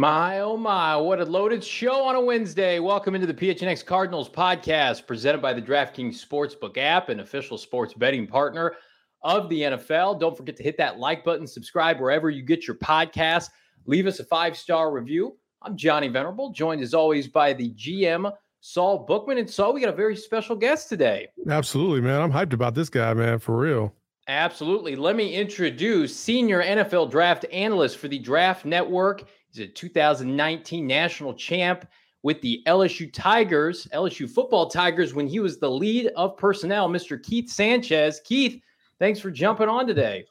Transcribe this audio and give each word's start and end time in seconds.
My 0.00 0.40
oh 0.40 0.56
my, 0.56 0.96
what 0.96 1.20
a 1.20 1.26
loaded 1.26 1.62
show 1.62 2.04
on 2.04 2.14
a 2.14 2.20
Wednesday. 2.22 2.78
Welcome 2.78 3.14
into 3.14 3.26
the 3.26 3.34
PHNX 3.34 3.84
Cardinals 3.84 4.30
podcast 4.30 5.06
presented 5.06 5.42
by 5.42 5.52
the 5.52 5.60
DraftKings 5.60 6.26
Sportsbook 6.26 6.78
app, 6.78 7.10
an 7.10 7.20
official 7.20 7.58
sports 7.58 7.92
betting 7.92 8.26
partner 8.26 8.76
of 9.22 9.50
the 9.50 9.60
NFL. 9.60 10.18
Don't 10.18 10.34
forget 10.34 10.56
to 10.56 10.62
hit 10.62 10.78
that 10.78 10.98
like 10.98 11.22
button, 11.22 11.46
subscribe 11.46 12.00
wherever 12.00 12.30
you 12.30 12.42
get 12.42 12.66
your 12.66 12.76
podcast. 12.76 13.50
Leave 13.84 14.06
us 14.06 14.20
a 14.20 14.24
five 14.24 14.56
star 14.56 14.90
review. 14.90 15.36
I'm 15.60 15.76
Johnny 15.76 16.08
Venerable, 16.08 16.50
joined 16.50 16.80
as 16.80 16.94
always 16.94 17.28
by 17.28 17.52
the 17.52 17.74
GM, 17.74 18.32
Saul 18.60 19.04
Bookman. 19.04 19.36
And 19.36 19.50
Saul, 19.50 19.74
we 19.74 19.82
got 19.82 19.90
a 19.90 19.94
very 19.94 20.16
special 20.16 20.56
guest 20.56 20.88
today. 20.88 21.28
Absolutely, 21.46 22.00
man. 22.00 22.22
I'm 22.22 22.32
hyped 22.32 22.54
about 22.54 22.74
this 22.74 22.88
guy, 22.88 23.12
man, 23.12 23.38
for 23.38 23.54
real. 23.54 23.92
Absolutely. 24.28 24.96
Let 24.96 25.16
me 25.16 25.34
introduce 25.34 26.16
senior 26.16 26.62
NFL 26.62 27.10
draft 27.10 27.44
analyst 27.52 27.98
for 27.98 28.08
the 28.08 28.18
Draft 28.18 28.64
Network. 28.64 29.24
He's 29.52 29.66
a 29.66 29.68
2019 29.68 30.86
national 30.86 31.34
champ 31.34 31.86
with 32.22 32.40
the 32.40 32.62
LSU 32.66 33.12
Tigers, 33.12 33.88
LSU 33.92 34.28
football 34.28 34.68
Tigers, 34.68 35.14
when 35.14 35.26
he 35.26 35.40
was 35.40 35.58
the 35.58 35.70
lead 35.70 36.08
of 36.16 36.36
personnel, 36.36 36.88
Mr. 36.88 37.20
Keith 37.20 37.50
Sanchez. 37.50 38.20
Keith, 38.24 38.60
thanks 38.98 39.18
for 39.18 39.30
jumping 39.30 39.68
on 39.68 39.86
today. 39.86 40.24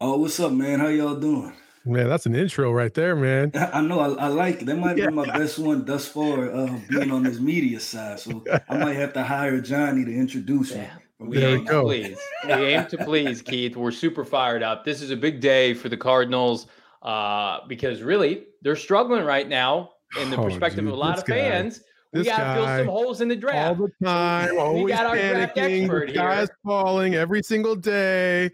Oh, 0.00 0.18
what's 0.18 0.40
up, 0.40 0.52
man? 0.52 0.80
How 0.80 0.88
y'all 0.88 1.14
doing? 1.14 1.52
Man, 1.84 2.08
that's 2.08 2.26
an 2.26 2.34
intro 2.34 2.72
right 2.72 2.92
there, 2.92 3.14
man. 3.14 3.52
I 3.72 3.80
know. 3.80 4.00
I, 4.00 4.24
I 4.24 4.28
like 4.28 4.62
it. 4.62 4.66
That 4.66 4.76
might 4.76 4.96
yeah. 4.96 5.08
be 5.08 5.14
my 5.14 5.26
best 5.26 5.58
one 5.58 5.84
thus 5.84 6.08
far, 6.08 6.50
uh, 6.52 6.78
being 6.88 7.10
on 7.12 7.22
this 7.22 7.38
media 7.38 7.78
side. 7.80 8.18
So 8.18 8.42
I 8.68 8.76
might 8.78 8.96
have 8.96 9.12
to 9.14 9.22
hire 9.22 9.60
Johnny 9.60 10.04
to 10.04 10.12
introduce 10.12 10.74
me. 10.74 10.86
We 11.20 11.38
there 11.38 11.56
aim 11.56 11.66
to 11.66 11.82
please. 11.82 12.18
We 12.44 12.52
aim 12.52 12.86
to 12.86 12.98
please, 12.98 13.42
Keith. 13.42 13.76
We're 13.76 13.90
super 13.90 14.24
fired 14.24 14.62
up. 14.62 14.84
This 14.84 15.00
is 15.00 15.10
a 15.10 15.16
big 15.16 15.40
day 15.40 15.74
for 15.74 15.88
the 15.88 15.96
Cardinals 15.96 16.66
uh, 17.02 17.60
because 17.66 18.02
really 18.02 18.44
they're 18.62 18.76
struggling 18.76 19.24
right 19.24 19.48
now 19.48 19.90
in 20.20 20.30
the 20.30 20.36
oh, 20.36 20.44
perspective 20.44 20.84
dude, 20.84 20.88
of 20.88 20.94
a 20.94 21.00
lot 21.00 21.18
of 21.18 21.24
guy, 21.24 21.40
fans. 21.40 21.80
We 22.12 22.24
got 22.24 22.38
to 22.38 22.54
fill 22.54 22.78
some 22.78 22.86
holes 22.86 23.20
in 23.20 23.28
the 23.28 23.36
draft. 23.36 23.80
All 23.80 23.86
the 23.86 24.06
time, 24.06 24.48
so 24.48 24.58
always 24.58 24.84
we 24.84 24.90
got 24.90 25.06
our 25.06 25.16
panicking, 25.16 25.54
draft 25.54 25.58
expert 25.58 26.14
guys 26.14 26.48
falling 26.64 27.14
every 27.14 27.42
single 27.42 27.76
day. 27.76 28.50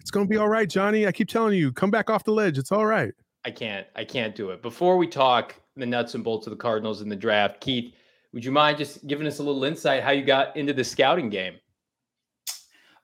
It's 0.00 0.10
going 0.10 0.26
to 0.26 0.30
be 0.30 0.36
all 0.36 0.48
right, 0.48 0.68
Johnny. 0.68 1.06
I 1.06 1.12
keep 1.12 1.28
telling 1.28 1.56
you, 1.56 1.72
come 1.72 1.90
back 1.90 2.10
off 2.10 2.24
the 2.24 2.32
ledge. 2.32 2.58
It's 2.58 2.72
all 2.72 2.86
right. 2.86 3.12
I 3.44 3.50
can't. 3.50 3.86
I 3.96 4.04
can't 4.04 4.34
do 4.34 4.50
it. 4.50 4.62
Before 4.62 4.96
we 4.96 5.06
talk 5.06 5.54
the 5.76 5.86
nuts 5.86 6.14
and 6.14 6.22
bolts 6.22 6.46
of 6.46 6.50
the 6.50 6.56
Cardinals 6.56 7.02
in 7.02 7.08
the 7.08 7.16
draft, 7.16 7.60
Keith, 7.60 7.94
would 8.32 8.44
you 8.44 8.52
mind 8.52 8.78
just 8.78 9.06
giving 9.06 9.26
us 9.26 9.38
a 9.38 9.42
little 9.42 9.64
insight 9.64 10.02
how 10.02 10.10
you 10.10 10.24
got 10.24 10.56
into 10.56 10.72
the 10.72 10.84
scouting 10.84 11.30
game? 11.30 11.54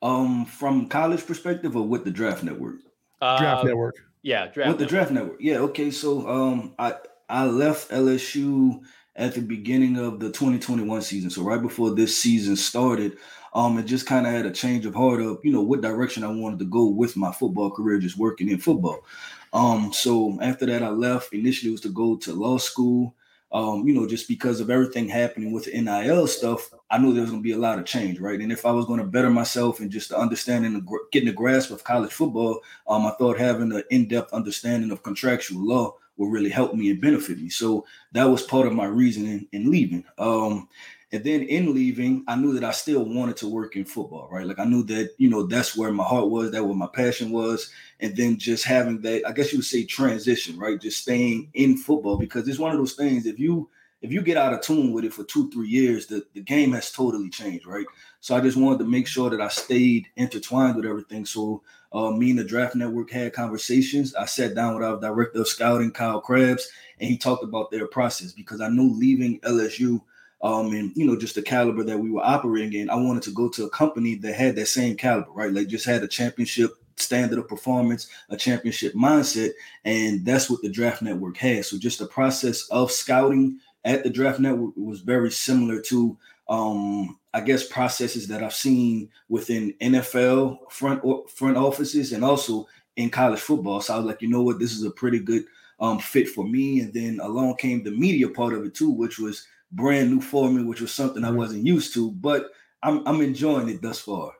Um, 0.02 0.44
from 0.44 0.88
college 0.88 1.26
perspective 1.26 1.76
or 1.76 1.86
with 1.86 2.04
the 2.04 2.10
draft 2.10 2.42
network? 2.42 2.76
Uh, 3.22 3.38
draft 3.38 3.64
network. 3.64 3.96
Yeah, 4.24 4.46
draft 4.46 4.70
with 4.70 4.78
the 4.78 4.86
draft 4.86 5.10
network. 5.10 5.36
Yeah, 5.38 5.58
okay. 5.58 5.90
So 5.90 6.26
um 6.26 6.74
I 6.78 6.94
I 7.28 7.44
left 7.44 7.90
LSU 7.90 8.80
at 9.14 9.34
the 9.34 9.42
beginning 9.42 9.98
of 9.98 10.18
the 10.18 10.30
2021 10.32 11.02
season. 11.02 11.28
So 11.28 11.42
right 11.42 11.60
before 11.60 11.94
this 11.94 12.18
season 12.18 12.56
started, 12.56 13.18
um, 13.52 13.78
it 13.78 13.84
just 13.84 14.06
kind 14.06 14.26
of 14.26 14.32
had 14.32 14.46
a 14.46 14.50
change 14.50 14.86
of 14.86 14.94
heart 14.94 15.20
of, 15.20 15.40
you 15.44 15.52
know, 15.52 15.60
what 15.60 15.82
direction 15.82 16.24
I 16.24 16.28
wanted 16.28 16.58
to 16.60 16.64
go 16.64 16.86
with 16.88 17.16
my 17.16 17.32
football 17.32 17.70
career, 17.70 17.98
just 17.98 18.16
working 18.18 18.48
in 18.48 18.58
football. 18.58 19.04
Um, 19.52 19.92
so 19.92 20.38
after 20.40 20.66
that, 20.66 20.82
I 20.82 20.88
left. 20.88 21.34
Initially, 21.34 21.70
was 21.70 21.82
to 21.82 21.90
go 21.90 22.16
to 22.16 22.32
law 22.32 22.56
school 22.56 23.14
um, 23.54 23.86
you 23.86 23.94
know, 23.94 24.04
just 24.04 24.26
because 24.26 24.58
of 24.58 24.68
everything 24.68 25.08
happening 25.08 25.52
with 25.52 25.66
the 25.66 25.80
NIL 25.80 26.26
stuff, 26.26 26.70
I 26.90 26.98
knew 26.98 27.12
there 27.12 27.22
was 27.22 27.30
going 27.30 27.40
to 27.40 27.48
be 27.48 27.52
a 27.52 27.58
lot 27.58 27.78
of 27.78 27.84
change, 27.84 28.18
right? 28.18 28.40
And 28.40 28.50
if 28.50 28.66
I 28.66 28.72
was 28.72 28.84
going 28.84 28.98
to 28.98 29.06
better 29.06 29.30
myself 29.30 29.78
and 29.78 29.92
just 29.92 30.10
understanding, 30.10 30.72
the, 30.72 30.98
getting 31.12 31.28
a 31.28 31.32
grasp 31.32 31.70
of 31.70 31.84
college 31.84 32.12
football, 32.12 32.60
um, 32.88 33.06
I 33.06 33.12
thought 33.12 33.38
having 33.38 33.72
an 33.72 33.84
in-depth 33.90 34.32
understanding 34.32 34.90
of 34.90 35.04
contractual 35.04 35.64
law 35.64 35.94
would 36.16 36.32
really 36.32 36.50
help 36.50 36.74
me 36.74 36.90
and 36.90 37.00
benefit 37.00 37.38
me. 37.38 37.48
So 37.48 37.86
that 38.10 38.24
was 38.24 38.42
part 38.42 38.66
of 38.66 38.72
my 38.72 38.86
reasoning 38.86 39.46
in 39.52 39.70
leaving. 39.70 40.04
Um, 40.18 40.68
and 41.14 41.22
then 41.22 41.44
in 41.44 41.72
leaving, 41.72 42.24
I 42.26 42.34
knew 42.34 42.52
that 42.54 42.64
I 42.64 42.72
still 42.72 43.04
wanted 43.04 43.36
to 43.36 43.48
work 43.48 43.76
in 43.76 43.84
football, 43.84 44.26
right? 44.32 44.44
Like 44.44 44.58
I 44.58 44.64
knew 44.64 44.82
that, 44.86 45.14
you 45.16 45.30
know, 45.30 45.44
that's 45.44 45.76
where 45.76 45.92
my 45.92 46.02
heart 46.02 46.28
was, 46.28 46.50
that 46.50 46.64
where 46.64 46.74
my 46.74 46.88
passion 46.88 47.30
was. 47.30 47.70
And 48.00 48.16
then 48.16 48.36
just 48.36 48.64
having 48.64 49.00
that, 49.02 49.22
I 49.24 49.30
guess 49.30 49.52
you 49.52 49.58
would 49.58 49.64
say 49.64 49.84
transition, 49.84 50.58
right? 50.58 50.80
Just 50.80 51.02
staying 51.02 51.52
in 51.54 51.76
football 51.76 52.16
because 52.16 52.48
it's 52.48 52.58
one 52.58 52.72
of 52.72 52.78
those 52.78 52.94
things. 52.94 53.26
If 53.26 53.38
you 53.38 53.70
if 54.02 54.10
you 54.10 54.22
get 54.22 54.36
out 54.36 54.54
of 54.54 54.60
tune 54.62 54.90
with 54.92 55.04
it 55.04 55.14
for 55.14 55.22
two, 55.22 55.48
three 55.52 55.68
years, 55.68 56.08
the, 56.08 56.26
the 56.34 56.40
game 56.40 56.72
has 56.72 56.90
totally 56.90 57.30
changed, 57.30 57.64
right? 57.64 57.86
So 58.20 58.34
I 58.34 58.40
just 58.40 58.56
wanted 58.56 58.80
to 58.80 58.84
make 58.84 59.06
sure 59.06 59.30
that 59.30 59.40
I 59.40 59.48
stayed 59.48 60.08
intertwined 60.16 60.74
with 60.74 60.84
everything. 60.84 61.24
So 61.26 61.62
uh, 61.92 62.10
me 62.10 62.30
and 62.30 62.40
the 62.40 62.44
Draft 62.44 62.74
Network 62.74 63.12
had 63.12 63.32
conversations. 63.32 64.16
I 64.16 64.24
sat 64.24 64.56
down 64.56 64.74
with 64.74 64.84
our 64.84 65.00
director 65.00 65.42
of 65.42 65.48
scouting, 65.48 65.92
Kyle 65.92 66.20
Crabbs, 66.20 66.68
and 66.98 67.08
he 67.08 67.16
talked 67.16 67.44
about 67.44 67.70
their 67.70 67.86
process 67.86 68.32
because 68.32 68.60
I 68.60 68.68
knew 68.68 68.92
leaving 68.92 69.38
LSU– 69.42 70.02
um, 70.44 70.72
and 70.74 70.92
you 70.94 71.06
know, 71.06 71.16
just 71.16 71.34
the 71.34 71.42
caliber 71.42 71.82
that 71.82 71.98
we 71.98 72.10
were 72.10 72.22
operating 72.22 72.78
in. 72.78 72.90
I 72.90 72.96
wanted 72.96 73.22
to 73.24 73.32
go 73.32 73.48
to 73.48 73.64
a 73.64 73.70
company 73.70 74.14
that 74.16 74.34
had 74.34 74.54
that 74.56 74.66
same 74.66 74.94
caliber, 74.94 75.30
right? 75.32 75.50
Like 75.50 75.68
just 75.68 75.86
had 75.86 76.02
a 76.02 76.08
championship 76.08 76.70
standard 76.96 77.38
of 77.38 77.48
performance, 77.48 78.08
a 78.28 78.36
championship 78.36 78.92
mindset, 78.92 79.52
and 79.86 80.24
that's 80.24 80.50
what 80.50 80.60
the 80.60 80.68
Draft 80.68 81.00
Network 81.00 81.38
has. 81.38 81.70
So 81.70 81.78
just 81.78 81.98
the 81.98 82.06
process 82.06 82.68
of 82.68 82.92
scouting 82.92 83.58
at 83.86 84.04
the 84.04 84.10
Draft 84.10 84.38
Network 84.38 84.74
was 84.76 85.00
very 85.00 85.30
similar 85.30 85.80
to 85.80 86.16
um, 86.50 87.18
I 87.32 87.40
guess 87.40 87.66
processes 87.66 88.28
that 88.28 88.42
I've 88.42 88.54
seen 88.54 89.08
within 89.30 89.72
NFL 89.80 90.70
front 90.70 91.02
front 91.30 91.56
offices 91.56 92.12
and 92.12 92.22
also 92.22 92.68
in 92.96 93.08
college 93.08 93.40
football. 93.40 93.80
So 93.80 93.94
I 93.94 93.96
was 93.96 94.06
like, 94.06 94.20
you 94.20 94.28
know 94.28 94.42
what, 94.42 94.58
this 94.58 94.72
is 94.72 94.84
a 94.84 94.90
pretty 94.90 95.20
good 95.20 95.46
um, 95.80 95.98
fit 95.98 96.28
for 96.28 96.46
me. 96.46 96.80
And 96.80 96.92
then 96.92 97.18
along 97.22 97.56
came 97.56 97.82
the 97.82 97.90
media 97.92 98.28
part 98.28 98.52
of 98.52 98.64
it 98.64 98.74
too, 98.74 98.90
which 98.90 99.18
was 99.18 99.46
brand 99.74 100.10
new 100.10 100.20
for 100.20 100.50
me, 100.50 100.62
which 100.62 100.80
was 100.80 100.92
something 100.92 101.24
I 101.24 101.30
wasn't 101.30 101.66
used 101.66 101.94
to, 101.94 102.12
but 102.12 102.50
I'm 102.82 103.06
I'm 103.06 103.20
enjoying 103.20 103.68
it 103.68 103.82
thus 103.82 103.98
far. 103.98 104.32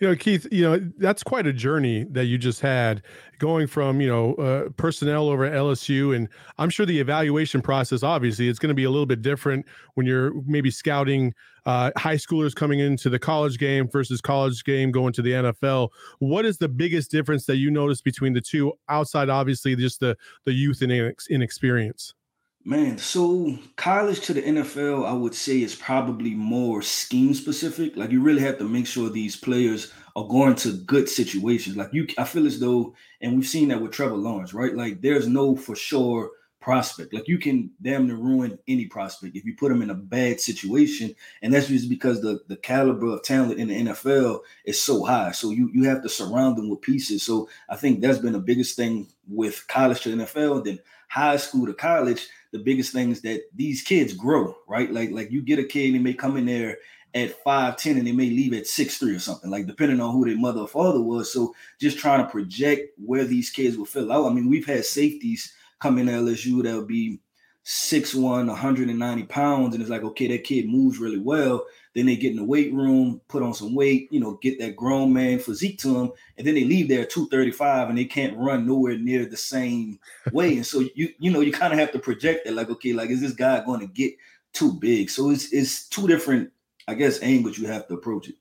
You 0.00 0.08
know, 0.08 0.16
Keith, 0.16 0.46
you 0.50 0.62
know, 0.62 0.80
that's 0.96 1.22
quite 1.22 1.46
a 1.46 1.52
journey 1.52 2.06
that 2.12 2.24
you 2.24 2.38
just 2.38 2.60
had 2.60 3.02
going 3.38 3.66
from, 3.66 4.00
you 4.00 4.08
know, 4.08 4.34
uh, 4.36 4.70
personnel 4.70 5.28
over 5.28 5.44
at 5.44 5.52
LSU. 5.52 6.16
And 6.16 6.26
I'm 6.56 6.70
sure 6.70 6.86
the 6.86 7.00
evaluation 7.00 7.60
process, 7.60 8.02
obviously, 8.02 8.48
it's 8.48 8.58
going 8.58 8.70
to 8.70 8.74
be 8.74 8.84
a 8.84 8.90
little 8.90 9.04
bit 9.04 9.20
different 9.20 9.66
when 9.96 10.06
you're 10.06 10.32
maybe 10.46 10.70
scouting 10.70 11.34
uh, 11.66 11.90
high 11.98 12.14
schoolers 12.14 12.54
coming 12.54 12.78
into 12.78 13.10
the 13.10 13.18
college 13.18 13.58
game 13.58 13.90
versus 13.90 14.22
college 14.22 14.64
game 14.64 14.90
going 14.90 15.12
to 15.12 15.20
the 15.20 15.32
NFL. 15.32 15.90
What 16.18 16.46
is 16.46 16.56
the 16.56 16.68
biggest 16.68 17.10
difference 17.10 17.44
that 17.44 17.56
you 17.56 17.70
notice 17.70 18.00
between 18.00 18.32
the 18.32 18.40
two 18.40 18.72
outside, 18.88 19.28
obviously, 19.28 19.76
just 19.76 20.00
the, 20.00 20.16
the 20.46 20.52
youth 20.52 20.80
and 20.80 21.14
inexperience? 21.28 22.14
Man, 22.62 22.98
so 22.98 23.56
college 23.76 24.20
to 24.20 24.34
the 24.34 24.42
NFL, 24.42 25.06
I 25.06 25.14
would 25.14 25.34
say 25.34 25.62
is 25.62 25.74
probably 25.74 26.34
more 26.34 26.82
scheme 26.82 27.32
specific. 27.32 27.96
Like 27.96 28.10
you 28.10 28.20
really 28.20 28.42
have 28.42 28.58
to 28.58 28.68
make 28.68 28.86
sure 28.86 29.08
these 29.08 29.34
players 29.34 29.90
are 30.14 30.28
going 30.28 30.56
to 30.56 30.72
good 30.72 31.08
situations. 31.08 31.78
Like 31.78 31.88
you, 31.94 32.06
I 32.18 32.24
feel 32.24 32.46
as 32.46 32.60
though, 32.60 32.94
and 33.22 33.34
we've 33.34 33.48
seen 33.48 33.68
that 33.68 33.80
with 33.80 33.92
Trevor 33.92 34.16
Lawrence, 34.16 34.52
right? 34.52 34.74
Like 34.74 35.00
there's 35.00 35.26
no 35.26 35.56
for 35.56 35.74
sure 35.74 36.32
prospect. 36.60 37.14
Like 37.14 37.28
you 37.28 37.38
can 37.38 37.70
damn 37.80 38.06
near 38.06 38.16
ruin 38.16 38.58
any 38.68 38.84
prospect 38.84 39.36
if 39.36 39.46
you 39.46 39.56
put 39.56 39.70
them 39.70 39.80
in 39.80 39.88
a 39.88 39.94
bad 39.94 40.38
situation, 40.38 41.14
and 41.40 41.54
that's 41.54 41.68
just 41.68 41.88
because 41.88 42.20
the 42.20 42.40
the 42.48 42.56
caliber 42.56 43.06
of 43.06 43.22
talent 43.22 43.58
in 43.58 43.68
the 43.68 43.84
NFL 43.86 44.40
is 44.66 44.78
so 44.78 45.02
high. 45.02 45.32
So 45.32 45.50
you 45.50 45.70
you 45.72 45.84
have 45.84 46.02
to 46.02 46.10
surround 46.10 46.58
them 46.58 46.68
with 46.68 46.82
pieces. 46.82 47.22
So 47.22 47.48
I 47.70 47.76
think 47.76 48.02
that's 48.02 48.18
been 48.18 48.34
the 48.34 48.38
biggest 48.38 48.76
thing 48.76 49.08
with 49.26 49.66
college 49.66 50.02
to 50.02 50.10
NFL. 50.14 50.66
Then 50.66 50.78
high 51.08 51.36
school 51.38 51.66
to 51.66 51.74
college, 51.74 52.28
the 52.52 52.58
biggest 52.58 52.92
things 52.92 53.20
that 53.22 53.42
these 53.54 53.82
kids 53.82 54.12
grow, 54.12 54.56
right? 54.68 54.92
Like 54.92 55.10
like 55.10 55.30
you 55.30 55.42
get 55.42 55.58
a 55.58 55.64
kid 55.64 55.86
and 55.86 55.94
they 55.94 55.98
may 55.98 56.14
come 56.14 56.36
in 56.36 56.46
there 56.46 56.78
at 57.14 57.42
5'10 57.44 57.98
and 57.98 58.06
they 58.06 58.12
may 58.12 58.30
leave 58.30 58.52
at 58.52 58.66
six 58.66 58.98
three 58.98 59.14
or 59.14 59.18
something, 59.18 59.50
like 59.50 59.66
depending 59.66 60.00
on 60.00 60.12
who 60.12 60.24
their 60.24 60.38
mother 60.38 60.60
or 60.60 60.68
father 60.68 61.00
was. 61.00 61.32
So 61.32 61.54
just 61.80 61.98
trying 61.98 62.24
to 62.24 62.30
project 62.30 62.90
where 63.04 63.24
these 63.24 63.50
kids 63.50 63.76
will 63.76 63.84
fill 63.84 64.12
out. 64.12 64.26
I 64.26 64.32
mean, 64.32 64.48
we've 64.48 64.66
had 64.66 64.84
safeties 64.84 65.52
come 65.80 65.98
in 65.98 66.06
LSU 66.06 66.62
that'll 66.62 66.84
be 66.84 67.20
6'1, 67.64 68.46
190 68.46 69.22
pounds, 69.24 69.74
and 69.74 69.82
it's 69.82 69.90
like, 69.90 70.02
okay, 70.02 70.28
that 70.28 70.44
kid 70.44 70.68
moves 70.68 70.98
really 70.98 71.18
well. 71.18 71.66
Then 71.94 72.06
they 72.06 72.16
get 72.16 72.30
in 72.30 72.36
the 72.36 72.44
weight 72.44 72.72
room, 72.72 73.20
put 73.28 73.42
on 73.42 73.52
some 73.52 73.74
weight, 73.74 74.08
you 74.12 74.20
know, 74.20 74.38
get 74.42 74.58
that 74.60 74.76
grown 74.76 75.12
man 75.12 75.38
physique 75.38 75.78
to 75.80 75.92
them, 75.92 76.12
and 76.38 76.46
then 76.46 76.54
they 76.54 76.64
leave 76.64 76.88
there 76.88 77.04
235 77.04 77.88
and 77.88 77.98
they 77.98 78.04
can't 78.04 78.36
run 78.38 78.66
nowhere 78.66 78.96
near 78.96 79.26
the 79.26 79.36
same 79.36 79.98
way. 80.32 80.56
And 80.56 80.66
so 80.66 80.84
you 80.94 81.08
you 81.18 81.30
know 81.30 81.40
you 81.40 81.52
kind 81.52 81.72
of 81.72 81.78
have 81.78 81.92
to 81.92 81.98
project 81.98 82.46
it, 82.46 82.54
like, 82.54 82.70
okay, 82.70 82.92
like 82.92 83.10
is 83.10 83.20
this 83.20 83.32
guy 83.32 83.64
going 83.64 83.80
to 83.80 83.88
get 83.88 84.14
too 84.52 84.72
big? 84.74 85.10
So 85.10 85.30
it's 85.30 85.52
it's 85.52 85.88
two 85.88 86.06
different 86.06 86.52
I 86.90 86.94
guess, 86.94 87.22
angles 87.22 87.56
you 87.56 87.68
have 87.68 87.86
to 87.86 87.94
approach 87.94 88.28
it. 88.28 88.34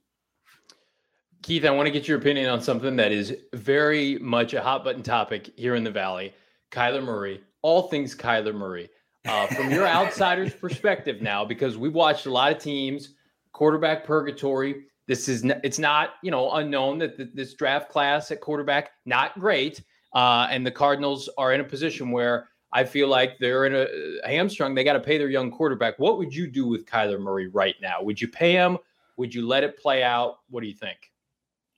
Keith, 1.44 1.66
I 1.66 1.70
want 1.70 1.86
to 1.86 1.92
get 1.92 2.08
your 2.08 2.18
opinion 2.18 2.50
on 2.50 2.62
something 2.62 2.96
that 2.96 3.12
is 3.12 3.36
very 3.54 4.18
much 4.18 4.56
a 4.56 4.62
hot 4.62 4.84
button 4.84 5.04
topic 5.04 5.52
here 5.56 5.76
in 5.76 5.84
the 5.84 5.92
Valley. 5.92 6.34
Kyler 6.72 7.04
Murray, 7.04 7.42
all 7.62 7.84
things 7.90 8.16
Kyler 8.16 8.56
Murray. 8.56 8.90
Uh, 9.30 9.46
from 9.46 9.70
your 9.70 9.86
outsider's 9.86 10.56
perspective 10.56 11.22
now, 11.22 11.46
because 11.46 11.78
we've 11.78 11.94
watched 11.94 12.26
a 12.26 12.32
lot 12.32 12.52
of 12.52 12.58
teams, 12.58 13.14
quarterback 13.52 14.04
purgatory. 14.04 14.86
This 15.06 15.30
is 15.30 15.44
n- 15.44 15.62
it's 15.64 15.78
not 15.78 16.16
you 16.24 16.32
know 16.32 16.52
unknown 16.54 16.98
that 16.98 17.16
th- 17.16 17.30
this 17.36 17.54
draft 17.54 17.90
class 17.90 18.32
at 18.32 18.42
quarterback 18.42 18.90
not 19.06 19.40
great, 19.40 19.84
uh, 20.16 20.48
and 20.50 20.66
the 20.66 20.72
Cardinals 20.72 21.30
are 21.38 21.54
in 21.54 21.62
a 21.62 21.64
position 21.64 22.10
where 22.10 22.50
I 22.74 22.84
feel 22.84 23.08
like 23.08 23.38
they're 23.40 23.68
in 23.68 23.76
a, 23.76 23.86
a 24.24 24.30
hamstrung. 24.30 24.74
They 24.74 24.84
got 24.84 24.94
to 24.94 25.00
pay 25.00 25.20
their 25.20 25.30
young 25.30 25.52
quarterback. 25.52 26.00
What 26.00 26.18
would 26.18 26.34
you 26.34 26.48
do 26.48 26.66
with 26.66 26.88
Kyler 26.88 27.20
Murray 27.20 27.50
right 27.50 27.76
now? 27.84 28.02
Would 28.02 28.20
you 28.20 28.30
pay 28.30 28.54
him? 28.54 28.80
Would 29.18 29.36
you 29.36 29.48
let 29.48 29.64
it 29.64 29.78
play 29.78 30.02
out? 30.02 30.40
What 30.50 30.62
do 30.62 30.68
you 30.68 30.74
think? 30.74 31.09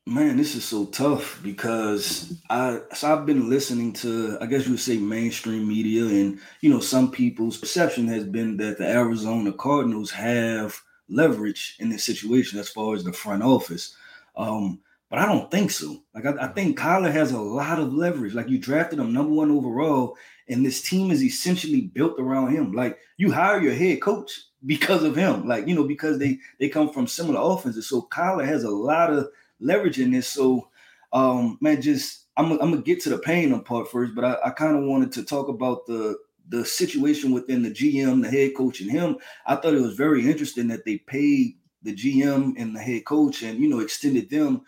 Man, 0.07 0.36
this 0.36 0.56
is 0.56 0.65
so 0.65 0.86
tough 0.88 1.39
because 1.44 2.33
I 2.50 2.80
so 2.94 3.13
I've 3.13 3.27
been 3.27 3.50
listening 3.50 3.94
to 3.94 4.36
I 4.42 4.48
guess 4.48 4.65
you 4.65 4.71
would 4.71 4.80
say 4.80 4.98
mainstream 4.98 5.68
media 5.68 6.06
and 6.06 6.39
you 6.62 6.71
know 6.71 6.80
some 6.80 7.12
people's 7.12 7.57
perception 7.57 8.07
has 8.07 8.24
been 8.24 8.57
that 8.57 8.80
the 8.80 8.88
Arizona 8.88 9.53
Cardinals 9.53 10.09
have 10.09 10.81
leverage 11.07 11.75
in 11.80 11.89
this 11.89 12.03
situation 12.03 12.57
as 12.59 12.68
far 12.68 12.95
as 12.95 13.03
the 13.03 13.13
front 13.13 13.44
office. 13.44 13.95
Um, 14.36 14.80
but 15.12 15.19
I 15.19 15.27
don't 15.27 15.51
think 15.51 15.69
so. 15.69 16.01
Like 16.15 16.25
I, 16.25 16.45
I 16.45 16.47
think 16.47 16.80
Kyler 16.80 17.12
has 17.12 17.31
a 17.31 17.39
lot 17.39 17.77
of 17.77 17.94
leverage. 17.94 18.33
Like 18.33 18.50
you 18.50 18.57
drafted 18.57 18.97
him 18.97 19.13
number 19.13 19.33
one 19.33 19.51
overall, 19.51 20.18
and 20.50 20.65
this 20.65 20.81
team 20.81 21.12
is 21.12 21.21
essentially 21.24 21.81
built 21.81 22.19
around 22.19 22.56
him. 22.56 22.71
Like 22.71 22.97
you 23.18 23.31
hire 23.31 23.62
your 23.62 23.74
head 23.75 24.01
coach 24.01 24.31
because 24.65 25.04
of 25.04 25.15
him, 25.15 25.47
like 25.47 25.68
you 25.68 25.75
know, 25.75 25.83
because 25.83 26.18
they 26.18 26.39
they 26.59 26.69
come 26.69 26.92
from 26.92 27.06
similar 27.06 27.39
offenses. 27.39 27.88
So 27.88 28.07
Kyler 28.12 28.47
has 28.47 28.63
a 28.63 28.69
lot 28.69 29.13
of 29.13 29.30
leverage 29.62 30.00
in 30.00 30.12
this. 30.12 30.28
So 30.28 30.69
um 31.13 31.58
man, 31.62 31.81
just 31.81 32.28
I'm, 32.38 32.52
I'm 32.54 32.72
gonna 32.72 32.81
get 32.81 33.02
to 33.04 33.10
the 33.10 33.18
pain 33.19 33.60
part 33.63 33.90
first, 33.90 34.16
but 34.16 34.25
I, 34.25 34.38
I 34.46 34.50
kind 34.52 34.78
of 34.78 34.84
wanted 34.84 35.12
to 35.13 35.24
talk 35.24 35.48
about 35.48 35.86
the 35.86 36.18
the 36.50 36.66
situation 36.66 37.31
within 37.31 37.63
the 37.63 37.72
GM, 37.72 38.22
the 38.22 38.30
head 38.30 38.56
coach, 38.56 38.81
and 38.81 38.92
him. 38.92 39.18
I 39.46 39.56
thought 39.56 39.74
it 39.74 39.81
was 39.81 39.96
very 39.96 40.30
interesting 40.30 40.68
that 40.69 40.86
they 40.86 40.98
paid 40.98 41.56
the 41.84 41.96
GM 41.96 42.54
and 42.58 42.75
the 42.75 42.80
head 42.80 43.06
coach 43.06 43.44
and 43.44 43.60
you 43.60 43.69
know 43.69 43.80
extended 43.80 44.30
them. 44.30 44.62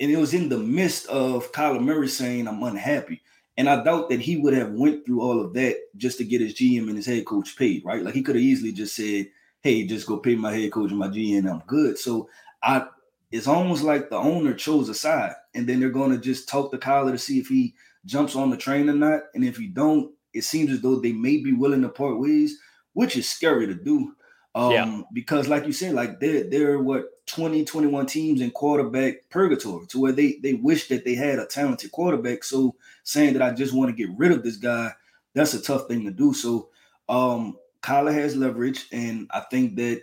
And 0.00 0.10
it 0.10 0.16
was 0.16 0.32
in 0.34 0.48
the 0.48 0.58
midst 0.58 1.06
of 1.08 1.52
Kyler 1.52 1.82
Murray 1.82 2.08
saying, 2.08 2.48
I'm 2.48 2.62
unhappy. 2.62 3.20
And 3.58 3.68
I 3.68 3.84
doubt 3.84 4.08
that 4.08 4.20
he 4.20 4.38
would 4.38 4.54
have 4.54 4.70
went 4.70 5.04
through 5.04 5.20
all 5.20 5.38
of 5.38 5.52
that 5.52 5.76
just 5.98 6.16
to 6.18 6.24
get 6.24 6.40
his 6.40 6.54
GM 6.54 6.88
and 6.88 6.96
his 6.96 7.04
head 7.04 7.26
coach 7.26 7.56
paid, 7.58 7.84
right? 7.84 8.02
Like 8.02 8.14
he 8.14 8.22
could 8.22 8.36
have 8.36 8.42
easily 8.42 8.72
just 8.72 8.96
said, 8.96 9.28
"Hey, 9.62 9.86
just 9.86 10.06
go 10.06 10.16
pay 10.16 10.34
my 10.36 10.54
head 10.54 10.72
coach 10.72 10.90
and 10.90 10.98
my 10.98 11.08
GM, 11.08 11.50
I'm 11.50 11.62
good." 11.66 11.98
So 11.98 12.30
I, 12.62 12.86
it's 13.30 13.46
almost 13.46 13.82
like 13.82 14.10
the 14.10 14.16
owner 14.16 14.54
chose 14.54 14.88
a 14.88 14.94
side, 14.94 15.34
and 15.54 15.66
then 15.66 15.80
they're 15.80 15.90
going 15.90 16.10
to 16.10 16.18
just 16.18 16.48
talk 16.48 16.70
to 16.70 16.78
Kyler 16.78 17.12
to 17.12 17.18
see 17.18 17.38
if 17.38 17.48
he 17.48 17.74
jumps 18.04 18.34
on 18.34 18.50
the 18.50 18.56
train 18.56 18.88
or 18.88 18.94
not. 18.94 19.22
And 19.34 19.44
if 19.44 19.56
he 19.56 19.68
don't, 19.68 20.12
it 20.32 20.42
seems 20.42 20.72
as 20.72 20.80
though 20.80 20.96
they 20.96 21.12
may 21.12 21.38
be 21.38 21.52
willing 21.52 21.82
to 21.82 21.88
part 21.88 22.18
ways, 22.18 22.58
which 22.94 23.16
is 23.16 23.28
scary 23.28 23.66
to 23.66 23.74
do. 23.74 24.14
Um, 24.56 24.72
yeah. 24.72 25.00
because 25.12 25.46
like 25.48 25.64
you 25.64 25.72
said, 25.72 25.94
like 25.94 26.18
they're 26.18 26.42
they're 26.50 26.80
what 26.80 27.24
20, 27.26 27.64
21 27.64 28.06
teams 28.06 28.40
in 28.40 28.50
quarterback 28.50 29.28
purgatory 29.30 29.86
to 29.86 30.00
where 30.00 30.10
they 30.10 30.38
they 30.42 30.54
wish 30.54 30.88
that 30.88 31.04
they 31.04 31.14
had 31.14 31.38
a 31.38 31.46
talented 31.46 31.92
quarterback. 31.92 32.42
So 32.42 32.74
saying 33.04 33.34
that 33.34 33.42
I 33.42 33.52
just 33.52 33.72
want 33.72 33.90
to 33.90 33.96
get 33.96 34.16
rid 34.18 34.32
of 34.32 34.42
this 34.42 34.56
guy, 34.56 34.92
that's 35.34 35.54
a 35.54 35.62
tough 35.62 35.86
thing 35.86 36.04
to 36.04 36.10
do. 36.10 36.34
So 36.34 36.70
um 37.08 37.56
Kyler 37.82 38.12
has 38.12 38.36
leverage, 38.36 38.86
and 38.92 39.28
I 39.32 39.40
think 39.50 39.76
that 39.76 40.02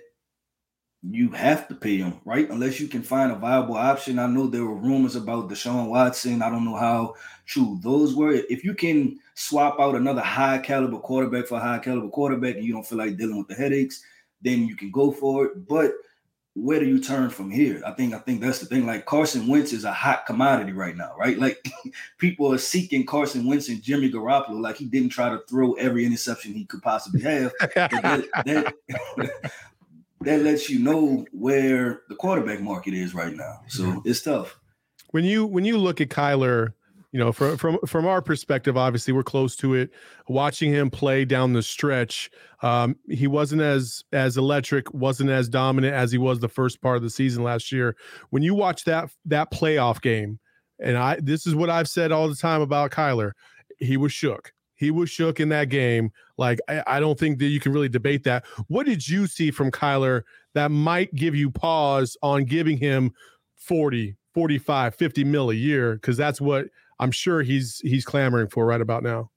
you 1.09 1.30
have 1.30 1.68
to 1.68 1.75
pay 1.75 1.98
him, 1.98 2.19
right? 2.25 2.50
Unless 2.50 2.80
you 2.80 2.88
can 2.88 3.01
find 3.01 3.31
a 3.31 3.36
viable 3.36 3.75
option. 3.75 4.19
I 4.19 4.27
know 4.27 4.48
there 4.48 4.65
were 4.65 4.75
rumors 4.75 5.15
about 5.15 5.50
Deshaun 5.50 5.88
Watson. 5.88 6.42
I 6.42 6.50
don't 6.50 6.65
know 6.65 6.75
how 6.75 7.15
true 7.45 7.80
those 7.81 8.15
were. 8.15 8.31
If 8.31 8.63
you 8.63 8.74
can 8.74 9.19
swap 9.36 9.80
out 9.80 9.95
another 9.95 10.21
high 10.21 10.57
caliber 10.57 11.00
quarterback 11.00 11.48
for 11.48 11.56
a 11.56 11.62
high 11.62 11.80
caliber 11.80 12.09
quarterback 12.09 12.56
and 12.56 12.65
you 12.65 12.74
don't 12.74 12.86
feel 12.86 12.98
like 12.98 13.18
dealing 13.18 13.38
with 13.38 13.48
the 13.48 13.56
headaches, 13.56 14.04
then 14.42 14.68
you 14.68 14.75
can 14.75 14.92
go 14.92 15.12
for 15.12 15.45
it. 15.45 15.68
But 15.68 15.94
where 16.56 16.80
do 16.80 16.88
you 16.88 17.00
turn 17.00 17.30
from 17.30 17.51
here? 17.51 17.81
I 17.86 17.92
think 17.92 18.13
I 18.13 18.19
think 18.19 18.42
that's 18.42 18.59
the 18.59 18.65
thing. 18.65 18.88
Like 18.88 19.06
Carson 19.06 19.48
Wentz 19.48 19.74
is 19.74 19.83
a 19.83 19.94
hot 19.94 20.25
commodity 20.25 20.71
right 20.71 20.98
now, 20.98 21.15
right? 21.18 21.38
Like 21.38 21.63
people 22.18 22.51
are 22.51 22.57
seeking 22.57 23.06
Carson 23.06 23.45
Wentz 23.45 23.69
and 23.69 23.81
Jimmy 23.81 24.12
Garoppolo. 24.12 24.59
Like 24.59 24.77
he 24.77 24.86
didn't 24.86 25.09
try 25.09 25.30
to 25.30 25.39
throw 25.48 25.74
every 25.74 26.06
interception 26.06 26.54
he 26.54 26.65
could 26.65 26.81
possibly 26.81 27.21
have. 27.21 27.54
that, 27.75 28.25
that, 28.45 28.74
that, 30.21 30.41
lets 30.41 30.69
you 30.69 30.79
know 30.79 31.25
where 31.31 32.01
the 32.09 32.15
quarterback 32.15 32.61
market 32.61 32.93
is 32.93 33.13
right 33.13 33.35
now. 33.35 33.61
So 33.67 34.01
it's 34.05 34.21
tough. 34.21 34.59
When 35.11 35.23
you 35.23 35.45
when 35.45 35.63
you 35.65 35.77
look 35.77 36.01
at 36.01 36.09
Kyler 36.09 36.73
you 37.11 37.19
know, 37.19 37.31
from 37.31 37.57
from 37.57 37.79
from 37.85 38.05
our 38.05 38.21
perspective, 38.21 38.75
obviously 38.75 39.13
we're 39.13 39.23
close 39.23 39.55
to 39.57 39.73
it. 39.75 39.91
Watching 40.27 40.71
him 40.71 40.89
play 40.89 41.23
down 41.25 41.53
the 41.53 41.63
stretch, 41.63 42.29
um, 42.61 42.95
he 43.09 43.27
wasn't 43.27 43.61
as 43.61 44.03
as 44.11 44.37
electric, 44.37 44.93
wasn't 44.93 45.29
as 45.29 45.47
dominant 45.47 45.93
as 45.93 46.11
he 46.11 46.17
was 46.17 46.39
the 46.39 46.49
first 46.49 46.81
part 46.81 46.97
of 46.97 47.03
the 47.03 47.09
season 47.09 47.44
last 47.44 47.71
year. 47.71 47.95
When 48.30 48.44
you 48.44 48.53
watch 48.53 48.83
that 48.83 49.09
that 49.25 49.51
playoff 49.51 50.01
game, 50.01 50.39
and 50.80 50.97
I 50.97 51.18
this 51.21 51.47
is 51.47 51.56
what 51.56 51.69
I've 51.69 51.87
said 51.87 52.11
all 52.11 52.27
the 52.27 52.35
time 52.35 52.61
about 52.61 52.92
Kyler, 52.92 53.31
he 53.80 53.95
was 53.95 54.11
shook. 54.11 54.51
He 54.75 54.92
was 54.92 55.09
shook 55.09 55.39
in 55.39 55.49
that 55.49 55.69
game. 55.69 56.11
Like 56.37 56.59
I, 56.67 56.83
I 56.87 56.99
don't 56.99 57.19
think 57.19 57.39
that 57.39 57.47
you 57.47 57.59
can 57.59 57.71
really 57.71 57.89
debate 57.89 58.23
that. 58.25 58.45
What 58.67 58.85
did 58.85 59.07
you 59.07 59.27
see 59.27 59.51
from 59.51 59.71
Kyler 59.71 60.23
that 60.53 60.71
might 60.71 61.13
give 61.15 61.35
you 61.35 61.49
pause 61.49 62.17
on 62.21 62.45
giving 62.45 62.77
him 62.77 63.11
40, 63.56 64.15
45, 64.33 64.95
50 64.95 65.23
mil 65.23 65.49
a 65.49 65.56
year? 65.56 65.94
Because 65.95 66.17
that's 66.17 66.39
what 66.39 66.67
I'm 66.99 67.11
sure 67.11 67.41
he's 67.41 67.79
he's 67.79 68.06
clamoring 68.06 68.49
for 68.49 68.65
right 68.65 68.81
about 68.81 69.03
now. 69.03 69.31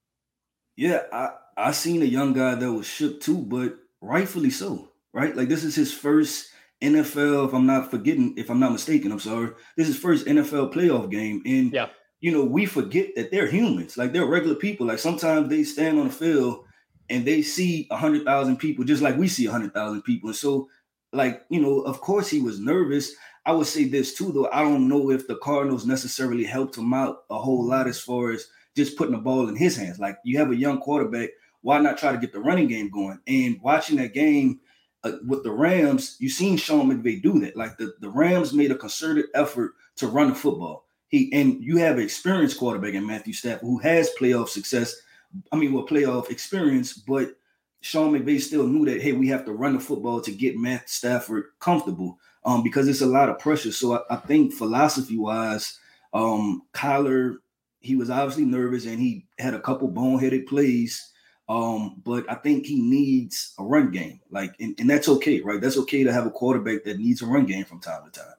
Yeah, 0.77 1.03
I 1.13 1.31
I 1.57 1.71
seen 1.73 2.03
a 2.03 2.07
young 2.07 2.33
guy 2.33 2.55
that 2.55 2.73
was 2.73 2.87
shook 2.87 3.21
too, 3.21 3.39
but 3.39 3.77
rightfully 4.01 4.51
so, 4.51 4.91
right? 5.13 5.35
Like 5.37 5.49
this 5.49 5.65
is 5.65 5.75
his 5.75 5.93
first 5.93 6.49
NFL, 6.83 7.49
if 7.49 7.55
I'm 7.55 7.67
not 7.67 7.91
forgetting, 7.91 8.35
if 8.39 8.51
I'm 8.51 8.61
not 8.61 8.73
mistaken, 8.73 9.13
I'm 9.13 9.21
sorry. 9.21 9.51
This 9.77 9.89
is 9.89 9.99
first 9.99 10.27
NFL 10.27 10.73
playoff 10.73 11.11
game. 11.11 11.43
And 11.45 11.73
yeah, 11.73 11.89
you 12.21 12.33
know, 12.33 12.45
we 12.45 12.67
forget 12.67 13.15
that 13.17 13.31
they're 13.31 13.47
humans, 13.47 13.97
like 13.97 14.13
they're 14.13 14.27
regular 14.27 14.55
people. 14.55 14.87
Like 14.87 14.99
sometimes 14.99 15.49
they 15.49 15.65
stand 15.65 15.99
on 15.99 16.09
the 16.09 16.13
field 16.13 16.65
and 17.11 17.25
they 17.25 17.43
see 17.43 17.87
a 17.91 17.97
hundred 17.97 18.25
thousand 18.25 18.57
people 18.57 18.85
just 18.85 19.03
like 19.03 19.17
we 19.17 19.29
see 19.29 19.47
a 19.47 19.51
hundred 19.51 19.75
thousand 19.75 20.03
people. 20.03 20.31
And 20.31 20.37
so, 20.37 20.69
like, 21.13 21.45
you 21.51 21.61
know, 21.61 21.81
of 21.81 22.01
course 22.01 22.29
he 22.29 22.41
was 22.41 22.61
nervous. 22.61 23.13
I 23.45 23.53
would 23.53 23.67
say 23.67 23.85
this 23.85 24.15
too, 24.15 24.33
though. 24.33 24.49
I 24.53 24.63
don't 24.63 24.89
know 24.89 25.11
if 25.11 25.27
the 25.27 25.37
Cardinals 25.37 25.87
necessarily 25.87 26.45
helped 26.45 26.79
him 26.79 26.95
out 26.95 27.25
a 27.31 27.39
whole 27.39 27.67
lot 27.67 27.89
as 27.89 28.01
far 28.01 28.31
as 28.31 28.47
just 28.77 28.97
putting 28.97 29.15
the 29.15 29.21
ball 29.21 29.49
in 29.49 29.57
his 29.57 29.77
hands. 29.77 29.99
Like 29.99 30.19
you 30.25 30.39
have 30.39 30.51
a 30.51 30.57
young 30.57 30.79
quarterback, 30.79 31.31
why 31.63 31.79
not 31.79 31.99
try 31.99 32.13
to 32.13 32.19
get 32.19 32.33
the 32.33 32.41
running 32.41 32.69
game 32.69 32.91
going? 32.91 33.19
And 33.27 33.61
watching 33.63 33.97
that 33.97 34.15
game 34.15 34.61
uh, 35.03 35.13
with 35.27 35.43
the 35.43 35.51
Rams, 35.51 36.17
you 36.21 36.29
seen 36.29 36.57
Sean 36.57 36.89
McVay 36.89 37.23
do 37.23 37.41
that. 37.41 37.57
Like 37.57 37.77
the, 37.77 37.95
the 38.01 38.09
Rams 38.09 38.53
made 38.53 38.71
a 38.71 38.77
concerted 38.77 39.27
effort 39.35 39.73
to 39.97 40.07
run 40.07 40.29
the 40.29 40.35
football. 40.35 40.87
He 41.09 41.31
and 41.33 41.63
you 41.63 41.79
have 41.79 41.97
an 41.97 42.05
experienced 42.05 42.59
quarterback 42.59 42.95
in 42.95 43.07
Matthew 43.07 43.33
Stafford 43.33 43.63
who 43.63 43.79
has 43.79 44.11
playoff 44.19 44.49
success. 44.49 44.95
I 45.53 45.57
mean, 45.57 45.73
well, 45.73 45.87
playoff 45.87 46.31
experience, 46.31 46.93
but 46.93 47.37
Sean 47.81 48.13
McVay 48.13 48.41
still 48.41 48.67
knew 48.67 48.85
that 48.87 49.01
hey, 49.01 49.13
we 49.13 49.29
have 49.29 49.45
to 49.47 49.53
run 49.53 49.75
the 49.75 49.81
football 49.81 50.21
to 50.21 50.33
get 50.33 50.59
Matt 50.59 50.91
Stafford 50.91 51.45
comfortable 51.61 52.19
um, 52.45 52.63
because 52.63 52.89
it's 52.89 53.01
a 53.01 53.07
lot 53.07 53.29
of 53.29 53.39
pressure. 53.39 53.73
So 53.73 53.95
I, 53.95 54.15
I 54.15 54.17
think 54.17 54.53
philosophy 54.53 55.17
wise, 55.17 55.79
um, 56.13 56.63
Kyler, 56.75 57.37
he 57.81 57.97
was 57.97 58.11
obviously 58.11 58.45
nervous 58.45 58.85
and 58.87 59.01
he 59.01 59.27
had 59.39 59.55
a 59.55 59.61
couple 59.61 59.89
boneheaded 59.89 60.47
plays 60.47 61.13
Um, 61.51 62.01
but 62.05 62.31
I 62.31 62.37
think 62.37 62.65
he 62.65 62.81
needs 62.81 63.55
a 63.59 63.65
run 63.65 63.91
game. 63.91 64.21
Like, 64.31 64.55
and, 64.61 64.79
and 64.79 64.89
that's 64.89 65.09
okay, 65.09 65.41
right? 65.41 65.61
That's 65.61 65.79
okay 65.79 66.05
to 66.05 66.13
have 66.13 66.25
a 66.25 66.31
quarterback 66.31 66.85
that 66.85 66.99
needs 66.99 67.23
a 67.23 67.27
run 67.27 67.45
game 67.45 67.65
from 67.65 67.81
time 67.81 68.05
to 68.05 68.21
time. 68.21 68.35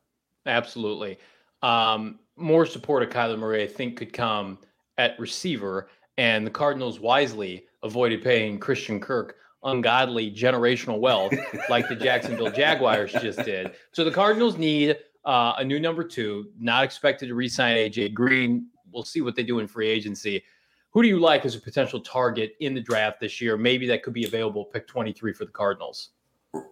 Absolutely. 0.45 1.19
Um, 1.61 2.19
more 2.37 2.65
support 2.65 3.03
of 3.03 3.09
Kyler 3.09 3.37
Murray, 3.37 3.63
I 3.63 3.67
think, 3.67 3.97
could 3.97 4.13
come 4.13 4.59
at 4.97 5.19
receiver. 5.19 5.89
And 6.21 6.45
the 6.45 6.51
Cardinals 6.51 6.99
wisely 6.99 7.65
avoided 7.81 8.21
paying 8.21 8.59
Christian 8.59 8.99
Kirk 8.99 9.37
ungodly 9.63 10.29
generational 10.29 10.99
wealth 10.99 11.33
like 11.67 11.89
the 11.89 11.95
Jacksonville 11.95 12.51
Jaguars 12.51 13.11
just 13.11 13.43
did. 13.43 13.71
So 13.91 14.03
the 14.03 14.11
Cardinals 14.11 14.55
need 14.55 14.97
uh, 15.25 15.53
a 15.57 15.63
new 15.63 15.79
number 15.79 16.03
two, 16.03 16.51
not 16.59 16.83
expected 16.83 17.29
to 17.29 17.33
re 17.33 17.49
sign 17.49 17.75
AJ 17.75 18.13
Green. 18.13 18.67
We'll 18.93 19.01
see 19.01 19.21
what 19.21 19.35
they 19.35 19.41
do 19.41 19.57
in 19.57 19.67
free 19.67 19.89
agency. 19.89 20.43
Who 20.91 21.01
do 21.01 21.07
you 21.07 21.19
like 21.19 21.43
as 21.43 21.55
a 21.55 21.59
potential 21.59 21.99
target 21.99 22.53
in 22.59 22.75
the 22.75 22.81
draft 22.81 23.19
this 23.19 23.41
year? 23.41 23.57
Maybe 23.57 23.87
that 23.87 24.03
could 24.03 24.13
be 24.13 24.25
available 24.25 24.65
pick 24.65 24.87
23 24.87 25.33
for 25.33 25.45
the 25.45 25.51
Cardinals. 25.51 26.09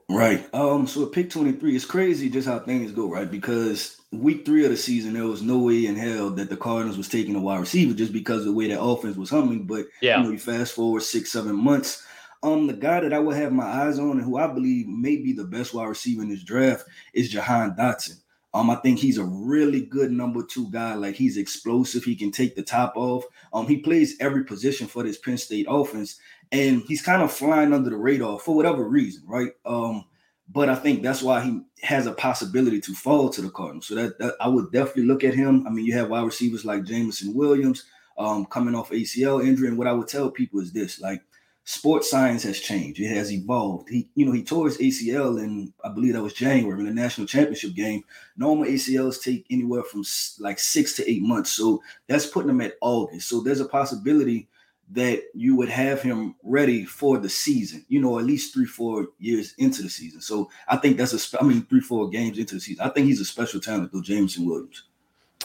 Right. 0.09 0.47
Um, 0.53 0.87
so 0.87 1.05
at 1.05 1.11
pick 1.11 1.29
23, 1.29 1.75
it's 1.75 1.85
crazy 1.85 2.29
just 2.29 2.47
how 2.47 2.59
things 2.59 2.91
go, 2.91 3.09
right? 3.09 3.29
Because 3.29 4.01
week 4.11 4.45
three 4.45 4.65
of 4.65 4.71
the 4.71 4.77
season, 4.77 5.13
there 5.13 5.25
was 5.25 5.41
no 5.41 5.59
way 5.59 5.85
in 5.85 5.95
hell 5.95 6.31
that 6.31 6.49
the 6.49 6.57
Cardinals 6.57 6.97
was 6.97 7.07
taking 7.07 7.35
a 7.35 7.39
wide 7.39 7.59
receiver 7.59 7.93
just 7.93 8.11
because 8.11 8.39
of 8.39 8.45
the 8.45 8.53
way 8.53 8.67
that 8.67 8.81
offense 8.81 9.15
was 9.15 9.29
humming. 9.29 9.65
But 9.65 9.85
yeah, 10.01 10.17
you 10.17 10.23
know, 10.23 10.31
you 10.31 10.39
fast 10.39 10.73
forward 10.73 11.03
six, 11.03 11.31
seven 11.31 11.55
months. 11.55 12.05
Um, 12.41 12.67
the 12.67 12.73
guy 12.73 13.01
that 13.01 13.13
I 13.13 13.19
would 13.19 13.35
have 13.35 13.51
my 13.51 13.65
eyes 13.65 13.99
on 13.99 14.11
and 14.11 14.23
who 14.23 14.37
I 14.37 14.47
believe 14.47 14.87
may 14.87 15.17
be 15.17 15.33
the 15.33 15.43
best 15.43 15.73
wide 15.73 15.87
receiver 15.87 16.23
in 16.23 16.29
this 16.29 16.43
draft 16.43 16.85
is 17.13 17.29
Jahan 17.29 17.75
Dotson. 17.75 18.19
Um, 18.53 18.69
I 18.69 18.75
think 18.75 18.97
he's 18.97 19.19
a 19.19 19.25
really 19.25 19.81
good 19.81 20.11
number 20.11 20.43
two 20.43 20.69
guy. 20.71 20.95
Like 20.95 21.15
he's 21.15 21.37
explosive. 21.37 22.03
He 22.03 22.15
can 22.15 22.31
take 22.31 22.55
the 22.55 22.63
top 22.63 22.93
off. 22.95 23.25
Um, 23.53 23.67
he 23.67 23.77
plays 23.77 24.17
every 24.19 24.43
position 24.43 24.87
for 24.87 25.03
this 25.03 25.19
Penn 25.19 25.37
State 25.37 25.67
offense, 25.69 26.19
and 26.51 26.81
he's 26.87 27.01
kind 27.01 27.21
of 27.21 27.31
flying 27.31 27.73
under 27.73 27.89
the 27.89 27.97
radar 27.97 28.39
for 28.39 28.55
whatever 28.55 28.83
reason, 28.83 29.23
right? 29.27 29.51
Um, 29.65 30.05
but 30.51 30.67
I 30.67 30.75
think 30.75 31.03
that's 31.03 31.21
why 31.21 31.41
he 31.41 31.61
has 31.83 32.07
a 32.07 32.11
possibility 32.11 32.81
to 32.81 32.93
fall 32.93 33.29
to 33.29 33.41
the 33.41 33.51
Cardinals. 33.51 33.85
So 33.85 33.95
that, 33.95 34.17
that 34.17 34.35
I 34.41 34.47
would 34.47 34.71
definitely 34.71 35.05
look 35.05 35.23
at 35.23 35.35
him. 35.35 35.65
I 35.67 35.69
mean, 35.69 35.85
you 35.85 35.93
have 35.93 36.09
wide 36.09 36.25
receivers 36.25 36.65
like 36.65 36.85
Jameson 36.85 37.35
Williams 37.35 37.85
um, 38.17 38.45
coming 38.47 38.73
off 38.73 38.89
ACL 38.89 39.45
injury, 39.45 39.67
and 39.67 39.77
what 39.77 39.87
I 39.87 39.93
would 39.93 40.07
tell 40.07 40.31
people 40.31 40.59
is 40.59 40.73
this: 40.73 40.99
like 40.99 41.21
sports 41.69 42.09
science 42.09 42.41
has 42.41 42.59
changed. 42.59 42.99
It 42.99 43.15
has 43.15 43.31
evolved. 43.31 43.89
He, 43.89 44.09
you 44.15 44.25
know, 44.25 44.31
he 44.31 44.43
tore 44.43 44.65
his 44.65 44.79
ACL 44.79 45.39
in, 45.39 45.71
I 45.83 45.89
believe 45.89 46.13
that 46.13 46.23
was 46.23 46.33
January 46.33 46.79
in 46.79 46.87
the 46.87 46.91
national 46.91 47.27
championship 47.27 47.75
game. 47.75 48.03
Normal 48.37 48.65
ACLs 48.65 49.21
take 49.21 49.45
anywhere 49.51 49.83
from 49.83 50.03
like 50.39 50.57
six 50.57 50.95
to 50.95 51.07
eight 51.07 51.21
months. 51.21 51.51
So 51.51 51.83
that's 52.07 52.25
putting 52.25 52.49
him 52.49 52.61
at 52.61 52.73
August. 52.81 53.29
So 53.29 53.41
there's 53.41 53.59
a 53.59 53.65
possibility 53.65 54.47
that 54.91 55.23
you 55.35 55.55
would 55.55 55.69
have 55.69 56.01
him 56.01 56.35
ready 56.43 56.83
for 56.83 57.19
the 57.19 57.29
season, 57.29 57.85
you 57.89 58.01
know, 58.01 58.17
at 58.17 58.25
least 58.25 58.53
three, 58.53 58.65
four 58.65 59.07
years 59.19 59.53
into 59.57 59.83
the 59.83 59.89
season. 59.89 60.19
So 60.19 60.49
I 60.67 60.77
think 60.77 60.97
that's 60.97 61.33
a, 61.33 61.39
I 61.39 61.43
mean, 61.43 61.63
three, 61.63 61.81
four 61.81 62.09
games 62.09 62.39
into 62.39 62.55
the 62.55 62.61
season. 62.61 62.83
I 62.85 62.89
think 62.89 63.05
he's 63.05 63.21
a 63.21 63.25
special 63.25 63.59
talent, 63.59 63.91
though, 63.93 64.01
Jameson 64.01 64.47
Williams. 64.47 64.83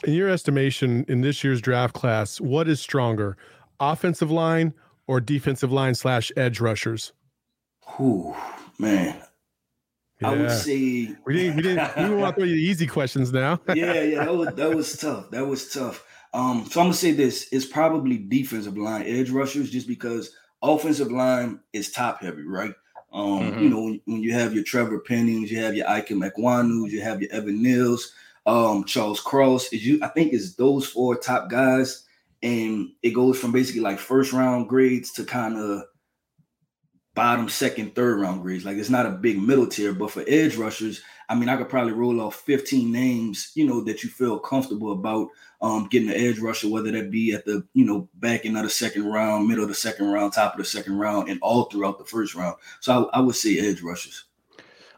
In 0.02 0.14
your 0.14 0.30
estimation, 0.30 1.04
in 1.08 1.20
this 1.20 1.44
year's 1.44 1.60
draft 1.60 1.94
class, 1.94 2.40
what 2.40 2.68
is 2.68 2.80
stronger, 2.80 3.36
offensive 3.80 4.30
line 4.30 4.72
or 5.06 5.20
defensive 5.20 5.70
line 5.70 5.94
slash 5.94 6.32
edge 6.36 6.60
rushers? 6.60 7.12
Whew, 7.96 8.34
man. 8.78 9.16
Yeah. 10.20 10.30
I 10.30 10.36
would 10.36 10.50
say 10.50 11.14
we 11.26 11.34
didn't 11.34 11.56
we 11.56 11.62
didn't 11.62 11.96
we 11.96 12.14
want 12.14 12.36
to 12.36 12.40
throw 12.40 12.48
you 12.48 12.56
the 12.56 12.62
easy 12.62 12.86
questions 12.86 13.32
now. 13.32 13.60
yeah, 13.74 14.00
yeah, 14.00 14.24
that 14.24 14.34
was 14.34 14.54
that 14.54 14.70
was 14.74 14.96
tough. 14.96 15.30
That 15.30 15.46
was 15.46 15.70
tough. 15.70 16.04
Um, 16.34 16.66
so 16.68 16.80
I'm 16.80 16.86
gonna 16.86 16.94
say 16.94 17.12
this 17.12 17.48
it's 17.52 17.64
probably 17.64 18.18
defensive 18.18 18.76
line 18.76 19.04
edge 19.06 19.30
rushers, 19.30 19.70
just 19.70 19.86
because 19.86 20.34
offensive 20.62 21.12
line 21.12 21.60
is 21.72 21.92
top 21.92 22.20
heavy, 22.20 22.42
right? 22.42 22.74
Um, 23.12 23.40
mm-hmm. 23.40 23.62
you 23.62 23.68
know, 23.70 23.82
when, 23.82 24.00
when, 24.06 24.22
you 24.22 24.32
have 24.32 24.52
your 24.52 24.64
Trevor 24.64 24.98
Pennings, 24.98 25.50
you 25.50 25.60
have 25.60 25.76
your 25.76 25.88
Ike 25.88 26.08
Ekwonu, 26.08 26.90
you 26.90 27.00
have 27.02 27.22
your 27.22 27.30
Evan 27.30 27.62
Neal's, 27.62 28.12
um, 28.46 28.84
Charles 28.84 29.20
Cross. 29.20 29.72
Is 29.72 29.86
you 29.86 30.00
I 30.02 30.08
think 30.08 30.32
is 30.32 30.56
those 30.56 30.86
four 30.86 31.14
top 31.16 31.48
guys 31.48 32.04
and 32.42 32.90
it 33.02 33.10
goes 33.10 33.38
from 33.38 33.52
basically 33.52 33.80
like 33.80 33.98
first 33.98 34.32
round 34.32 34.68
grades 34.68 35.12
to 35.12 35.24
kind 35.24 35.56
of 35.56 35.84
bottom, 37.14 37.48
second, 37.48 37.94
third 37.94 38.20
round 38.20 38.42
grades. 38.42 38.64
Like 38.64 38.76
it's 38.76 38.90
not 38.90 39.06
a 39.06 39.10
big 39.10 39.40
middle 39.40 39.66
tier, 39.66 39.92
but 39.92 40.10
for 40.10 40.24
edge 40.26 40.56
rushers, 40.56 41.02
I 41.28 41.34
mean, 41.34 41.48
I 41.48 41.56
could 41.56 41.68
probably 41.68 41.92
roll 41.92 42.20
off 42.20 42.36
15 42.40 42.90
names, 42.90 43.52
you 43.54 43.66
know, 43.66 43.82
that 43.84 44.02
you 44.02 44.10
feel 44.10 44.38
comfortable 44.38 44.92
about 44.92 45.28
um, 45.62 45.88
getting 45.88 46.10
an 46.10 46.16
edge 46.16 46.38
rusher, 46.38 46.68
whether 46.68 46.90
that 46.92 47.10
be 47.10 47.32
at 47.32 47.46
the, 47.46 47.64
you 47.72 47.84
know, 47.84 48.08
back 48.14 48.44
end 48.44 48.56
of 48.56 48.64
the 48.64 48.70
second 48.70 49.06
round, 49.06 49.48
middle 49.48 49.64
of 49.64 49.68
the 49.68 49.74
second 49.74 50.06
round, 50.10 50.32
top 50.32 50.54
of 50.54 50.58
the 50.58 50.64
second 50.64 50.98
round, 50.98 51.28
and 51.28 51.38
all 51.40 51.64
throughout 51.64 51.98
the 51.98 52.04
first 52.04 52.34
round. 52.34 52.56
So 52.80 53.08
I, 53.12 53.18
I 53.18 53.20
would 53.20 53.36
say 53.36 53.58
edge 53.58 53.80
rushers. 53.80 54.24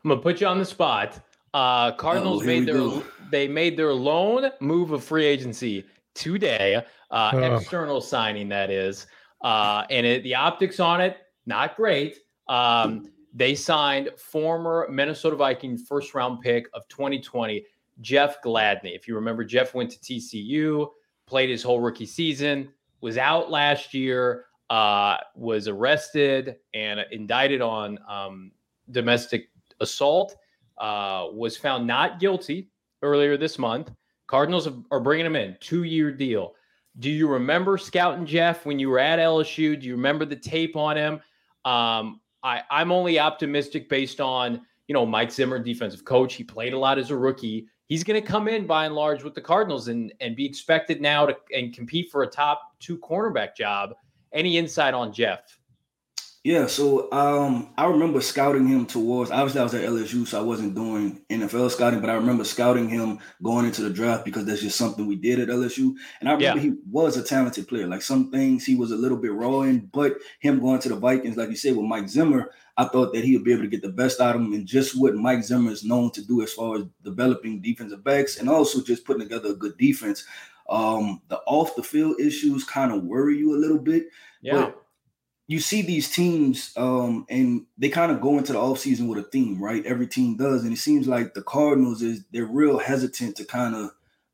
I'm 0.05 0.11
gonna 0.11 0.21
put 0.21 0.41
you 0.41 0.47
on 0.47 0.59
the 0.59 0.65
spot. 0.65 1.21
Uh, 1.55 1.93
Cardinals 1.93 2.43
oh, 2.43 2.47
made 2.47 2.67
their 2.67 2.75
go. 2.75 3.03
they 3.31 3.49
made 3.49 3.77
their 3.77 3.93
lone 3.93 4.51
move 4.61 4.91
of 4.91 5.03
free 5.03 5.25
agency 5.25 5.85
today 6.15 6.85
uh, 7.11 7.31
oh. 7.33 7.57
external 7.57 8.01
signing 8.01 8.49
that 8.49 8.71
is. 8.71 9.07
Uh, 9.43 9.85
and 9.91 10.07
it, 10.07 10.23
the 10.23 10.35
optics 10.35 10.81
on 10.81 11.01
it, 11.01 11.19
not 11.47 11.77
great. 11.77 12.19
Um, 12.49 13.11
they 13.33 13.55
signed 13.55 14.11
former 14.17 14.89
Minnesota 14.91 15.37
Viking 15.37 15.77
first 15.77 16.15
round 16.15 16.41
pick 16.41 16.69
of 16.75 16.87
2020, 16.89 17.65
Jeff 18.01 18.43
Gladney. 18.43 18.95
If 18.95 19.07
you 19.07 19.15
remember, 19.15 19.45
Jeff 19.45 19.75
went 19.75 19.91
to 19.91 19.99
TCU, 19.99 20.89
played 21.27 21.51
his 21.51 21.63
whole 21.63 21.81
rookie 21.81 22.07
season, 22.07 22.73
was 23.01 23.19
out 23.19 23.51
last 23.51 23.93
year, 23.95 24.47
uh, 24.71 25.19
was 25.35 25.69
arrested 25.69 26.57
and 26.75 27.01
indicted 27.13 27.61
on 27.61 27.99
um, 28.09 28.53
domestic 28.91 29.51
assault, 29.81 30.37
uh, 30.79 31.27
was 31.33 31.57
found 31.57 31.87
not 31.87 32.19
guilty 32.19 32.71
earlier 33.03 33.37
this 33.37 33.59
month. 33.59 33.93
Cardinals 34.27 34.69
are 34.91 35.01
bringing 35.01 35.27
him 35.27 35.37
in, 35.37 35.57
two 35.61 35.85
year 35.85 36.11
deal. 36.11 36.55
Do 36.99 37.11
you 37.11 37.29
remember 37.29 37.77
scouting 37.77 38.25
Jeff 38.27 38.65
when 38.65 38.79
you 38.79 38.89
were 38.89 38.99
at 38.99 39.19
LSU? 39.19 39.79
Do 39.79 39.87
you 39.87 39.95
remember 39.95 40.25
the 40.25 40.37
tape 40.37 40.75
on 40.75 40.97
him? 40.97 41.21
Um, 41.67 42.21
I, 42.43 42.63
I'm 42.71 42.93
only 42.93 43.19
optimistic 43.19 43.89
based 43.89 44.21
on 44.21 44.63
you 44.89 44.95
know 44.95 45.05
Mike 45.05 45.33
Zimmer, 45.33 45.59
defensive 45.59 46.05
coach. 46.05 46.35
He 46.35 46.45
played 46.45 46.73
a 46.73 46.79
lot 46.79 46.99
as 46.99 47.11
a 47.11 47.17
rookie. 47.17 47.67
He's 47.87 48.03
going 48.03 48.21
to 48.21 48.27
come 48.27 48.49
in 48.49 48.67
by 48.67 48.87
and 48.87 48.95
large 48.95 49.23
with 49.23 49.35
the 49.35 49.41
Cardinals 49.41 49.89
and 49.89 50.15
and 50.21 50.35
be 50.35 50.47
expected 50.47 51.01
now 51.01 51.27
to 51.27 51.37
and 51.55 51.75
compete 51.75 52.11
for 52.11 52.23
a 52.23 52.27
top 52.27 52.77
two 52.79 52.97
cornerback 52.99 53.57
job. 53.57 53.95
Any 54.33 54.57
insight 54.57 54.95
on 54.95 55.13
Jeff? 55.13 55.59
Yeah, 56.47 56.69
so 56.69 57.11
um, 57.11 57.71
I 57.77 57.87
remember 57.87 58.21
scouting 58.21 58.69
him 58.69 58.87
towards. 58.87 59.33
Obviously, 59.33 59.61
I 59.61 59.65
was 59.65 59.75
at 59.75 59.83
LSU, 59.83 60.25
so 60.29 60.39
I 60.39 60.45
wasn't 60.45 60.77
doing 60.77 61.21
NFL 61.29 61.73
scouting, 61.73 62.01
but 62.01 62.09
I 62.09 62.15
remember 62.15 62.45
scouting 62.45 62.89
him 62.89 63.19
going 63.43 63.67
into 63.67 63.83
the 63.83 63.91
draft 63.91 64.25
because 64.25 64.45
that's 64.45 64.61
just 64.61 64.79
something 64.79 65.09
we 65.09 65.17
did 65.17 65.41
at 65.41 65.49
LSU. 65.49 65.97
And 66.21 66.29
I 66.29 66.35
remember 66.35 66.61
yeah. 66.61 66.63
he 66.63 66.77
was 66.89 67.17
a 67.17 67.25
talented 67.25 67.67
player. 67.67 67.89
Like 67.89 68.01
some 68.01 68.31
things 68.31 68.65
he 68.65 68.77
was 68.77 68.93
a 68.93 68.97
little 68.97 69.19
bit 69.19 69.33
raw 69.33 69.63
in, 69.63 69.91
but 69.93 70.19
him 70.39 70.61
going 70.61 70.79
to 70.83 70.89
the 70.89 70.95
Vikings, 70.95 71.37
like 71.37 71.49
you 71.49 71.57
said, 71.57 71.75
with 71.75 71.85
Mike 71.85 72.09
Zimmer, 72.09 72.53
I 72.77 72.85
thought 72.85 73.13
that 73.13 73.25
he 73.25 73.37
would 73.37 73.45
be 73.45 73.53
able 73.53 73.65
to 73.65 73.69
get 73.69 73.83
the 73.83 73.89
best 73.89 74.21
out 74.21 74.37
of 74.37 74.43
him, 74.43 74.53
and 74.53 74.69
just 74.69 74.97
what 74.97 75.17
Mike 75.17 75.43
Zimmer 75.43 75.73
is 75.73 75.83
known 75.83 76.13
to 76.13 76.25
do 76.25 76.43
as 76.43 76.53
far 76.53 76.77
as 76.77 76.85
developing 77.03 77.61
defensive 77.61 78.05
backs, 78.05 78.39
and 78.39 78.49
also 78.49 78.85
just 78.85 79.05
putting 79.05 79.23
together 79.23 79.49
a 79.49 79.55
good 79.55 79.77
defense. 79.79 80.25
Um, 80.69 81.23
the 81.27 81.41
off 81.47 81.75
the 81.75 81.83
field 81.83 82.21
issues 82.21 82.63
kind 82.63 82.93
of 82.93 83.03
worry 83.03 83.37
you 83.37 83.57
a 83.57 83.59
little 83.59 83.79
bit, 83.79 84.07
yeah. 84.43 84.67
But 84.67 84.86
you 85.49 85.61
see 85.61 85.83
these 85.83 86.11
teams 86.11 86.73
um, 86.77 87.25
and 87.29 87.67
they 87.79 87.89
kind 87.89 88.11
of 88.11 88.21
go 88.21 88.37
into 88.37 88.53
the 88.53 88.59
offseason 88.59 89.09
with 89.09 89.19
a 89.19 89.29
theme, 89.29 89.63
right? 89.63 89.85
Every 89.87 90.07
team 90.07 90.37
does. 90.37 90.65
And 90.65 90.73
it 90.73 90.79
seems 90.79 91.07
like 91.07 91.35
the 91.35 91.43
Cardinals 91.43 92.03
is 92.03 92.25
they're 92.33 92.47
real 92.47 92.79
hesitant 92.79 93.37
to 93.37 93.45
kind 93.45 93.75
of 93.75 93.91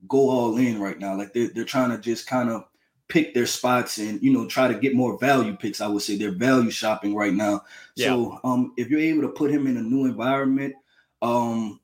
go 0.08 0.30
all 0.30 0.56
in 0.56 0.80
right 0.80 0.98
now. 0.98 1.16
Like 1.16 1.34
they're, 1.34 1.50
they're 1.54 1.64
trying 1.64 1.90
to 1.90 1.98
just 1.98 2.26
kind 2.26 2.48
of 2.48 2.64
pick 3.08 3.34
their 3.34 3.44
spots 3.44 3.98
and 3.98 4.22
you 4.22 4.32
know 4.32 4.46
try 4.46 4.68
to 4.68 4.78
get 4.78 4.94
more 4.94 5.18
value 5.18 5.54
picks. 5.54 5.82
I 5.82 5.86
would 5.86 6.00
say 6.00 6.16
they're 6.16 6.32
value 6.32 6.70
shopping 6.70 7.14
right 7.14 7.34
now. 7.34 7.62
Yeah. 7.94 8.06
So 8.06 8.40
um, 8.42 8.72
if 8.78 8.88
you're 8.88 9.00
able 9.00 9.22
to 9.22 9.28
put 9.28 9.50
him 9.50 9.66
in 9.66 9.76
a 9.76 9.82
new 9.82 10.06
environment, 10.06 10.74
um, 11.20 11.78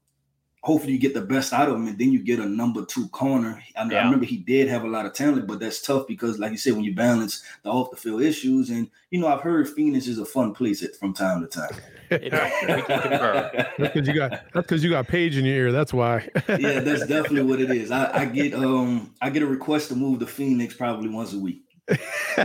hopefully 0.62 0.92
you 0.92 0.98
get 0.98 1.14
the 1.14 1.20
best 1.20 1.52
out 1.52 1.68
of 1.68 1.76
him 1.76 1.86
and 1.86 1.98
then 1.98 2.12
you 2.12 2.18
get 2.18 2.40
a 2.40 2.46
number 2.46 2.84
two 2.84 3.08
corner. 3.08 3.62
I, 3.76 3.84
mean, 3.84 3.92
yeah. 3.92 4.00
I, 4.00 4.04
remember 4.04 4.26
he 4.26 4.36
did 4.36 4.68
have 4.68 4.84
a 4.84 4.88
lot 4.88 5.06
of 5.06 5.14
talent, 5.14 5.46
but 5.46 5.60
that's 5.60 5.80
tough 5.80 6.06
because, 6.06 6.38
like 6.38 6.50
you 6.50 6.58
said, 6.58 6.74
when 6.74 6.84
you 6.84 6.94
balance 6.94 7.42
the 7.62 7.70
off 7.70 7.90
the 7.90 7.96
field 7.96 8.22
issues, 8.22 8.70
and 8.70 8.90
you 9.10 9.20
know, 9.20 9.28
I've 9.28 9.40
heard 9.40 9.68
Phoenix 9.68 10.06
is 10.06 10.18
a 10.18 10.24
fun 10.24 10.54
place 10.54 10.82
at, 10.82 10.96
from 10.96 11.14
time 11.14 11.40
to 11.40 11.46
time. 11.46 11.70
that's 12.10 13.78
because 13.78 14.08
you 14.08 14.14
got 14.14 14.30
that's 14.30 14.66
because 14.66 14.82
you 14.82 14.90
got 14.90 15.06
Paige 15.06 15.36
in 15.36 15.44
your 15.44 15.54
ear. 15.54 15.72
That's 15.72 15.92
why. 15.92 16.28
yeah, 16.48 16.80
that's 16.80 17.06
definitely 17.06 17.42
what 17.42 17.60
it 17.60 17.70
is. 17.70 17.90
I, 17.90 18.22
I 18.22 18.24
get 18.24 18.54
um 18.54 19.14
I 19.20 19.30
get 19.30 19.42
a 19.42 19.46
request 19.46 19.88
to 19.88 19.94
move 19.94 20.20
to 20.20 20.26
Phoenix 20.26 20.74
probably 20.74 21.10
once 21.10 21.34
a 21.34 21.38
week. 21.38 21.64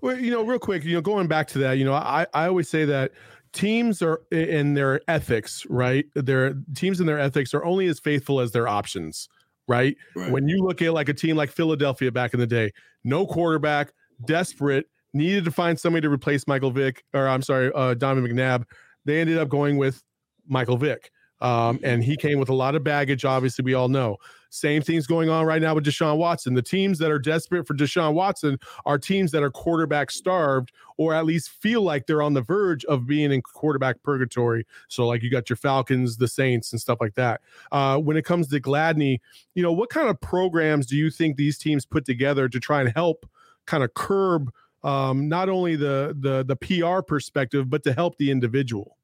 well, 0.00 0.18
you 0.18 0.30
know, 0.30 0.42
real 0.42 0.58
quick, 0.58 0.84
you 0.84 0.94
know, 0.94 1.00
going 1.00 1.26
back 1.26 1.46
to 1.48 1.58
that, 1.58 1.78
you 1.78 1.84
know, 1.84 1.94
I 1.94 2.26
I 2.32 2.46
always 2.46 2.68
say 2.68 2.84
that 2.86 3.12
teams 3.56 4.02
are 4.02 4.20
in 4.30 4.74
their 4.74 5.00
ethics, 5.08 5.64
right? 5.70 6.04
Their 6.14 6.54
teams 6.74 7.00
and 7.00 7.08
their 7.08 7.18
ethics 7.18 7.54
are 7.54 7.64
only 7.64 7.86
as 7.86 7.98
faithful 7.98 8.38
as 8.38 8.52
their 8.52 8.68
options, 8.68 9.28
right? 9.66 9.96
right? 10.14 10.30
When 10.30 10.46
you 10.46 10.58
look 10.58 10.82
at 10.82 10.92
like 10.92 11.08
a 11.08 11.14
team 11.14 11.36
like 11.36 11.50
Philadelphia 11.50 12.12
back 12.12 12.34
in 12.34 12.40
the 12.40 12.46
day, 12.46 12.72
no 13.02 13.26
quarterback, 13.26 13.92
desperate, 14.26 14.86
needed 15.14 15.46
to 15.46 15.50
find 15.50 15.80
somebody 15.80 16.02
to 16.02 16.10
replace 16.10 16.46
Michael 16.46 16.70
Vick, 16.70 17.02
or 17.14 17.26
I'm 17.26 17.40
sorry, 17.40 17.72
uh, 17.74 17.94
Donovan 17.94 18.30
McNabb. 18.30 18.64
They 19.06 19.20
ended 19.20 19.38
up 19.38 19.48
going 19.48 19.78
with 19.78 20.02
Michael 20.46 20.76
Vick. 20.76 21.10
Um, 21.40 21.80
and 21.82 22.04
he 22.04 22.16
came 22.16 22.38
with 22.38 22.50
a 22.50 22.54
lot 22.54 22.74
of 22.74 22.84
baggage, 22.84 23.24
obviously, 23.24 23.62
we 23.64 23.74
all 23.74 23.88
know. 23.88 24.16
Same 24.56 24.82
thing's 24.82 25.06
going 25.06 25.28
on 25.28 25.44
right 25.44 25.60
now 25.60 25.74
with 25.74 25.84
Deshaun 25.84 26.16
Watson. 26.16 26.54
The 26.54 26.62
teams 26.62 26.98
that 26.98 27.10
are 27.10 27.18
desperate 27.18 27.66
for 27.66 27.74
Deshaun 27.74 28.14
Watson 28.14 28.58
are 28.84 28.98
teams 28.98 29.30
that 29.32 29.42
are 29.42 29.50
quarterback 29.50 30.10
starved 30.10 30.72
or 30.96 31.12
at 31.12 31.26
least 31.26 31.50
feel 31.50 31.82
like 31.82 32.06
they're 32.06 32.22
on 32.22 32.34
the 32.34 32.40
verge 32.40 32.84
of 32.86 33.06
being 33.06 33.32
in 33.32 33.42
quarterback 33.42 34.02
purgatory. 34.02 34.66
So, 34.88 35.06
like 35.06 35.22
you 35.22 35.30
got 35.30 35.50
your 35.50 35.56
Falcons, 35.56 36.16
the 36.16 36.28
Saints, 36.28 36.72
and 36.72 36.80
stuff 36.80 36.98
like 37.00 37.14
that. 37.14 37.42
Uh, 37.70 37.98
when 37.98 38.16
it 38.16 38.24
comes 38.24 38.48
to 38.48 38.60
Gladney, 38.60 39.20
you 39.54 39.62
know, 39.62 39.72
what 39.72 39.90
kind 39.90 40.08
of 40.08 40.20
programs 40.20 40.86
do 40.86 40.96
you 40.96 41.10
think 41.10 41.36
these 41.36 41.58
teams 41.58 41.84
put 41.84 42.04
together 42.04 42.48
to 42.48 42.58
try 42.58 42.80
and 42.80 42.90
help 42.94 43.28
kind 43.66 43.84
of 43.84 43.92
curb 43.94 44.50
um, 44.84 45.28
not 45.28 45.48
only 45.48 45.76
the 45.76 46.16
the 46.18 46.44
the 46.44 46.56
PR 46.56 47.02
perspective, 47.02 47.68
but 47.68 47.82
to 47.84 47.92
help 47.92 48.16
the 48.16 48.30
individual? 48.30 48.96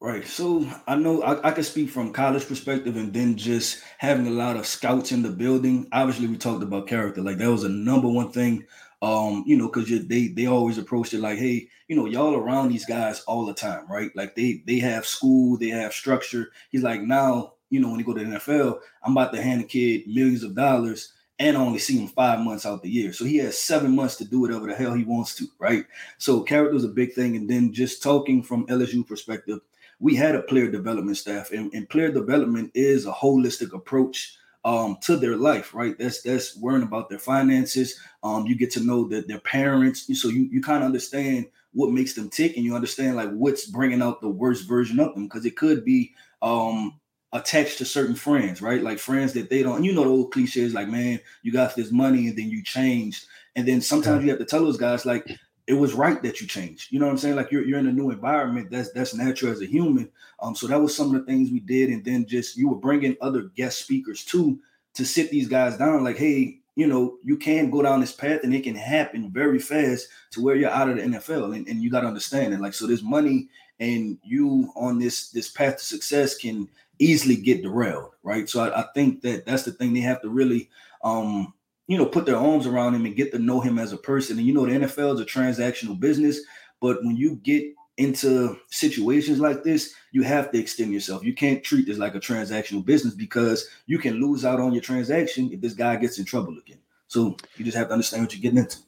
Right. 0.00 0.26
So 0.26 0.66
I 0.86 0.94
know 0.96 1.22
I, 1.22 1.48
I 1.48 1.52
can 1.52 1.64
speak 1.64 1.88
from 1.88 2.12
college 2.12 2.46
perspective 2.46 2.96
and 2.96 3.14
then 3.14 3.36
just 3.36 3.82
having 3.96 4.26
a 4.26 4.30
lot 4.30 4.56
of 4.56 4.66
scouts 4.66 5.10
in 5.10 5.22
the 5.22 5.30
building. 5.30 5.88
Obviously, 5.90 6.26
we 6.26 6.36
talked 6.36 6.62
about 6.62 6.86
character. 6.86 7.22
Like 7.22 7.38
that 7.38 7.50
was 7.50 7.64
a 7.64 7.68
number 7.70 8.08
one 8.08 8.30
thing. 8.30 8.66
Um, 9.00 9.44
you 9.46 9.56
know, 9.56 9.68
because 9.68 9.88
they 10.06 10.28
they 10.28 10.46
always 10.46 10.76
approached 10.78 11.14
it 11.14 11.20
like, 11.20 11.38
hey, 11.38 11.68
you 11.88 11.96
know, 11.96 12.06
y'all 12.06 12.34
around 12.34 12.68
these 12.68 12.84
guys 12.84 13.22
all 13.22 13.46
the 13.46 13.54
time, 13.54 13.90
right? 13.90 14.10
Like 14.14 14.36
they 14.36 14.62
they 14.66 14.78
have 14.80 15.06
school, 15.06 15.56
they 15.56 15.68
have 15.68 15.92
structure. 15.94 16.50
He's 16.70 16.82
like, 16.82 17.00
now, 17.00 17.54
you 17.70 17.80
know, 17.80 17.88
when 17.88 17.98
you 17.98 18.04
go 18.04 18.14
to 18.14 18.24
the 18.24 18.36
NFL, 18.36 18.78
I'm 19.02 19.12
about 19.12 19.32
to 19.32 19.42
hand 19.42 19.62
a 19.62 19.64
kid 19.64 20.06
millions 20.06 20.42
of 20.42 20.54
dollars 20.54 21.12
and 21.38 21.56
only 21.56 21.78
see 21.78 21.98
him 21.98 22.08
five 22.08 22.40
months 22.40 22.64
out 22.64 22.82
the 22.82 22.90
year. 22.90 23.12
So 23.12 23.24
he 23.24 23.36
has 23.38 23.58
seven 23.58 23.94
months 23.94 24.16
to 24.16 24.24
do 24.24 24.40
whatever 24.40 24.66
the 24.66 24.74
hell 24.74 24.94
he 24.94 25.04
wants 25.04 25.34
to, 25.36 25.46
right? 25.58 25.84
So 26.18 26.40
character 26.40 26.76
is 26.76 26.84
a 26.84 26.88
big 26.88 27.12
thing. 27.12 27.36
And 27.36 27.48
then 27.48 27.72
just 27.72 28.02
talking 28.02 28.42
from 28.42 28.66
LSU 28.68 29.06
perspective, 29.06 29.60
we 29.98 30.14
had 30.14 30.34
a 30.34 30.42
player 30.42 30.70
development 30.70 31.16
staff, 31.16 31.52
and, 31.52 31.72
and 31.72 31.88
player 31.88 32.12
development 32.12 32.70
is 32.74 33.06
a 33.06 33.12
holistic 33.12 33.72
approach 33.72 34.36
um, 34.64 34.98
to 35.02 35.16
their 35.16 35.36
life, 35.36 35.74
right? 35.74 35.96
That's 35.98 36.22
that's 36.22 36.56
worrying 36.56 36.82
about 36.82 37.08
their 37.08 37.18
finances. 37.18 37.98
Um, 38.22 38.46
you 38.46 38.56
get 38.56 38.70
to 38.72 38.80
know 38.80 39.08
that 39.08 39.28
their 39.28 39.40
parents, 39.40 40.06
so 40.20 40.28
you 40.28 40.48
you 40.50 40.60
kind 40.60 40.82
of 40.82 40.86
understand 40.86 41.46
what 41.72 41.92
makes 41.92 42.14
them 42.14 42.28
tick, 42.28 42.56
and 42.56 42.64
you 42.64 42.74
understand 42.74 43.16
like 43.16 43.30
what's 43.30 43.66
bringing 43.66 44.02
out 44.02 44.20
the 44.20 44.28
worst 44.28 44.68
version 44.68 44.98
of 44.98 45.14
them, 45.14 45.24
because 45.24 45.44
it 45.44 45.56
could 45.56 45.84
be 45.84 46.14
um, 46.42 46.98
attached 47.32 47.78
to 47.78 47.84
certain 47.84 48.14
friends, 48.14 48.62
right? 48.62 48.82
Like 48.82 48.98
friends 48.98 49.32
that 49.34 49.50
they 49.50 49.62
don't, 49.62 49.84
you 49.84 49.92
know, 49.92 50.04
the 50.04 50.10
old 50.10 50.32
cliches 50.32 50.74
like, 50.74 50.88
man, 50.88 51.20
you 51.42 51.52
got 51.52 51.76
this 51.76 51.92
money 51.92 52.28
and 52.28 52.36
then 52.36 52.48
you 52.48 52.62
changed. 52.62 53.26
And 53.56 53.66
then 53.66 53.80
sometimes 53.80 54.22
you 54.24 54.30
have 54.30 54.38
to 54.38 54.44
tell 54.44 54.64
those 54.64 54.76
guys, 54.76 55.06
like, 55.06 55.26
it 55.66 55.74
was 55.74 55.94
right 55.94 56.22
that 56.22 56.40
you 56.40 56.46
changed. 56.46 56.92
You 56.92 57.00
know 57.00 57.06
what 57.06 57.12
I'm 57.12 57.18
saying? 57.18 57.36
Like 57.36 57.50
you're 57.50 57.64
you're 57.64 57.78
in 57.78 57.88
a 57.88 57.92
new 57.92 58.10
environment. 58.10 58.70
That's 58.70 58.92
that's 58.92 59.14
natural 59.14 59.52
as 59.52 59.62
a 59.62 59.66
human. 59.66 60.10
Um, 60.40 60.54
so 60.54 60.66
that 60.66 60.80
was 60.80 60.96
some 60.96 61.14
of 61.14 61.20
the 61.20 61.26
things 61.26 61.50
we 61.50 61.60
did, 61.60 61.90
and 61.90 62.04
then 62.04 62.26
just 62.26 62.56
you 62.56 62.68
were 62.68 62.76
bringing 62.76 63.16
other 63.20 63.42
guest 63.56 63.78
speakers 63.78 64.24
too 64.24 64.58
to 64.94 65.04
sit 65.04 65.30
these 65.30 65.48
guys 65.48 65.76
down. 65.76 66.04
Like, 66.04 66.16
hey, 66.16 66.58
you 66.76 66.86
know, 66.86 67.16
you 67.24 67.36
can 67.36 67.70
go 67.70 67.82
down 67.82 68.00
this 68.00 68.12
path, 68.12 68.40
and 68.44 68.54
it 68.54 68.62
can 68.62 68.76
happen 68.76 69.30
very 69.30 69.58
fast 69.58 70.08
to 70.32 70.42
where 70.42 70.54
you're 70.54 70.70
out 70.70 70.88
of 70.88 70.96
the 70.96 71.02
NFL, 71.02 71.56
and, 71.56 71.66
and 71.66 71.82
you 71.82 71.90
got 71.90 72.02
to 72.02 72.06
understand 72.06 72.54
it. 72.54 72.60
Like, 72.60 72.74
so 72.74 72.86
this 72.86 73.02
money 73.02 73.48
and 73.80 74.18
you 74.22 74.72
on 74.76 74.98
this 74.98 75.30
this 75.30 75.50
path 75.50 75.78
to 75.78 75.84
success 75.84 76.36
can 76.36 76.68
easily 76.98 77.36
get 77.36 77.62
derailed, 77.62 78.12
right? 78.22 78.48
So 78.48 78.60
I, 78.60 78.80
I 78.80 78.84
think 78.94 79.20
that 79.22 79.44
that's 79.46 79.64
the 79.64 79.72
thing 79.72 79.92
they 79.92 80.00
have 80.00 80.22
to 80.22 80.28
really 80.28 80.70
um 81.02 81.52
you 81.86 81.96
know, 81.96 82.06
put 82.06 82.26
their 82.26 82.36
arms 82.36 82.66
around 82.66 82.94
him 82.94 83.06
and 83.06 83.16
get 83.16 83.32
to 83.32 83.38
know 83.38 83.60
him 83.60 83.78
as 83.78 83.92
a 83.92 83.96
person. 83.96 84.38
And 84.38 84.46
you 84.46 84.52
know, 84.52 84.66
the 84.66 84.86
NFL 84.86 85.14
is 85.14 85.20
a 85.20 85.24
transactional 85.24 85.98
business, 85.98 86.40
but 86.80 87.02
when 87.04 87.16
you 87.16 87.36
get 87.36 87.64
into 87.96 88.58
situations 88.68 89.40
like 89.40 89.62
this, 89.62 89.94
you 90.12 90.22
have 90.22 90.50
to 90.50 90.58
extend 90.58 90.92
yourself. 90.92 91.24
You 91.24 91.34
can't 91.34 91.64
treat 91.64 91.86
this 91.86 91.98
like 91.98 92.14
a 92.14 92.20
transactional 92.20 92.84
business 92.84 93.14
because 93.14 93.68
you 93.86 93.98
can 93.98 94.20
lose 94.20 94.44
out 94.44 94.60
on 94.60 94.72
your 94.72 94.82
transaction 94.82 95.50
if 95.52 95.60
this 95.60 95.72
guy 95.72 95.96
gets 95.96 96.18
in 96.18 96.24
trouble 96.24 96.56
again. 96.58 96.78
So 97.08 97.36
you 97.56 97.64
just 97.64 97.76
have 97.76 97.88
to 97.88 97.92
understand 97.92 98.24
what 98.24 98.34
you're 98.34 98.42
getting 98.42 98.58
into. 98.58 98.78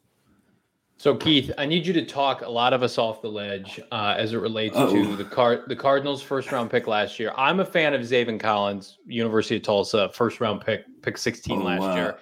So 0.99 1.15
Keith, 1.15 1.53
I 1.57 1.65
need 1.65 1.87
you 1.87 1.93
to 1.93 2.05
talk 2.05 2.41
a 2.41 2.49
lot 2.49 2.73
of 2.73 2.83
us 2.83 2.99
off 2.99 3.23
the 3.23 3.31
ledge 3.31 3.81
uh, 3.93 4.17
as 4.19 4.33
it 4.33 4.39
relates 4.39 4.77
Uh-oh. 4.77 4.93
to 4.93 5.17
the 5.17 5.25
card 5.25 5.63
the 5.69 5.77
Cardinals' 5.77 6.21
first 6.21 6.51
round 6.51 6.71
pick 6.71 6.89
last 6.89 7.21
year. 7.21 7.33
I'm 7.37 7.61
a 7.61 7.65
fan 7.65 7.95
of 7.95 8.01
Zaven 8.01 8.41
Collins, 8.41 8.99
University 9.07 9.57
of 9.57 9.63
Tulsa, 9.63 10.11
first 10.13 10.41
round 10.41 10.61
pick, 10.61 10.85
pick 11.03 11.17
16 11.17 11.61
oh, 11.61 11.65
last 11.65 11.81
wow. 11.83 11.95
year. 11.95 12.19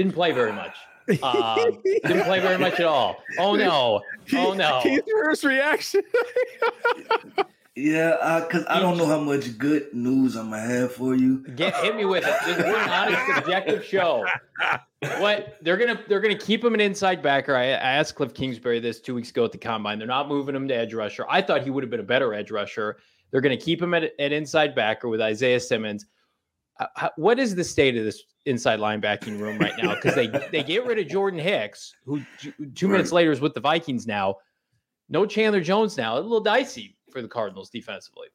Didn't 0.00 0.14
play 0.14 0.32
very 0.32 0.52
much. 0.52 0.74
Uh, 1.22 1.56
didn't 1.84 2.22
play 2.22 2.38
very 2.38 2.56
much 2.56 2.74
at 2.74 2.86
all. 2.86 3.16
Oh 3.36 3.56
no! 3.56 4.00
Oh 4.32 4.54
no! 4.54 4.78
Keith's 4.80 5.10
first 5.10 5.42
reaction. 5.42 6.02
yeah, 7.74 8.44
because 8.46 8.64
I, 8.66 8.76
I, 8.76 8.80
don't 8.80 8.96
know 8.96 9.06
how 9.06 9.18
much 9.18 9.58
good 9.58 9.92
news 9.92 10.36
I'm 10.36 10.50
gonna 10.50 10.62
have 10.62 10.92
for 10.92 11.16
you. 11.16 11.38
Get 11.56 11.74
hit 11.78 11.96
me 11.96 12.04
with 12.04 12.24
it. 12.24 12.34
This 12.46 12.58
is 12.58 12.64
an 12.64 12.88
honest, 12.88 13.38
objective 13.38 13.84
show. 13.84 14.24
What 15.18 15.56
they're 15.62 15.78
gonna 15.78 16.00
they're 16.08 16.20
gonna 16.20 16.38
keep 16.38 16.64
him 16.64 16.74
an 16.74 16.80
inside 16.80 17.22
backer. 17.22 17.56
I, 17.56 17.64
I 17.64 17.94
asked 17.98 18.14
Cliff 18.14 18.32
Kingsbury 18.32 18.78
this 18.78 19.00
two 19.00 19.16
weeks 19.16 19.30
ago 19.30 19.44
at 19.44 19.50
the 19.50 19.58
combine. 19.58 19.98
They're 19.98 20.06
not 20.06 20.28
moving 20.28 20.54
him 20.54 20.68
to 20.68 20.74
edge 20.74 20.94
rusher. 20.94 21.26
I 21.28 21.42
thought 21.42 21.64
he 21.64 21.70
would 21.70 21.82
have 21.82 21.90
been 21.90 22.00
a 22.00 22.04
better 22.04 22.32
edge 22.34 22.52
rusher. 22.52 22.98
They're 23.32 23.40
gonna 23.40 23.56
keep 23.56 23.82
him 23.82 23.94
at, 23.94 24.12
at 24.20 24.30
inside 24.30 24.76
backer 24.76 25.08
with 25.08 25.20
Isaiah 25.20 25.58
Simmons. 25.58 26.06
Uh, 26.80 27.08
what 27.16 27.38
is 27.38 27.54
the 27.54 27.64
state 27.64 27.96
of 27.96 28.04
this 28.04 28.22
inside 28.46 28.80
linebacking 28.80 29.38
room 29.38 29.58
right 29.58 29.74
now? 29.80 29.94
Because 29.94 30.14
they 30.14 30.26
they 30.52 30.62
get 30.62 30.86
rid 30.86 30.98
of 30.98 31.08
Jordan 31.08 31.38
Hicks, 31.38 31.94
who 32.04 32.22
two 32.74 32.88
minutes 32.88 33.12
later 33.12 33.30
is 33.30 33.40
with 33.40 33.54
the 33.54 33.60
Vikings 33.60 34.06
now. 34.06 34.36
No 35.08 35.26
Chandler 35.26 35.60
Jones 35.60 35.96
now. 35.96 36.14
A 36.16 36.20
little 36.20 36.40
dicey 36.40 36.96
for 37.10 37.20
the 37.20 37.28
Cardinals 37.28 37.70
defensively. 37.70 38.28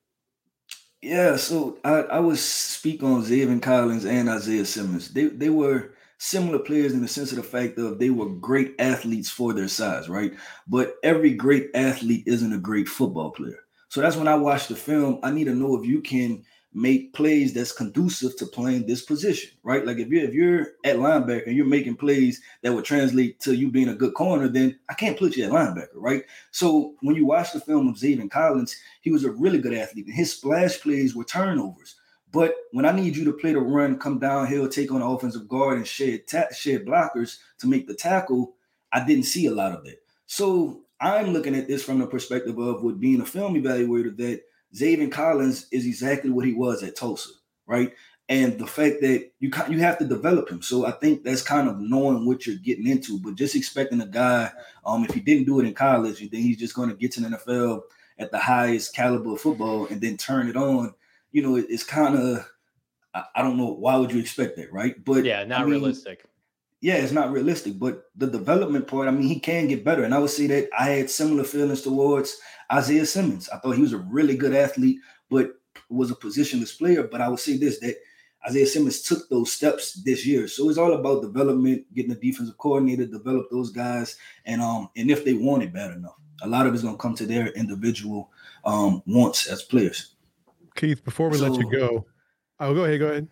Yeah, 1.01 1.36
so 1.36 1.77
I, 1.84 2.01
I 2.01 2.19
would 2.19 2.38
speak 2.38 3.03
on 3.03 3.23
Zaven 3.23 3.62
Collins 3.62 4.05
and 4.05 4.29
Isaiah 4.29 4.65
Simmons. 4.65 5.12
They 5.12 5.25
they 5.25 5.49
were 5.49 5.93
similar 6.17 6.60
players 6.60 6.93
in 6.93 7.01
the 7.01 7.08
sense 7.08 7.31
of 7.31 7.38
the 7.38 7.43
fact 7.43 7.77
of 7.77 7.99
they 7.99 8.10
were 8.10 8.29
great 8.29 8.75
athletes 8.79 9.29
for 9.29 9.53
their 9.53 9.67
size, 9.67 10.10
right? 10.10 10.34
But 10.67 10.95
every 11.03 11.34
great 11.34 11.69
athlete 11.73 12.23
isn't 12.25 12.53
a 12.53 12.58
great 12.58 12.88
football 12.88 13.31
player. 13.31 13.60
So 13.89 14.01
that's 14.01 14.15
when 14.15 14.27
I 14.27 14.36
watch 14.36 14.67
the 14.67 14.75
film. 14.75 15.19
I 15.23 15.31
need 15.31 15.45
to 15.45 15.55
know 15.55 15.77
if 15.77 15.86
you 15.86 16.01
can 16.01 16.43
make 16.75 17.13
plays 17.13 17.53
that's 17.53 17.71
conducive 17.71 18.35
to 18.35 18.45
playing 18.45 18.85
this 18.85 19.01
position, 19.01 19.49
right? 19.63 19.85
Like 19.85 19.97
if 19.97 20.09
you're 20.09 20.25
if 20.25 20.33
you're 20.33 20.61
at 20.83 20.97
linebacker 20.97 21.47
and 21.47 21.55
you're 21.55 21.65
making 21.65 21.95
plays 21.95 22.41
that 22.63 22.73
would 22.73 22.83
translate 22.83 23.39
to 23.39 23.55
you 23.55 23.71
being 23.71 23.88
a 23.88 23.95
good 23.95 24.13
corner, 24.13 24.49
then 24.49 24.77
I 24.89 24.93
can't 24.93 25.17
put 25.17 25.38
you 25.38 25.45
at 25.45 25.51
linebacker, 25.51 25.95
right? 25.95 26.23
So 26.51 26.95
when 26.99 27.15
you 27.15 27.25
watch 27.25 27.53
the 27.53 27.61
film 27.61 27.88
of 27.88 27.95
Zaven 27.95 28.29
Collins, 28.29 28.75
he 28.99 29.09
was 29.09 29.23
a 29.23 29.31
really 29.31 29.57
good 29.57 29.73
athlete, 29.73 30.07
and 30.07 30.15
his 30.15 30.33
splash 30.33 30.81
plays 30.81 31.15
were 31.15 31.23
turnovers. 31.23 31.95
But 32.33 32.53
when 32.71 32.85
I 32.85 32.91
need 32.91 33.15
you 33.15 33.23
to 33.23 33.31
play 33.31 33.53
the 33.53 33.61
run, 33.61 33.97
come 33.97 34.19
downhill, 34.19 34.67
take 34.67 34.91
on 34.91 34.99
the 34.99 35.05
offensive 35.05 35.47
guard, 35.47 35.77
and 35.77 35.88
shed 35.88 36.27
ta- 36.27 36.53
shed 36.53 36.85
blockers 36.85 37.38
to 37.59 37.67
make 37.67 37.88
the 37.88 37.95
tackle, 37.95 38.55
I 38.91 39.05
didn't 39.05 39.23
see 39.23 39.45
a 39.45 39.51
lot 39.51 39.71
of 39.71 39.85
that. 39.85 39.99
So 40.25 40.81
I'm 40.99 41.27
looking 41.31 41.55
at 41.55 41.69
this 41.69 41.85
from 41.85 41.99
the 41.99 42.07
perspective 42.07 42.57
of 42.59 42.83
with 42.83 42.99
being 42.99 43.21
a 43.21 43.25
film 43.25 43.55
evaluator 43.55 44.15
that 44.17 44.41
Zaven 44.75 45.11
Collins 45.11 45.67
is 45.71 45.85
exactly 45.85 46.29
what 46.29 46.45
he 46.45 46.53
was 46.53 46.83
at 46.83 46.95
Tulsa, 46.95 47.29
right? 47.65 47.93
And 48.27 48.57
the 48.59 48.67
fact 48.67 49.01
that 49.01 49.31
you 49.39 49.51
you 49.69 49.79
have 49.79 49.99
to 49.99 50.05
develop 50.05 50.49
him. 50.49 50.61
So 50.61 50.85
I 50.85 50.91
think 50.91 51.23
that's 51.23 51.43
kind 51.43 51.69
of 51.69 51.79
knowing 51.79 52.25
what 52.25 52.45
you're 52.45 52.55
getting 52.55 52.88
into. 52.88 53.19
But 53.19 53.35
just 53.35 53.55
expecting 53.55 54.01
a 54.01 54.07
guy, 54.07 54.51
um, 54.85 55.05
if 55.05 55.13
he 55.13 55.19
didn't 55.19 55.45
do 55.45 55.59
it 55.59 55.67
in 55.67 55.75
college, 55.75 56.19
then 56.19 56.41
he's 56.41 56.57
just 56.57 56.75
going 56.75 56.89
to 56.89 56.95
get 56.95 57.11
to 57.13 57.21
the 57.21 57.29
NFL 57.29 57.81
at 58.17 58.31
the 58.31 58.39
highest 58.39 58.95
caliber 58.95 59.33
of 59.33 59.41
football 59.41 59.85
and 59.88 60.01
then 60.01 60.17
turn 60.17 60.49
it 60.49 60.57
on. 60.57 60.95
You 61.31 61.43
know, 61.43 61.55
it, 61.55 61.67
it's 61.69 61.83
kind 61.83 62.15
of 62.15 62.49
I, 63.13 63.41
don't 63.41 63.57
know 63.57 63.71
why 63.71 63.95
would 63.95 64.11
you 64.11 64.19
expect 64.19 64.57
that, 64.57 64.73
right? 64.73 64.95
But 65.03 65.23
yeah, 65.23 65.43
not 65.45 65.61
I 65.61 65.63
mean, 65.63 65.71
realistic. 65.71 66.25
Yeah, 66.86 66.98
it's 66.98 67.12
not 67.12 67.32
realistic. 67.32 67.80
But 67.80 68.04
the 68.15 68.28
development 68.28 68.86
part, 68.86 69.08
I 69.08 69.12
mean, 69.12 69.28
he 69.28 69.39
can 69.39 69.67
get 69.67 69.84
better. 69.84 70.04
And 70.04 70.13
I 70.13 70.19
would 70.19 70.30
say 70.30 70.45
that 70.45 70.69
I 70.78 70.89
had 70.89 71.10
similar 71.10 71.43
feelings 71.43 71.82
towards 71.82 72.39
Isaiah 72.71 73.08
Simmons. 73.08 73.50
I 73.50 73.58
thought 73.58 73.76
he 73.76 73.82
was 73.82 73.93
a 73.93 73.98
really 73.98 74.38
good 74.38 74.54
athlete, 74.54 75.00
but 75.28 75.54
was 75.89 76.12
a 76.12 76.15
positionless 76.15 76.78
player. 76.78 77.02
But 77.02 77.21
I 77.21 77.28
would 77.28 77.39
say 77.39 77.58
this 77.58 77.80
that 77.80 77.95
Isaiah 78.48 78.67
Simmons 78.67 79.02
took 79.02 79.28
those 79.30 79.52
steps 79.52 79.93
this 80.04 80.28
year. 80.28 80.48
So 80.48 80.69
it's 80.69 80.78
all 80.78 80.93
about 80.93 81.24
development, 81.24 81.91
getting 81.95 82.13
the 82.13 82.19
defensive 82.19 82.60
coordinator, 82.60 83.08
develop 83.08 83.50
those 83.50 83.71
guys, 83.71 84.19
and 84.45 84.62
um, 84.62 84.91
and 84.95 85.10
if 85.10 85.26
they 85.26 85.34
want 85.34 85.63
it 85.63 85.74
bad 85.74 85.89
enough. 85.89 86.17
A 86.43 86.48
lot 86.48 86.67
of 86.67 86.76
it's 86.76 86.84
gonna 86.84 86.98
come 86.98 87.15
to 87.15 87.26
their 87.26 87.48
individual 87.54 88.30
um 88.63 89.02
wants 89.08 89.48
as 89.48 89.63
players. 89.63 90.13
Keith, 90.76 91.04
before 91.04 91.30
we 91.30 91.39
so, 91.39 91.48
let 91.48 91.60
you 91.60 91.71
go, 91.71 92.06
oh 92.60 92.74
go 92.76 92.84
ahead, 92.84 93.00
go 93.00 93.08
ahead. 93.08 93.28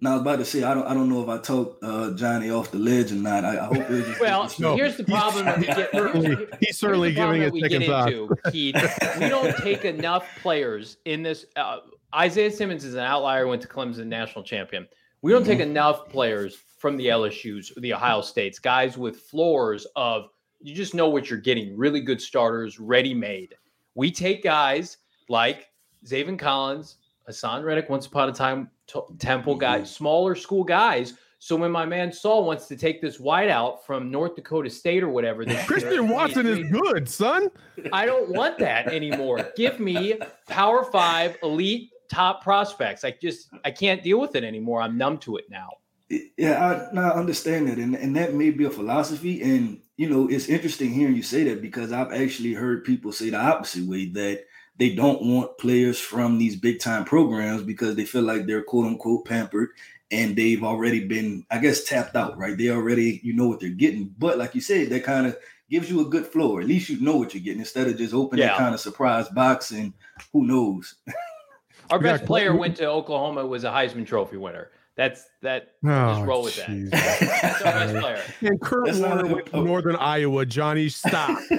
Now 0.00 0.10
I 0.10 0.12
was 0.14 0.22
about 0.22 0.36
to 0.36 0.44
say 0.44 0.62
I 0.62 0.74
don't 0.74 0.86
I 0.86 0.94
don't 0.94 1.08
know 1.08 1.22
if 1.22 1.28
I 1.28 1.38
told 1.38 1.76
uh, 1.82 2.12
Johnny 2.14 2.50
off 2.50 2.70
the 2.70 2.78
ledge 2.78 3.12
or 3.12 3.16
not. 3.16 3.44
I, 3.44 3.58
I 3.58 3.64
hope 3.64 3.76
it 3.76 3.90
was. 3.90 4.20
well, 4.20 4.52
no, 4.58 4.76
here's 4.76 4.96
the 4.96 5.04
problem 5.04 5.46
that 5.46 5.58
we 5.58 5.66
get. 5.66 5.90
Certainly, 5.92 6.46
he's 6.60 6.78
certainly 6.78 7.12
giving 7.12 7.42
it 7.42 7.54
second 7.60 7.84
thought. 7.84 8.12
Into, 8.12 8.36
Keith, 8.50 8.76
we 9.20 9.28
don't 9.28 9.56
take 9.58 9.84
enough 9.84 10.28
players 10.42 10.98
in 11.04 11.22
this. 11.22 11.46
Uh, 11.56 11.78
Isaiah 12.14 12.50
Simmons 12.50 12.84
is 12.84 12.94
an 12.94 13.00
outlier. 13.00 13.46
Went 13.46 13.62
to 13.62 13.68
Clemson, 13.68 14.06
national 14.06 14.44
champion. 14.44 14.86
We 15.22 15.32
don't 15.32 15.42
mm-hmm. 15.42 15.50
take 15.50 15.60
enough 15.60 16.08
players 16.08 16.56
from 16.78 16.96
the 16.96 17.06
LSU's, 17.06 17.72
the 17.78 17.94
Ohio 17.94 18.20
States, 18.20 18.58
guys 18.58 18.98
with 18.98 19.20
floors 19.20 19.86
of 19.96 20.28
you 20.60 20.74
just 20.74 20.94
know 20.94 21.08
what 21.08 21.30
you're 21.30 21.38
getting. 21.38 21.76
Really 21.76 22.00
good 22.00 22.20
starters, 22.20 22.78
ready 22.78 23.14
made. 23.14 23.54
We 23.94 24.10
take 24.10 24.42
guys 24.42 24.98
like 25.28 25.68
Zaven 26.04 26.38
Collins, 26.38 26.96
Haason 27.28 27.64
Reddick, 27.64 27.88
once 27.88 28.06
upon 28.06 28.28
a 28.28 28.32
time, 28.32 28.70
t- 28.86 29.00
Temple 29.18 29.56
guys, 29.56 29.82
mm-hmm. 29.82 29.96
smaller 29.96 30.34
school 30.34 30.64
guys. 30.64 31.14
So 31.38 31.54
when 31.54 31.70
my 31.70 31.84
man 31.84 32.12
Saul 32.12 32.44
wants 32.44 32.66
to 32.68 32.76
take 32.76 33.00
this 33.00 33.18
wideout 33.18 33.84
from 33.84 34.10
North 34.10 34.34
Dakota 34.34 34.70
State 34.70 35.02
or 35.02 35.10
whatever, 35.10 35.44
Christian 35.66 36.08
Watson 36.08 36.46
is 36.46 36.70
good, 36.70 37.08
son. 37.08 37.50
I 37.92 38.06
don't 38.06 38.30
want 38.30 38.58
that 38.58 38.88
anymore. 38.88 39.52
Give 39.56 39.78
me 39.78 40.18
Power 40.48 40.84
Five 40.84 41.36
elite 41.42 41.90
top 42.10 42.42
prospects. 42.42 43.04
I 43.04 43.12
just 43.12 43.48
I 43.64 43.70
can't 43.70 44.02
deal 44.02 44.18
with 44.18 44.34
it 44.34 44.44
anymore. 44.44 44.80
I'm 44.80 44.96
numb 44.96 45.18
to 45.18 45.36
it 45.36 45.44
now. 45.50 45.70
Yeah, 46.08 46.88
I, 46.94 47.00
I 47.00 47.10
understand 47.18 47.68
that, 47.68 47.78
and 47.78 47.94
and 47.94 48.16
that 48.16 48.34
may 48.34 48.50
be 48.50 48.64
a 48.64 48.70
philosophy. 48.70 49.42
And 49.42 49.80
you 49.96 50.08
know, 50.08 50.28
it's 50.28 50.48
interesting 50.48 50.90
hearing 50.90 51.16
you 51.16 51.22
say 51.22 51.44
that 51.44 51.60
because 51.60 51.92
I've 51.92 52.12
actually 52.12 52.54
heard 52.54 52.84
people 52.84 53.12
say 53.12 53.30
the 53.30 53.40
opposite 53.40 53.84
way 53.84 54.06
that 54.10 54.44
they 54.78 54.94
don't 54.94 55.22
want 55.22 55.58
players 55.58 55.98
from 55.98 56.38
these 56.38 56.56
big 56.56 56.80
time 56.80 57.04
programs 57.04 57.62
because 57.62 57.96
they 57.96 58.04
feel 58.04 58.22
like 58.22 58.46
they're 58.46 58.62
quote 58.62 58.86
unquote 58.86 59.24
pampered 59.24 59.70
and 60.10 60.36
they've 60.36 60.62
already 60.62 61.06
been, 61.06 61.44
I 61.50 61.58
guess, 61.58 61.84
tapped 61.84 62.14
out, 62.14 62.38
right? 62.38 62.56
They 62.56 62.70
already, 62.70 63.20
you 63.24 63.32
know 63.32 63.48
what 63.48 63.60
they're 63.60 63.70
getting. 63.70 64.14
But 64.18 64.38
like 64.38 64.54
you 64.54 64.60
said, 64.60 64.90
that 64.90 65.04
kind 65.04 65.26
of 65.26 65.36
gives 65.68 65.90
you 65.90 66.00
a 66.00 66.08
good 66.08 66.26
floor. 66.26 66.60
At 66.60 66.68
least 66.68 66.88
you 66.88 67.00
know 67.00 67.16
what 67.16 67.34
you're 67.34 67.42
getting 67.42 67.60
instead 67.60 67.88
of 67.88 67.96
just 67.98 68.14
opening 68.14 68.44
yeah. 68.44 68.50
that 68.50 68.58
kind 68.58 68.74
of 68.74 68.80
surprise 68.80 69.28
box 69.28 69.72
and 69.72 69.92
who 70.32 70.46
knows. 70.46 70.94
Our 71.90 71.98
best 72.00 72.24
player 72.24 72.54
went 72.54 72.76
to 72.78 72.86
Oklahoma 72.86 73.46
was 73.46 73.64
a 73.64 73.70
Heisman 73.70 74.06
Trophy 74.06 74.36
winner. 74.36 74.70
That's 74.96 75.26
that. 75.42 75.74
Oh, 75.84 75.88
just 75.88 76.26
roll 76.26 76.42
with 76.42 76.56
that. 76.56 76.90
That's 76.90 77.62
our 77.62 77.72
best 77.72 77.96
player. 77.96 78.22
And 78.40 78.60
Kurt 78.60 78.86
That's 78.86 78.98
Warner 78.98 79.26
went 79.26 79.46
to 79.46 79.62
Northern 79.62 79.96
Iowa. 79.96 80.46
Johnny, 80.46 80.88
stop. 80.88 81.38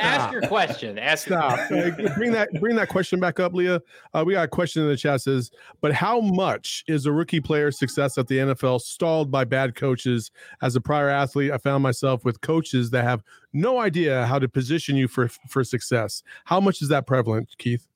Ask 0.00 0.32
your 0.32 0.42
question. 0.42 0.98
Ask 0.98 1.26
stop. 1.26 1.58
bring 1.68 2.32
that 2.32 2.48
bring 2.60 2.76
that 2.76 2.88
question 2.88 3.20
back 3.20 3.40
up, 3.40 3.52
Leah. 3.52 3.80
Uh, 4.14 4.24
we 4.26 4.34
got 4.34 4.44
a 4.44 4.48
question 4.48 4.82
in 4.82 4.88
the 4.88 4.96
chat 4.96 5.20
says, 5.20 5.50
but 5.80 5.92
how 5.92 6.20
much 6.20 6.84
is 6.88 7.06
a 7.06 7.12
rookie 7.12 7.40
player's 7.40 7.78
success 7.78 8.18
at 8.18 8.28
the 8.28 8.38
NFL 8.38 8.80
stalled 8.80 9.30
by 9.30 9.44
bad 9.44 9.74
coaches? 9.74 10.30
As 10.62 10.76
a 10.76 10.80
prior 10.80 11.08
athlete, 11.08 11.52
I 11.52 11.58
found 11.58 11.82
myself 11.82 12.24
with 12.24 12.40
coaches 12.40 12.90
that 12.90 13.04
have 13.04 13.22
no 13.52 13.78
idea 13.78 14.26
how 14.26 14.38
to 14.38 14.48
position 14.48 14.96
you 14.96 15.08
for 15.08 15.28
for 15.28 15.64
success. 15.64 16.22
How 16.44 16.60
much 16.60 16.82
is 16.82 16.88
that 16.88 17.06
prevalent, 17.06 17.54
Keith? 17.58 17.86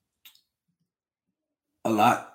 A 1.84 1.90
lot 1.90 2.34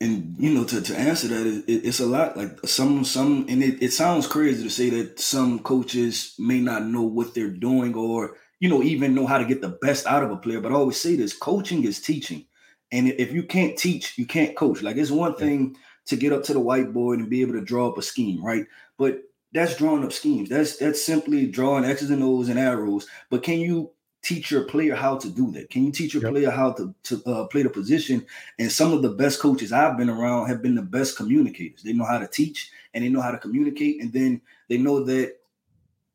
and 0.00 0.36
you 0.38 0.54
know 0.54 0.64
to, 0.64 0.80
to 0.80 0.96
answer 0.96 1.26
that 1.28 1.46
it, 1.46 1.64
it's 1.66 2.00
a 2.00 2.06
lot 2.06 2.36
like 2.36 2.58
some 2.64 3.04
some 3.04 3.46
and 3.48 3.62
it, 3.62 3.82
it 3.82 3.92
sounds 3.92 4.26
crazy 4.26 4.62
to 4.62 4.70
say 4.70 4.90
that 4.90 5.18
some 5.18 5.58
coaches 5.58 6.34
may 6.38 6.60
not 6.60 6.84
know 6.84 7.02
what 7.02 7.34
they're 7.34 7.50
doing 7.50 7.94
or 7.94 8.36
you 8.60 8.68
know 8.68 8.82
even 8.82 9.14
know 9.14 9.26
how 9.26 9.38
to 9.38 9.44
get 9.44 9.60
the 9.60 9.78
best 9.80 10.06
out 10.06 10.22
of 10.22 10.30
a 10.30 10.36
player 10.36 10.60
but 10.60 10.72
i 10.72 10.74
always 10.74 11.00
say 11.00 11.16
this 11.16 11.36
coaching 11.36 11.84
is 11.84 12.00
teaching 12.00 12.44
and 12.92 13.08
if 13.08 13.32
you 13.32 13.42
can't 13.42 13.78
teach 13.78 14.16
you 14.18 14.26
can't 14.26 14.56
coach 14.56 14.82
like 14.82 14.96
it's 14.96 15.10
one 15.10 15.34
thing 15.34 15.76
to 16.06 16.16
get 16.16 16.32
up 16.32 16.42
to 16.42 16.52
the 16.52 16.60
whiteboard 16.60 17.14
and 17.14 17.30
be 17.30 17.42
able 17.42 17.52
to 17.52 17.60
draw 17.60 17.88
up 17.88 17.98
a 17.98 18.02
scheme 18.02 18.44
right 18.44 18.66
but 18.96 19.22
that's 19.52 19.76
drawing 19.76 20.04
up 20.04 20.12
schemes 20.12 20.48
that's 20.48 20.76
that's 20.76 21.04
simply 21.04 21.46
drawing 21.46 21.84
x's 21.84 22.10
and 22.10 22.22
o's 22.22 22.48
and 22.48 22.58
arrows 22.58 23.06
but 23.30 23.42
can 23.42 23.58
you 23.58 23.90
teach 24.22 24.50
your 24.50 24.64
player 24.64 24.94
how 24.94 25.16
to 25.16 25.30
do 25.30 25.50
that? 25.52 25.70
Can 25.70 25.84
you 25.84 25.92
teach 25.92 26.12
your 26.12 26.22
yep. 26.22 26.32
player 26.32 26.50
how 26.50 26.72
to, 26.72 26.94
to 27.04 27.22
uh, 27.24 27.46
play 27.46 27.62
the 27.62 27.70
position? 27.70 28.26
And 28.58 28.70
some 28.70 28.92
of 28.92 29.02
the 29.02 29.10
best 29.10 29.40
coaches 29.40 29.72
I've 29.72 29.96
been 29.96 30.10
around 30.10 30.48
have 30.48 30.62
been 30.62 30.74
the 30.74 30.82
best 30.82 31.16
communicators. 31.16 31.82
They 31.82 31.92
know 31.92 32.04
how 32.04 32.18
to 32.18 32.26
teach 32.26 32.70
and 32.94 33.04
they 33.04 33.08
know 33.08 33.20
how 33.20 33.30
to 33.30 33.38
communicate. 33.38 34.02
And 34.02 34.12
then 34.12 34.40
they 34.68 34.76
know 34.76 35.04
that 35.04 35.36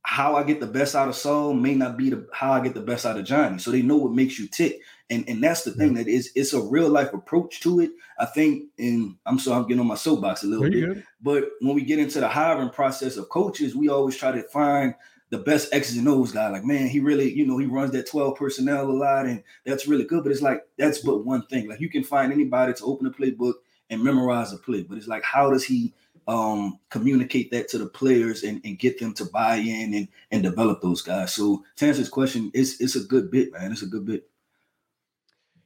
how 0.03 0.35
I 0.35 0.43
get 0.43 0.59
the 0.59 0.67
best 0.67 0.95
out 0.95 1.07
of 1.07 1.15
Saul 1.15 1.53
may 1.53 1.73
not 1.73 1.97
be 1.97 2.09
the 2.09 2.27
how 2.33 2.51
I 2.51 2.61
get 2.61 2.73
the 2.73 2.81
best 2.81 3.05
out 3.05 3.17
of 3.17 3.25
Johnny. 3.25 3.57
So 3.57 3.71
they 3.71 3.81
know 3.81 3.95
what 3.95 4.11
makes 4.11 4.37
you 4.37 4.47
tick. 4.47 4.81
And 5.09 5.27
and 5.27 5.41
that's 5.41 5.63
the 5.63 5.71
thing 5.71 5.93
that 5.95 6.07
is 6.07 6.31
it's 6.35 6.53
a 6.53 6.61
real 6.61 6.89
life 6.89 7.13
approach 7.13 7.61
to 7.61 7.79
it. 7.79 7.91
I 8.19 8.25
think, 8.25 8.65
and 8.77 9.15
I'm 9.25 9.39
sorry 9.39 9.57
I'm 9.57 9.67
getting 9.67 9.79
on 9.79 9.87
my 9.87 9.95
soapbox 9.95 10.43
a 10.43 10.47
little 10.47 10.69
bit, 10.69 10.73
good. 10.73 11.03
but 11.21 11.45
when 11.61 11.73
we 11.75 11.83
get 11.83 11.99
into 11.99 12.19
the 12.19 12.27
hiring 12.27 12.69
process 12.69 13.17
of 13.17 13.29
coaches, 13.29 13.75
we 13.75 13.89
always 13.89 14.17
try 14.17 14.31
to 14.31 14.43
find 14.43 14.93
the 15.29 15.39
best 15.39 15.73
X's 15.73 15.97
and 15.97 16.07
O's 16.07 16.31
guy. 16.31 16.49
Like, 16.49 16.63
man, 16.63 16.87
he 16.87 16.99
really, 16.99 17.33
you 17.33 17.47
know, 17.47 17.57
he 17.57 17.65
runs 17.65 17.91
that 17.91 18.07
12 18.07 18.37
personnel 18.37 18.89
a 18.89 18.91
lot, 18.91 19.25
and 19.25 19.41
that's 19.65 19.87
really 19.87 20.05
good. 20.05 20.23
But 20.23 20.31
it's 20.31 20.41
like 20.41 20.61
that's 20.77 20.99
but 20.99 21.25
one 21.25 21.45
thing. 21.47 21.67
Like 21.69 21.79
you 21.79 21.89
can 21.89 22.03
find 22.03 22.31
anybody 22.31 22.73
to 22.73 22.83
open 22.85 23.07
a 23.07 23.11
playbook 23.11 23.55
and 23.89 24.03
memorize 24.03 24.51
a 24.53 24.57
play, 24.57 24.83
but 24.83 24.97
it's 24.97 25.07
like 25.07 25.23
how 25.23 25.49
does 25.49 25.63
he 25.63 25.93
um 26.27 26.79
communicate 26.89 27.51
that 27.51 27.67
to 27.69 27.77
the 27.77 27.85
players 27.85 28.43
and, 28.43 28.61
and 28.63 28.79
get 28.79 28.99
them 28.99 29.13
to 29.13 29.25
buy 29.25 29.55
in 29.55 29.93
and 29.93 30.07
and 30.31 30.43
develop 30.43 30.81
those 30.81 31.01
guys. 31.01 31.33
So 31.33 31.63
to 31.77 31.85
answer 31.85 32.01
this 32.01 32.09
question, 32.09 32.51
it's 32.53 32.79
it's 32.81 32.95
a 32.95 33.03
good 33.03 33.31
bit, 33.31 33.51
man. 33.53 33.71
It's 33.71 33.81
a 33.81 33.87
good 33.87 34.05
bit. 34.05 34.29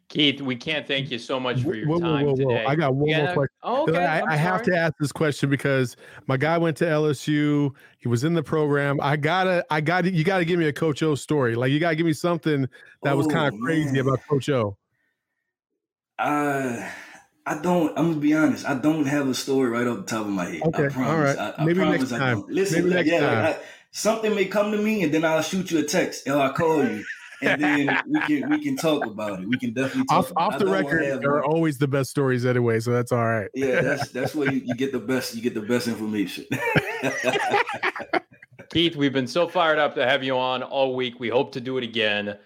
Keith, 0.09 0.39
we 0.39 0.55
can't 0.55 0.87
thank 0.87 1.11
you 1.11 1.19
so 1.19 1.37
much 1.37 1.61
for 1.61 1.75
your 1.75 1.87
whoa, 1.87 1.99
time 1.99 2.25
whoa, 2.25 2.31
whoa, 2.31 2.35
today. 2.37 2.65
I 2.65 2.75
got 2.75 2.95
one 2.95 3.09
yeah. 3.09 3.25
more 3.25 3.33
question. 3.33 3.55
Oh, 3.61 3.83
okay. 3.83 4.05
I, 4.05 4.21
I 4.21 4.35
have 4.37 4.63
to 4.63 4.75
ask 4.75 4.93
this 5.01 5.11
question 5.11 5.49
because 5.49 5.97
my 6.27 6.37
guy 6.37 6.57
went 6.57 6.77
to 6.77 6.85
LSU. 6.85 7.71
He 7.97 8.07
was 8.07 8.23
in 8.23 8.33
the 8.33 8.43
program. 8.43 8.99
I 9.01 9.17
gotta, 9.17 9.65
I 9.69 9.81
gotta, 9.81 10.09
you 10.09 10.23
gotta 10.23 10.45
give 10.45 10.59
me 10.59 10.67
a 10.69 10.73
Coach 10.73 11.03
O 11.03 11.13
story. 11.15 11.55
Like 11.55 11.71
you 11.71 11.81
gotta 11.81 11.97
give 11.97 12.05
me 12.05 12.13
something 12.13 12.69
that 13.03 13.13
oh, 13.13 13.17
was 13.17 13.27
kind 13.27 13.53
of 13.53 13.59
crazy 13.59 13.99
about 13.99 14.19
Coach 14.29 14.47
O. 14.47 14.77
Uh, 16.17 16.89
I 17.47 17.59
don't. 17.61 17.97
I'm 17.97 18.09
gonna 18.09 18.19
be 18.19 18.33
honest. 18.33 18.65
I 18.65 18.75
don't 18.75 19.05
have 19.05 19.27
a 19.27 19.33
story 19.33 19.69
right 19.69 19.87
off 19.87 19.97
the 19.97 20.03
top 20.03 20.25
of 20.25 20.31
my 20.31 20.45
head. 20.45 20.61
Okay, 20.63 20.89
all 21.03 21.17
right. 21.17 21.37
I, 21.37 21.53
I 21.57 21.65
Maybe 21.65 21.79
next 21.79 22.09
time. 22.09 22.43
Listen, 22.47 22.83
Maybe 22.83 22.95
next 22.95 23.09
yeah, 23.09 23.19
time. 23.19 23.43
Like, 23.45 23.63
something 23.91 24.35
may 24.35 24.45
come 24.45 24.71
to 24.71 24.77
me, 24.77 25.03
and 25.03 25.13
then 25.13 25.23
I'll 25.23 25.41
shoot 25.41 25.71
you 25.71 25.79
a 25.79 25.83
text 25.83 26.27
or 26.27 26.39
I'll 26.39 26.53
call 26.53 26.83
you 26.83 27.03
and 27.41 27.61
then 27.61 28.01
we 28.07 28.19
can 28.21 28.49
we 28.49 28.63
can 28.63 28.75
talk 28.75 29.05
about 29.05 29.41
it. 29.41 29.47
We 29.47 29.57
can 29.57 29.73
definitely 29.73 30.05
talk. 30.05 30.31
Off, 30.35 30.53
off 30.53 30.59
the 30.59 30.67
record, 30.67 31.21
there 31.21 31.31
are 31.31 31.45
always 31.45 31.77
the 31.77 31.87
best 31.87 32.09
stories 32.09 32.45
anyway, 32.45 32.79
so 32.79 32.91
that's 32.91 33.11
all 33.11 33.25
right. 33.25 33.49
Yeah, 33.53 33.81
that's 33.81 34.09
that's 34.09 34.35
where 34.35 34.51
you, 34.51 34.61
you 34.63 34.75
get 34.75 34.91
the 34.91 34.99
best. 34.99 35.35
You 35.35 35.41
get 35.41 35.53
the 35.53 35.61
best 35.61 35.87
information. 35.87 36.45
Keith, 38.69 38.95
we've 38.95 39.13
been 39.13 39.27
so 39.27 39.47
fired 39.47 39.79
up 39.79 39.95
to 39.95 40.05
have 40.05 40.23
you 40.23 40.37
on 40.37 40.63
all 40.63 40.95
week. 40.95 41.19
We 41.19 41.29
hope 41.29 41.51
to 41.53 41.61
do 41.61 41.77
it 41.77 41.83
again. 41.83 42.37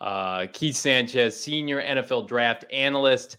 Uh, 0.00 0.46
Keith 0.52 0.76
Sanchez, 0.76 1.38
senior 1.38 1.82
NFL 1.82 2.26
draft 2.26 2.64
analyst, 2.72 3.36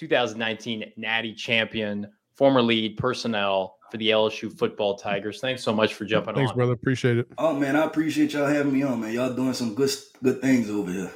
2019 0.00 0.92
Natty 0.96 1.34
champion, 1.34 2.10
former 2.34 2.62
lead 2.62 2.96
personnel 2.96 3.76
for 3.90 3.98
the 3.98 4.08
LSU 4.08 4.50
football 4.50 4.96
Tigers. 4.96 5.40
Thanks 5.40 5.62
so 5.62 5.74
much 5.74 5.92
for 5.92 6.06
jumping 6.06 6.34
Thanks, 6.34 6.52
on. 6.52 6.56
brother. 6.56 6.72
Appreciate 6.72 7.18
it. 7.18 7.28
Oh 7.36 7.54
man, 7.54 7.76
I 7.76 7.84
appreciate 7.84 8.32
y'all 8.32 8.46
having 8.46 8.72
me 8.72 8.82
on, 8.82 9.00
man. 9.00 9.12
Y'all 9.12 9.34
doing 9.34 9.52
some 9.52 9.74
good 9.74 9.90
good 10.22 10.40
things 10.40 10.70
over 10.70 10.90
here. 10.90 11.10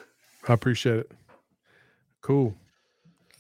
I 0.47 0.53
appreciate 0.53 0.99
it. 0.99 1.13
Cool. 2.21 2.55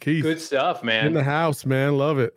Keith. 0.00 0.22
Good 0.22 0.40
stuff, 0.40 0.82
man. 0.82 1.08
In 1.08 1.12
the 1.12 1.22
house, 1.22 1.66
man. 1.66 1.98
Love 1.98 2.18
it. 2.18 2.34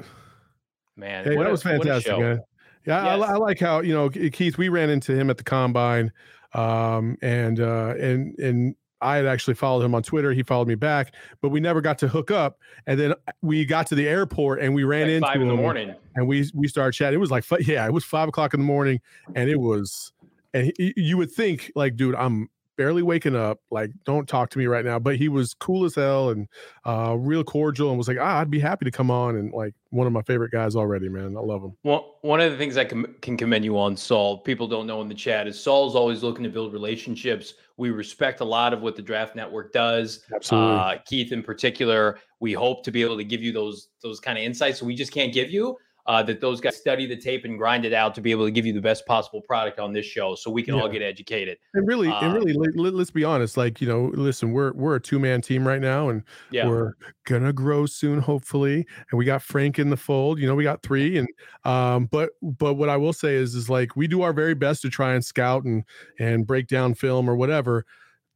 Man, 0.98 1.24
hey, 1.24 1.38
that 1.38 1.48
a, 1.48 1.52
was 1.52 1.64
fantastic, 1.64 2.18
man. 2.18 2.42
Yeah, 2.86 3.16
yes. 3.16 3.30
I, 3.30 3.34
I, 3.34 3.38
like 3.38 3.60
how 3.60 3.80
you 3.80 3.94
know 3.94 4.10
Keith. 4.10 4.58
We 4.58 4.68
ran 4.68 4.90
into 4.90 5.16
him 5.16 5.30
at 5.30 5.38
the 5.38 5.44
combine, 5.46 6.12
um, 6.54 7.18
and 7.22 7.62
uh, 7.62 7.94
and 7.98 8.38
and 8.40 8.76
I 9.02 9.18
had 9.18 9.26
actually 9.26 9.54
followed 9.54 9.84
him 9.84 9.94
on 9.94 10.04
Twitter. 10.04 10.34
He 10.34 10.44
followed 10.44 10.68
me 10.68 10.76
back, 10.76 11.14
but 11.42 11.50
we 11.50 11.60
never 11.60 11.82
got 11.82 11.98
to 12.00 12.08
hook 12.08 12.32
up. 12.32 12.60
And 12.86 13.00
then 13.00 13.12
uh, 13.12 13.32
we 13.42 13.66
got 13.66 13.88
to 13.88 13.96
the 13.96 14.08
airport 14.08 14.62
and 14.62 14.74
we 14.74 14.84
ran 14.84 15.08
like 15.08 15.12
into 15.12 15.28
five 15.28 15.42
in 15.42 15.48
the 15.48 15.56
morning. 15.56 15.96
And 16.16 16.28
we 16.28 16.50
we 16.54 16.68
started 16.68 16.94
chatting. 16.94 17.18
It 17.18 17.20
was 17.20 17.32
like 17.32 17.46
yeah, 17.62 17.86
it 17.86 17.94
was 17.94 18.04
five 18.04 18.30
o'clock 18.30 18.54
in 18.54 18.60
the 18.60 18.66
morning, 18.66 19.00
and 19.36 19.50
it 19.50 19.60
was. 19.60 20.12
And 20.54 20.72
he, 20.78 20.94
you 20.96 21.18
would 21.18 21.32
think 21.32 21.72
like, 21.76 21.96
dude, 21.96 22.16
I'm 22.16 22.50
barely 22.78 23.02
waking 23.02 23.36
up. 23.36 23.60
Like, 23.70 23.92
don't 24.06 24.28
talk 24.28 24.50
to 24.52 24.60
me 24.60 24.68
right 24.68 24.86
now. 24.86 25.00
But 25.00 25.18
he 25.18 25.28
was 25.28 25.54
cool 25.54 25.84
as 25.84 25.96
hell 25.96 26.30
and 26.30 26.48
uh, 26.86 27.16
real 27.18 27.44
cordial 27.44 27.90
and 27.90 27.98
was 27.98 28.08
like, 28.08 28.18
ah, 28.20 28.40
I'd 28.40 28.52
be 28.52 28.60
happy 28.60 28.86
to 28.86 28.92
come 28.92 29.12
on. 29.12 29.36
And 29.36 29.52
like 29.52 29.74
one 29.90 30.08
of 30.08 30.14
my 30.14 30.22
favorite 30.22 30.52
guys 30.52 30.76
already, 30.76 31.10
man. 31.10 31.36
I 31.36 31.42
love 31.42 31.64
him. 31.64 31.76
Well, 31.84 32.16
one 32.22 32.40
of 32.40 32.52
the 32.52 32.58
things 32.58 32.78
I 32.78 32.86
can, 32.86 33.14
can 33.22 33.36
commend 33.36 33.66
you 33.66 33.78
on, 33.78 33.98
Saul, 33.98 34.38
people 34.40 34.68
don't 34.68 34.88
know 34.88 35.02
in 35.02 35.10
the 35.10 35.16
chat, 35.16 35.48
is 35.48 35.60
Saul's 35.60 35.96
always 35.96 36.24
looking 36.24 36.44
to 36.44 36.50
build 36.50 36.72
relationships. 36.72 37.56
We 37.78 37.90
respect 37.90 38.40
a 38.40 38.46
lot 38.46 38.74
of 38.74 38.82
what 38.82 38.96
the 38.96 39.02
Draft 39.02 39.36
Network 39.36 39.74
does. 39.74 40.24
Absolutely. 40.34 40.76
Uh, 40.78 40.98
Keith, 41.06 41.32
in 41.32 41.44
particular, 41.44 42.20
we 42.40 42.54
hope 42.54 42.84
to 42.84 42.92
be 42.92 43.02
able 43.02 43.18
to 43.18 43.24
give 43.24 43.42
you 43.42 43.52
those 43.52 43.90
those 44.04 44.20
kind 44.20 44.38
of 44.38 44.44
insights. 44.44 44.82
we 44.82 44.96
just 44.96 45.12
can't 45.12 45.34
give 45.34 45.52
you 45.52 45.76
uh, 46.08 46.24
that 46.24 46.40
those 46.40 46.62
guys 46.62 46.78
study 46.78 47.06
the 47.06 47.18
tape 47.18 47.44
and 47.44 47.58
grind 47.58 47.86
it 47.86 47.94
out 47.94 48.16
to 48.16 48.22
be 48.22 48.32
able 48.32 48.46
to 48.46 48.52
give 48.52 48.66
you 48.66 48.72
the 48.72 48.82
best 48.82 49.06
possible 49.06 49.42
product 49.42 49.80
on 49.80 49.92
this 49.92 50.06
show, 50.06 50.36
so 50.36 50.50
we 50.50 50.64
can 50.64 50.76
yeah. 50.76 50.82
all 50.82 50.90
get 50.90 51.02
educated. 51.02 51.58
And 51.74 51.86
really, 51.86 52.10
and 52.10 52.34
really, 52.34 52.54
let, 52.54 52.94
us 52.94 53.12
be 53.12 53.24
honest. 53.24 53.58
Like 53.58 53.82
you 53.82 53.88
know, 53.88 54.12
listen, 54.14 54.52
we're 54.52 54.72
we're 54.74 54.96
a 54.96 55.02
two 55.02 55.20
man 55.20 55.42
team 55.42 55.68
right 55.68 55.82
now, 55.82 56.10
and 56.10 56.24
yeah. 56.50 56.68
we're 56.68 56.94
gonna 57.26 57.52
grow 57.52 57.86
soon, 57.86 58.20
hopefully. 58.20 58.86
And 59.12 59.18
we 59.18 59.26
got 59.26 59.42
Frank 59.42 59.80
in 59.80 59.90
the 59.90 59.98
fold. 59.98 60.40
You 60.40 60.48
know, 60.48 60.56
we 60.56 60.64
got 60.64 60.82
three, 60.82 61.18
and 61.18 61.28
um, 61.66 62.06
but 62.06 62.30
but 62.42 62.76
what 62.76 62.90
I 62.90 62.96
will 62.96 63.14
say 63.14 63.36
is, 63.36 63.54
is 63.54 63.70
like 63.70 63.96
we 63.96 64.08
do 64.08 64.22
our 64.22 64.34
very 64.34 64.56
best 64.56 64.82
to 64.84 64.90
try 64.90 65.14
and 65.14 65.24
scout 65.24 65.66
and 65.66 65.84
and 66.20 66.48
break 66.48 66.68
down 66.68 66.94
film 66.94 67.30
or 67.30 67.36
whatever. 67.36 67.86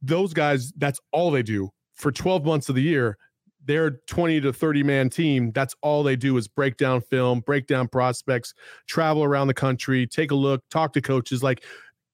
Those 0.02 0.34
guys, 0.34 0.72
that's 0.76 1.00
all 1.12 1.30
they 1.30 1.44
do 1.44 1.70
for 1.94 2.10
12 2.10 2.44
months 2.44 2.68
of 2.68 2.74
the 2.74 2.82
year 2.82 3.16
their 3.64 3.92
20 4.08 4.40
to 4.40 4.52
30 4.52 4.82
man 4.82 5.10
team, 5.10 5.52
that's 5.52 5.74
all 5.82 6.02
they 6.02 6.16
do 6.16 6.36
is 6.36 6.48
break 6.48 6.76
down 6.76 7.00
film, 7.00 7.40
break 7.40 7.66
down 7.66 7.88
prospects, 7.88 8.54
travel 8.86 9.22
around 9.22 9.46
the 9.46 9.54
country, 9.54 10.06
take 10.06 10.30
a 10.30 10.34
look, 10.34 10.62
talk 10.70 10.92
to 10.94 11.00
coaches. 11.00 11.42
Like 11.42 11.64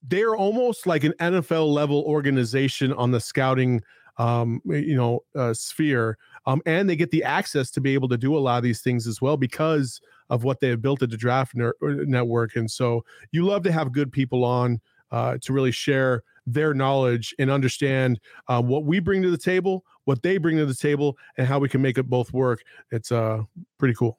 they're 0.03 0.35
almost 0.35 0.87
like 0.87 1.03
an 1.03 1.13
NFL 1.19 1.73
level 1.73 2.03
organization 2.03 2.93
on 2.93 3.11
the 3.11 3.19
scouting 3.19 3.81
um, 4.19 4.61
you 4.65 4.95
know, 4.95 5.21
uh, 5.35 5.53
sphere. 5.53 6.17
Um, 6.45 6.61
and 6.65 6.89
they 6.89 6.95
get 6.95 7.09
the 7.09 7.23
access 7.23 7.71
to 7.71 7.81
be 7.81 7.93
able 7.93 8.09
to 8.09 8.17
do 8.17 8.37
a 8.37 8.39
lot 8.39 8.57
of 8.57 8.63
these 8.63 8.81
things 8.81 9.07
as 9.07 9.21
well 9.21 9.37
because 9.37 10.01
of 10.29 10.43
what 10.43 10.59
they 10.59 10.67
have 10.67 10.81
built 10.81 11.01
at 11.01 11.09
the 11.09 11.17
draft 11.17 11.55
ner- 11.55 11.73
uh, 11.81 12.03
network. 12.05 12.55
And 12.55 12.69
so 12.69 13.03
you 13.31 13.45
love 13.45 13.63
to 13.63 13.71
have 13.71 13.93
good 13.93 14.11
people 14.11 14.43
on 14.43 14.81
uh, 15.11 15.37
to 15.41 15.53
really 15.53 15.71
share 15.71 16.23
their 16.45 16.73
knowledge 16.73 17.33
and 17.39 17.49
understand 17.49 18.19
uh, 18.47 18.61
what 18.61 18.83
we 18.83 18.99
bring 18.99 19.21
to 19.21 19.31
the 19.31 19.37
table, 19.37 19.85
what 20.09 20.23
they 20.23 20.39
bring 20.39 20.57
to 20.57 20.65
the 20.65 20.73
table, 20.73 21.15
and 21.37 21.45
how 21.45 21.59
we 21.59 21.69
can 21.69 21.83
make 21.83 21.99
it 21.99 22.09
both 22.09 22.33
work. 22.33 22.63
It's 22.91 23.11
uh, 23.11 23.43
pretty 23.77 23.93
cool. 23.93 24.17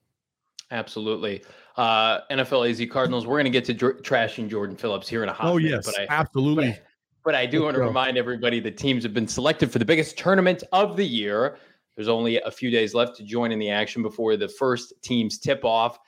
Absolutely. 0.70 1.42
Uh, 1.76 2.20
NFL 2.30 2.70
AZ 2.70 2.80
Cardinals, 2.92 3.26
we're 3.26 3.34
going 3.34 3.44
to 3.44 3.50
get 3.50 3.64
to 3.64 3.74
dr- 3.74 4.02
trashing 4.02 4.48
Jordan 4.48 4.76
Phillips 4.76 5.08
here 5.08 5.24
in 5.24 5.28
a 5.28 5.32
hot 5.32 5.48
oh, 5.48 5.56
minute. 5.56 5.70
yes, 5.70 5.86
but 5.86 5.98
I, 5.98 6.06
absolutely. 6.08 6.70
But 6.70 6.86
but 7.24 7.34
I 7.34 7.44
do 7.44 7.64
want 7.64 7.74
to 7.74 7.82
remind 7.82 8.16
everybody 8.16 8.60
the 8.60 8.70
teams 8.70 9.02
have 9.02 9.12
been 9.12 9.26
selected 9.26 9.72
for 9.72 9.80
the 9.80 9.84
biggest 9.84 10.16
tournament 10.16 10.62
of 10.72 10.96
the 10.96 11.04
year. 11.04 11.58
There's 11.96 12.08
only 12.08 12.40
a 12.40 12.50
few 12.52 12.70
days 12.70 12.94
left 12.94 13.16
to 13.16 13.24
join 13.24 13.50
in 13.50 13.58
the 13.58 13.68
action 13.68 14.00
before 14.00 14.36
the 14.36 14.48
first 14.48 14.94
teams 15.02 15.38
tip 15.38 15.64
off. 15.64 15.98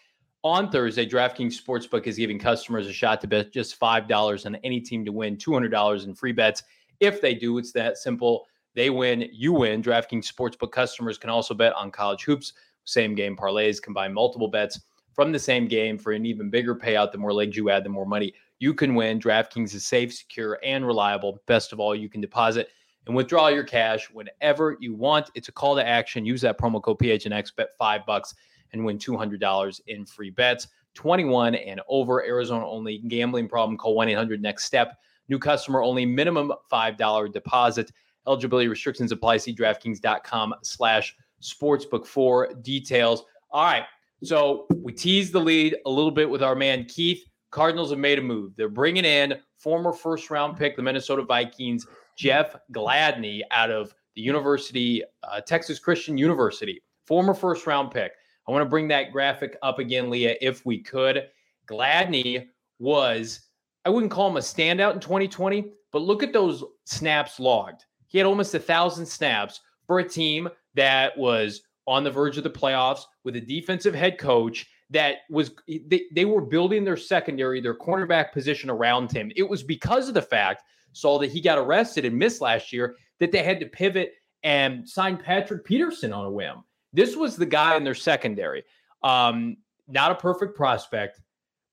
On 0.44 0.70
Thursday, 0.70 1.06
DraftKings 1.06 1.60
Sportsbook 1.60 2.06
is 2.06 2.16
giving 2.16 2.38
customers 2.38 2.86
a 2.86 2.92
shot 2.92 3.20
to 3.20 3.26
bet 3.26 3.52
just 3.52 3.78
$5 3.78 4.46
on 4.46 4.54
any 4.56 4.80
team 4.80 5.04
to 5.04 5.12
win 5.12 5.36
$200 5.36 6.04
in 6.04 6.14
free 6.14 6.32
bets. 6.32 6.62
If 7.00 7.20
they 7.20 7.34
do, 7.34 7.58
it's 7.58 7.72
that 7.72 7.98
simple. 7.98 8.46
They 8.74 8.90
win, 8.90 9.28
you 9.32 9.52
win. 9.52 9.82
DraftKings 9.82 10.30
Sportsbook 10.32 10.72
customers 10.72 11.18
can 11.18 11.30
also 11.30 11.54
bet 11.54 11.74
on 11.74 11.90
college 11.90 12.24
hoops, 12.24 12.54
same 12.84 13.14
game 13.14 13.36
parlays, 13.36 13.82
combine 13.82 14.12
multiple 14.12 14.48
bets 14.48 14.80
from 15.12 15.30
the 15.30 15.38
same 15.38 15.68
game 15.68 15.98
for 15.98 16.12
an 16.12 16.24
even 16.24 16.50
bigger 16.50 16.74
payout. 16.74 17.12
The 17.12 17.18
more 17.18 17.32
legs 17.32 17.56
you 17.56 17.70
add, 17.70 17.84
the 17.84 17.90
more 17.90 18.06
money 18.06 18.32
you 18.58 18.72
can 18.74 18.94
win. 18.94 19.20
DraftKings 19.20 19.74
is 19.74 19.84
safe, 19.84 20.12
secure, 20.14 20.58
and 20.64 20.86
reliable. 20.86 21.38
Best 21.46 21.72
of 21.72 21.80
all, 21.80 21.94
you 21.94 22.08
can 22.08 22.20
deposit 22.20 22.68
and 23.06 23.16
withdraw 23.16 23.48
your 23.48 23.64
cash 23.64 24.08
whenever 24.10 24.76
you 24.80 24.94
want. 24.94 25.30
It's 25.34 25.48
a 25.48 25.52
call 25.52 25.74
to 25.76 25.86
action. 25.86 26.24
Use 26.24 26.40
that 26.42 26.58
promo 26.58 26.82
code 26.82 26.98
PHNX, 26.98 27.54
bet 27.54 27.70
five 27.78 28.06
bucks, 28.06 28.34
and 28.72 28.84
win 28.84 28.98
$200 28.98 29.80
in 29.88 30.06
free 30.06 30.30
bets. 30.30 30.68
21 30.94 31.54
and 31.54 31.80
over, 31.88 32.24
Arizona 32.24 32.66
only. 32.66 32.98
Gambling 32.98 33.48
problem, 33.48 33.76
call 33.76 33.94
1 33.94 34.08
800 34.08 34.40
next 34.40 34.64
step. 34.64 34.98
New 35.28 35.38
customer 35.38 35.82
only, 35.82 36.04
minimum 36.06 36.52
$5 36.70 37.32
deposit. 37.32 37.90
Eligibility 38.26 38.68
restrictions 38.68 39.12
apply. 39.12 39.38
See 39.38 39.54
DraftKings.com 39.54 40.54
slash 40.62 41.16
sportsbook 41.42 42.06
for 42.06 42.52
details. 42.62 43.24
All 43.50 43.64
right. 43.64 43.84
So 44.22 44.66
we 44.76 44.92
teased 44.92 45.32
the 45.32 45.40
lead 45.40 45.76
a 45.86 45.90
little 45.90 46.10
bit 46.10 46.28
with 46.28 46.42
our 46.42 46.54
man 46.54 46.84
Keith. 46.84 47.24
Cardinals 47.50 47.90
have 47.90 47.98
made 47.98 48.18
a 48.18 48.22
move. 48.22 48.52
They're 48.56 48.68
bringing 48.68 49.04
in 49.04 49.34
former 49.58 49.92
first 49.92 50.30
round 50.30 50.56
pick, 50.56 50.76
the 50.76 50.82
Minnesota 50.82 51.22
Vikings, 51.22 51.86
Jeff 52.16 52.56
Gladney 52.72 53.42
out 53.50 53.70
of 53.70 53.94
the 54.14 54.22
University, 54.22 55.02
uh, 55.24 55.40
Texas 55.40 55.78
Christian 55.78 56.16
University, 56.16 56.82
former 57.06 57.34
first 57.34 57.66
round 57.66 57.90
pick. 57.90 58.12
I 58.48 58.52
want 58.52 58.62
to 58.62 58.68
bring 58.68 58.88
that 58.88 59.12
graphic 59.12 59.56
up 59.62 59.78
again, 59.78 60.10
Leah, 60.10 60.36
if 60.40 60.66
we 60.66 60.78
could. 60.82 61.28
Gladney 61.68 62.48
was, 62.78 63.48
I 63.84 63.90
wouldn't 63.90 64.12
call 64.12 64.28
him 64.28 64.36
a 64.36 64.40
standout 64.40 64.94
in 64.94 65.00
2020, 65.00 65.72
but 65.92 66.02
look 66.02 66.22
at 66.22 66.32
those 66.32 66.64
snaps 66.84 67.38
logged. 67.38 67.84
He 68.12 68.18
had 68.18 68.26
almost 68.26 68.54
a 68.54 68.58
thousand 68.58 69.06
snaps 69.06 69.60
for 69.86 69.98
a 69.98 70.08
team 70.08 70.48
that 70.74 71.16
was 71.16 71.62
on 71.86 72.04
the 72.04 72.10
verge 72.10 72.36
of 72.38 72.44
the 72.44 72.50
playoffs 72.50 73.00
with 73.24 73.34
a 73.36 73.40
defensive 73.40 73.94
head 73.94 74.18
coach 74.18 74.66
that 74.90 75.16
was 75.30 75.52
they, 75.66 76.04
they 76.12 76.26
were 76.26 76.42
building 76.42 76.84
their 76.84 76.96
secondary, 76.96 77.60
their 77.60 77.74
cornerback 77.74 78.32
position 78.32 78.68
around 78.68 79.10
him. 79.10 79.32
It 79.34 79.48
was 79.48 79.62
because 79.62 80.08
of 80.08 80.14
the 80.14 80.22
fact, 80.22 80.62
Saul, 80.92 81.18
that 81.20 81.32
he 81.32 81.40
got 81.40 81.58
arrested 81.58 82.04
and 82.04 82.16
missed 82.16 82.42
last 82.42 82.72
year 82.72 82.96
that 83.18 83.32
they 83.32 83.42
had 83.42 83.58
to 83.60 83.66
pivot 83.66 84.12
and 84.42 84.86
sign 84.86 85.16
Patrick 85.16 85.64
Peterson 85.64 86.12
on 86.12 86.26
a 86.26 86.30
whim. 86.30 86.62
This 86.92 87.16
was 87.16 87.36
the 87.36 87.46
guy 87.46 87.76
in 87.76 87.84
their 87.84 87.94
secondary. 87.94 88.64
Um, 89.02 89.56
not 89.88 90.12
a 90.12 90.16
perfect 90.16 90.54
prospect, 90.54 91.20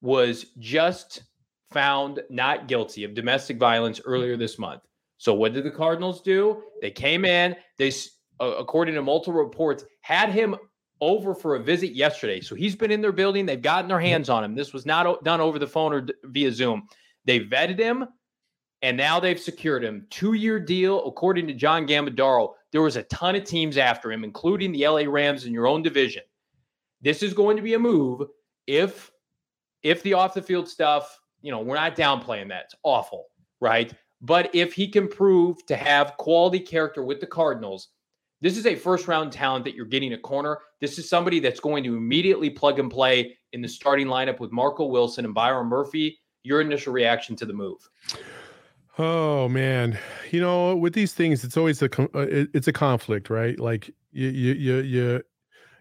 was 0.02 0.46
just 0.58 1.24
found 1.72 2.22
not 2.30 2.68
guilty 2.68 3.04
of 3.04 3.14
domestic 3.14 3.58
violence 3.58 4.00
earlier 4.06 4.38
this 4.38 4.58
month. 4.58 4.82
So 5.20 5.34
what 5.34 5.54
did 5.54 5.66
the 5.66 5.72
Cardinals 5.72 6.22
do? 6.22 6.64
They 6.82 6.92
came 6.92 7.26
in, 7.26 7.56
they 7.78 7.92
according 8.40 8.96
to 8.96 9.02
multiple 9.02 9.40
reports, 9.40 9.84
had 10.02 10.30
him 10.30 10.56
over 11.02 11.36
for 11.36 11.56
a 11.56 11.60
visit 11.60 11.92
yesterday. 11.92 12.40
So 12.40 12.56
he's 12.56 12.76
been 12.76 12.90
in 12.90 13.02
their 13.02 13.12
building. 13.12 13.46
They've 13.46 13.62
gotten 13.62 13.90
their 13.90 14.00
hands 14.00 14.30
on 14.30 14.44
him. 14.44 14.56
This 14.56 14.74
was 14.74 14.86
not 14.86 15.24
done 15.24 15.42
over 15.42 15.60
the 15.60 15.68
phone 15.68 15.94
or 15.94 16.08
via 16.24 16.52
Zoom. 16.52 16.88
They 17.26 17.42
vetted 17.42 17.78
him 17.78 18.08
and 18.82 18.96
now 18.96 19.20
they've 19.20 19.40
secured 19.40 19.84
him. 19.84 20.08
Two 20.10 20.34
year 20.34 20.60
deal, 20.60 21.06
according 21.06 21.48
to 21.48 21.54
John 21.54 21.86
Gambadaro. 21.86 22.54
There 22.72 22.82
was 22.82 22.96
a 22.96 23.04
ton 23.04 23.36
of 23.36 23.44
teams 23.44 23.78
after 23.78 24.12
him, 24.12 24.24
including 24.24 24.72
the 24.72 24.88
LA 24.88 25.04
Rams 25.06 25.46
in 25.46 25.54
your 25.54 25.68
own 25.68 25.82
division. 25.82 26.24
This 27.02 27.24
is 27.24 27.34
going 27.34 27.58
to 27.58 27.64
be 27.64 27.74
a 27.74 27.80
move 27.80 28.28
if 28.68 29.12
if 29.84 30.04
the 30.04 30.14
off 30.14 30.34
the 30.34 30.42
field 30.42 30.68
stuff, 30.68 31.20
you 31.42 31.52
know, 31.52 31.60
we're 31.60 31.76
not 31.76 31.96
downplaying 31.96 32.50
that. 32.50 32.66
It's 32.66 32.76
awful, 32.84 33.28
right? 33.60 33.94
But 34.22 34.54
if 34.54 34.74
he 34.74 34.88
can 34.88 35.08
prove 35.08 35.66
to 35.68 35.76
have 35.76 36.18
quality 36.18 36.60
character 36.60 37.04
with 37.04 37.20
the 37.20 37.28
Cardinals, 37.28 37.90
this 38.42 38.58
is 38.58 38.66
a 38.66 38.76
first 38.76 39.08
round 39.08 39.32
talent 39.32 39.66
that 39.66 39.76
you're 39.76 39.86
getting 39.86 40.14
a 40.14 40.18
corner. 40.18 40.60
This 40.80 40.98
is 40.98 41.10
somebody 41.10 41.40
that's 41.40 41.60
going 41.60 41.84
to 41.84 41.96
immediately 41.96 42.50
plug 42.50 42.80
and 42.80 42.90
play 42.90 43.38
in 43.54 43.62
the 43.62 43.68
starting 43.68 44.08
lineup 44.08 44.40
with 44.40 44.52
Marco 44.52 44.86
Wilson 44.86 45.26
and 45.26 45.34
Byron 45.34 45.68
Murphy. 45.68 46.20
Your 46.44 46.62
initial 46.62 46.94
reaction 46.94 47.36
to 47.38 47.46
the 47.46 47.54
move? 47.54 47.90
Oh 48.98 49.48
man, 49.50 49.98
you 50.32 50.40
know, 50.42 50.76
with 50.76 50.94
these 50.94 51.14
things, 51.14 51.44
it's 51.44 51.58
always 51.58 51.82
a 51.82 51.86
uh, 52.02 52.26
it's 52.54 52.68
a 52.68 52.74
conflict, 52.74 53.30
right? 53.30 53.60
Like 53.60 53.94
you 54.12 54.30
you 54.30 54.54
you 54.54 54.76
you, 54.78 55.24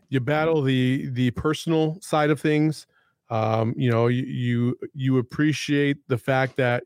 you 0.09 0.21
battle 0.21 0.63
the 0.63 1.09
the 1.11 1.31
personal 1.33 1.99
side 2.01 2.31
of 2.31 2.41
things. 2.41 2.87
Um, 3.31 3.75
you 3.77 3.91
know, 3.91 4.07
you, 4.09 4.25
you 4.25 4.79
you 4.95 5.19
appreciate 5.19 5.99
the 6.09 6.19
fact 6.19 6.57
that 6.57 6.85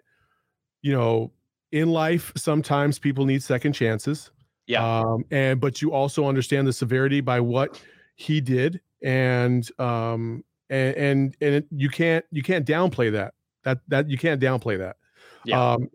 you 0.82 0.92
know 0.92 1.32
in 1.72 1.90
life 1.90 2.32
sometimes 2.36 2.98
people 2.98 3.24
need 3.24 3.42
second 3.42 3.72
chances 3.72 4.30
yeah. 4.66 5.00
Um, 5.00 5.24
and 5.30 5.60
but 5.60 5.82
you 5.82 5.92
also 5.92 6.26
understand 6.26 6.66
the 6.66 6.72
severity 6.72 7.20
by 7.20 7.40
what 7.40 7.80
he 8.16 8.40
did, 8.40 8.80
and 9.02 9.68
um, 9.80 10.44
and 10.70 10.96
and 10.96 11.36
and 11.40 11.54
it, 11.56 11.66
you 11.70 11.88
can't 11.88 12.24
you 12.30 12.42
can't 12.42 12.66
downplay 12.66 13.12
that. 13.12 13.34
That 13.64 13.78
that 13.88 14.08
you 14.08 14.18
can't 14.18 14.40
downplay 14.40 14.78
that. 14.78 14.96
Yeah. 15.44 15.72
Um, 15.72 15.88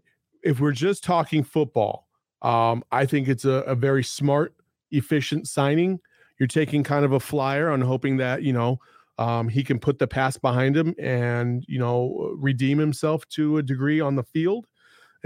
if 0.44 0.60
we're 0.60 0.74
just 0.74 1.04
talking 1.04 1.44
football, 1.44 2.08
um, 2.42 2.84
I 2.92 3.06
think 3.06 3.28
it's 3.28 3.46
a, 3.46 3.64
a 3.64 3.76
very 3.76 4.04
smart, 4.04 4.54
efficient 4.92 5.48
signing. 5.48 6.00
You're 6.40 6.48
taking 6.48 6.84
kind 6.84 7.04
of 7.04 7.14
a 7.14 7.20
flyer 7.20 7.72
on 7.72 7.82
hoping 7.82 8.18
that 8.18 8.44
you 8.44 8.54
know 8.54 8.80
um, 9.18 9.48
he 9.48 9.64
can 9.64 9.80
put 9.80 9.98
the 9.98 10.08
pass 10.08 10.38
behind 10.38 10.76
him 10.76 10.94
and 11.00 11.64
you 11.68 11.80
know 11.80 12.36
redeem 12.38 12.78
himself 12.78 13.28
to 13.30 13.58
a 13.58 13.64
degree 13.64 14.02
on 14.02 14.16
the 14.16 14.24
field 14.24 14.68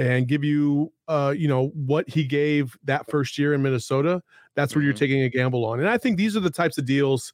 and 0.02 0.28
give 0.28 0.44
you 0.44 0.92
uh 1.08 1.34
you 1.36 1.48
know 1.48 1.68
what 1.68 2.10
he 2.10 2.24
gave 2.24 2.76
that 2.84 3.10
first 3.10 3.38
year 3.38 3.54
in 3.54 3.62
Minnesota 3.62 4.22
that's 4.56 4.74
where 4.74 4.82
mm-hmm. 4.82 4.88
you're 4.88 4.98
taking 4.98 5.22
a 5.22 5.30
gamble 5.30 5.64
on 5.66 5.80
and 5.80 5.88
I 5.88 5.98
think 5.98 6.18
these 6.18 6.36
are 6.36 6.40
the 6.40 6.50
types 6.50 6.78
of 6.78 6.86
deals 6.86 7.32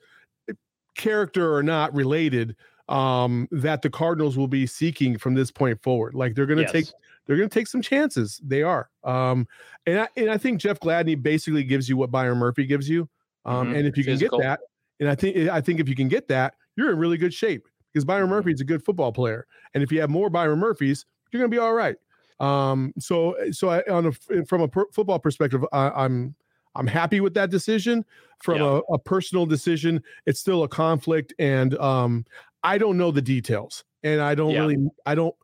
eh, 0.49 0.53
character 0.95 1.55
or 1.55 1.63
not 1.63 1.93
related 1.93 2.55
um 2.89 3.47
that 3.51 3.81
the 3.81 3.89
Cardinals 3.89 4.37
will 4.37 4.47
be 4.49 4.67
seeking 4.67 5.17
from 5.17 5.33
this 5.33 5.49
point 5.49 5.81
forward 5.81 6.13
like 6.13 6.35
they're 6.35 6.45
going 6.45 6.57
to 6.57 6.63
yes. 6.63 6.71
take 6.71 6.85
they're 7.25 7.37
going 7.37 7.49
to 7.49 7.53
take 7.53 7.67
some 7.67 7.81
chances 7.81 8.41
they 8.43 8.63
are 8.63 8.89
um 9.03 9.47
and 9.85 10.01
I, 10.01 10.07
and 10.17 10.29
I 10.29 10.37
think 10.37 10.59
Jeff 10.59 10.79
Gladney 10.79 11.21
basically 11.21 11.63
gives 11.63 11.87
you 11.87 11.95
what 11.95 12.11
Byron 12.11 12.37
Murphy 12.37 12.65
gives 12.65 12.89
you 12.89 13.07
um 13.45 13.67
mm-hmm. 13.67 13.75
and 13.77 13.87
if 13.87 13.97
you 13.97 14.03
Physical. 14.03 14.39
can 14.39 14.49
get 14.49 14.59
that 14.59 14.59
and 14.99 15.09
I 15.09 15.15
think 15.15 15.49
I 15.49 15.61
think 15.61 15.79
if 15.79 15.87
you 15.87 15.95
can 15.95 16.09
get 16.09 16.27
that 16.27 16.55
you're 16.75 16.91
in 16.91 16.97
really 16.97 17.17
good 17.17 17.33
shape 17.33 17.65
because 17.93 18.03
Byron 18.03 18.25
mm-hmm. 18.25 18.31
Murphy 18.31 18.51
is 18.51 18.61
a 18.61 18.65
good 18.65 18.83
football 18.83 19.13
player 19.13 19.47
and 19.73 19.83
if 19.83 19.91
you 19.91 20.01
have 20.01 20.09
more 20.09 20.29
Byron 20.29 20.59
Murphys 20.59 21.05
you're 21.31 21.39
going 21.39 21.51
to 21.51 21.55
be 21.55 21.59
all 21.59 21.73
right 21.73 21.95
um, 22.39 22.93
so 22.99 23.35
so 23.51 23.69
I, 23.69 23.81
on 23.89 24.07
a 24.07 24.43
from 24.45 24.61
a 24.61 24.67
per, 24.67 24.85
football 24.91 25.19
perspective, 25.19 25.65
I, 25.71 25.89
I'm, 25.89 26.35
I'm 26.75 26.87
happy 26.87 27.19
with 27.19 27.33
that 27.35 27.49
decision. 27.49 28.05
From 28.43 28.57
yeah. 28.57 28.79
a, 28.89 28.93
a, 28.93 28.99
personal 28.99 29.47
decision, 29.47 30.03
it's 30.27 30.39
still 30.39 30.63
a 30.63 30.67
conflict, 30.67 31.33
and 31.39 31.75
um, 31.79 32.23
I 32.63 32.77
don't 32.77 32.97
know 32.97 33.09
the 33.09 33.21
details, 33.21 33.83
and 34.03 34.21
I 34.21 34.35
don't 34.35 34.51
yeah. 34.51 34.59
really 34.59 34.77
I 35.05 35.15
don't. 35.15 35.35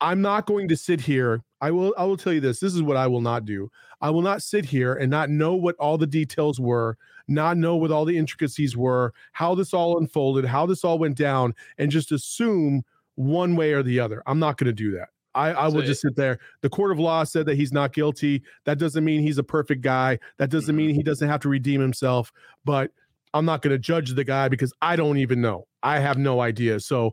I'm 0.00 0.22
not 0.22 0.46
going 0.46 0.66
to 0.68 0.76
sit 0.76 1.00
here. 1.00 1.44
I 1.60 1.70
will 1.70 1.94
I 1.96 2.04
will 2.04 2.16
tell 2.16 2.32
you 2.32 2.40
this. 2.40 2.58
This 2.58 2.74
is 2.74 2.82
what 2.82 2.96
I 2.96 3.06
will 3.06 3.20
not 3.20 3.44
do. 3.44 3.70
I 4.00 4.10
will 4.10 4.22
not 4.22 4.42
sit 4.42 4.64
here 4.64 4.94
and 4.94 5.10
not 5.10 5.30
know 5.30 5.54
what 5.54 5.76
all 5.76 5.98
the 5.98 6.06
details 6.06 6.58
were, 6.58 6.96
not 7.28 7.56
know 7.56 7.76
what 7.76 7.92
all 7.92 8.04
the 8.04 8.16
intricacies 8.16 8.76
were, 8.76 9.12
how 9.32 9.54
this 9.54 9.72
all 9.74 9.98
unfolded, 9.98 10.44
how 10.44 10.66
this 10.66 10.84
all 10.84 10.98
went 10.98 11.16
down, 11.16 11.54
and 11.78 11.90
just 11.90 12.10
assume 12.10 12.82
one 13.14 13.54
way 13.54 13.72
or 13.74 13.82
the 13.82 14.00
other. 14.00 14.22
I'm 14.26 14.38
not 14.38 14.56
going 14.56 14.66
to 14.66 14.72
do 14.72 14.90
that. 14.92 15.10
I, 15.34 15.50
I 15.52 15.68
will 15.68 15.82
just 15.82 16.02
sit 16.02 16.16
there. 16.16 16.38
The 16.62 16.68
court 16.68 16.90
of 16.90 16.98
law 16.98 17.24
said 17.24 17.46
that 17.46 17.56
he's 17.56 17.72
not 17.72 17.92
guilty. 17.92 18.42
That 18.64 18.78
doesn't 18.78 19.04
mean 19.04 19.22
he's 19.22 19.38
a 19.38 19.42
perfect 19.42 19.82
guy. 19.82 20.18
That 20.38 20.50
doesn't 20.50 20.74
mean 20.74 20.90
mm-hmm. 20.90 20.96
he 20.96 21.02
doesn't 21.02 21.28
have 21.28 21.40
to 21.40 21.48
redeem 21.48 21.80
himself. 21.80 22.32
But 22.64 22.90
I'm 23.32 23.44
not 23.44 23.62
going 23.62 23.72
to 23.72 23.78
judge 23.78 24.10
the 24.10 24.24
guy 24.24 24.48
because 24.48 24.72
I 24.82 24.96
don't 24.96 25.18
even 25.18 25.40
know. 25.40 25.66
I 25.82 25.98
have 25.98 26.18
no 26.18 26.40
idea. 26.40 26.80
So 26.80 27.12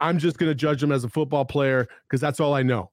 I'm 0.00 0.18
just 0.18 0.38
going 0.38 0.50
to 0.50 0.54
judge 0.54 0.82
him 0.82 0.92
as 0.92 1.04
a 1.04 1.08
football 1.08 1.44
player 1.44 1.86
because 2.08 2.20
that's 2.20 2.40
all 2.40 2.54
I 2.54 2.62
know. 2.62 2.90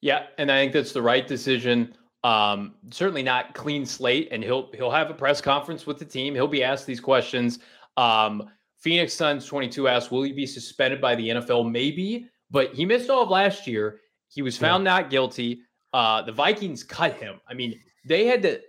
Yeah, 0.00 0.26
and 0.38 0.50
I 0.50 0.60
think 0.60 0.72
that's 0.72 0.92
the 0.92 1.02
right 1.02 1.26
decision. 1.26 1.94
Um, 2.24 2.74
certainly 2.90 3.22
not 3.22 3.54
clean 3.54 3.86
slate, 3.86 4.28
and 4.32 4.42
he'll 4.42 4.70
he'll 4.72 4.90
have 4.90 5.10
a 5.10 5.14
press 5.14 5.40
conference 5.40 5.86
with 5.86 5.98
the 5.98 6.04
team. 6.04 6.34
He'll 6.34 6.48
be 6.48 6.64
asked 6.64 6.86
these 6.86 7.00
questions. 7.00 7.60
Um, 7.96 8.48
Phoenix 8.82 9.14
Suns 9.14 9.46
22 9.46 9.86
asked, 9.86 10.10
will 10.10 10.24
he 10.24 10.32
be 10.32 10.44
suspended 10.44 11.00
by 11.00 11.14
the 11.14 11.28
NFL? 11.28 11.70
Maybe, 11.70 12.28
but 12.52 12.72
he 12.74 12.86
missed 12.86 13.10
all 13.10 13.24
of 13.24 13.30
last 13.30 13.66
year. 13.66 13.98
He 14.28 14.42
was 14.42 14.56
found 14.56 14.84
yeah. 14.84 14.92
not 14.92 15.10
guilty. 15.10 15.62
Uh, 15.92 16.22
the 16.22 16.32
Vikings 16.32 16.84
cut 16.84 17.14
him. 17.14 17.40
I 17.48 17.54
mean, 17.54 17.80
they 18.06 18.26
had 18.26 18.42
to 18.42 18.60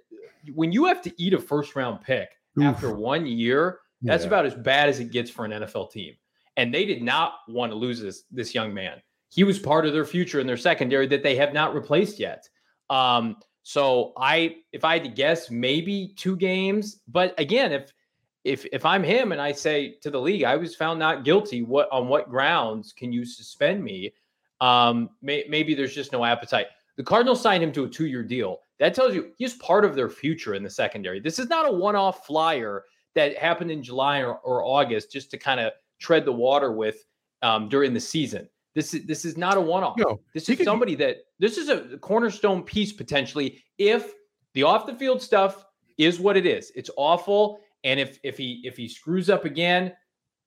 when 0.56 0.72
you 0.72 0.86
have 0.86 1.02
to 1.04 1.14
eat 1.22 1.34
a 1.34 1.40
first 1.40 1.76
round 1.76 2.02
pick 2.02 2.30
Oof. 2.58 2.66
after 2.66 2.94
one 2.94 3.26
year, 3.26 3.80
that's 4.02 4.24
yeah. 4.24 4.28
about 4.28 4.46
as 4.46 4.56
bad 4.56 4.90
as 4.90 5.00
it 5.00 5.12
gets 5.12 5.30
for 5.30 5.46
an 5.46 5.52
NFL 5.52 5.92
team. 5.92 6.16
And 6.58 6.74
they 6.74 6.86
did 6.86 7.02
not 7.02 7.36
want 7.48 7.72
to 7.72 7.76
lose 7.76 8.02
this 8.02 8.24
this 8.32 8.56
young 8.56 8.74
man. 8.74 9.02
He 9.30 9.44
was 9.44 9.60
part 9.60 9.86
of 9.86 9.94
their 9.94 10.06
future 10.06 10.40
in 10.40 10.48
their 10.48 10.58
secondary 10.58 11.08
that 11.08 11.24
they 11.24 11.36
have 11.36 11.54
not 11.54 11.74
replaced 11.74 12.20
yet. 12.20 12.48
Um, 12.90 13.38
so 13.64 14.14
I, 14.18 14.58
if 14.72 14.84
I 14.84 14.94
had 14.94 15.04
to 15.06 15.10
guess, 15.10 15.50
maybe 15.50 16.14
two 16.18 16.36
games. 16.36 17.00
But 17.08 17.34
again, 17.40 17.72
if 17.72 17.92
if 18.44 18.66
if 18.72 18.86
I'm 18.86 19.04
him 19.04 19.32
and 19.32 19.42
I 19.42 19.52
say 19.52 19.96
to 20.02 20.10
the 20.10 20.20
league, 20.20 20.44
I 20.44 20.56
was 20.56 20.76
found 20.76 21.00
not 21.00 21.24
guilty. 21.24 21.62
What 21.62 21.90
on 21.92 22.08
what 22.08 22.30
grounds 22.30 22.94
can 22.94 23.12
you 23.12 23.26
suspend 23.26 23.84
me? 23.84 24.14
Um, 24.62 25.10
may, 25.22 25.46
maybe 25.50 25.74
there's 25.76 25.96
just 25.96 26.12
no 26.12 26.24
appetite. 26.24 26.68
The 26.98 27.04
Cardinals 27.04 27.42
signed 27.42 27.64
him 27.64 27.72
to 27.74 27.86
a 27.86 27.90
two 27.90 28.06
year 28.06 28.24
deal. 28.24 28.60
That 28.80 28.94
tells 28.94 29.16
you 29.16 29.32
he's 29.38 29.56
part 29.56 29.86
of 29.86 29.96
their 29.96 30.10
future 30.10 30.56
in 30.56 30.64
the 30.64 30.70
secondary. 30.70 31.20
This 31.20 31.40
is 31.40 31.48
not 31.48 31.68
a 31.68 31.72
one 31.72 31.96
off 31.96 32.26
flyer 32.26 32.84
that 33.16 33.38
happened 33.38 33.72
in 33.72 33.84
July 33.84 34.20
or, 34.20 34.36
or 34.40 34.64
August 34.64 35.12
just 35.12 35.32
to 35.32 35.38
kind 35.38 35.60
of 35.60 35.72
tread 36.00 36.26
the 36.26 36.32
water 36.32 36.72
with 36.72 37.06
um, 37.42 37.70
during 37.70 37.94
the 37.94 38.00
season. 38.00 38.48
This 38.76 38.94
is 38.94 39.06
this 39.06 39.24
is 39.24 39.38
not 39.38 39.58
a 39.58 39.62
one 39.62 39.84
off. 39.84 39.98
No, 39.98 40.20
this 40.34 40.50
is 40.50 40.64
somebody 40.64 40.96
that 40.96 41.18
this 41.40 41.58
is 41.58 41.70
a 41.70 41.98
cornerstone 42.00 42.64
piece 42.64 42.92
potentially 42.92 43.64
if 43.78 44.14
the 44.54 44.64
off 44.64 44.86
the 44.86 44.96
field 44.96 45.22
stuff 45.22 45.66
is 45.98 46.20
what 46.20 46.36
it 46.38 46.46
is. 46.46 46.72
It's 46.76 46.90
awful, 46.98 47.60
and 47.84 48.00
if 48.00 48.20
if 48.24 48.38
he 48.38 48.62
if 48.64 48.78
he 48.78 48.88
screws 48.88 49.30
up 49.30 49.46
again, 49.46 49.94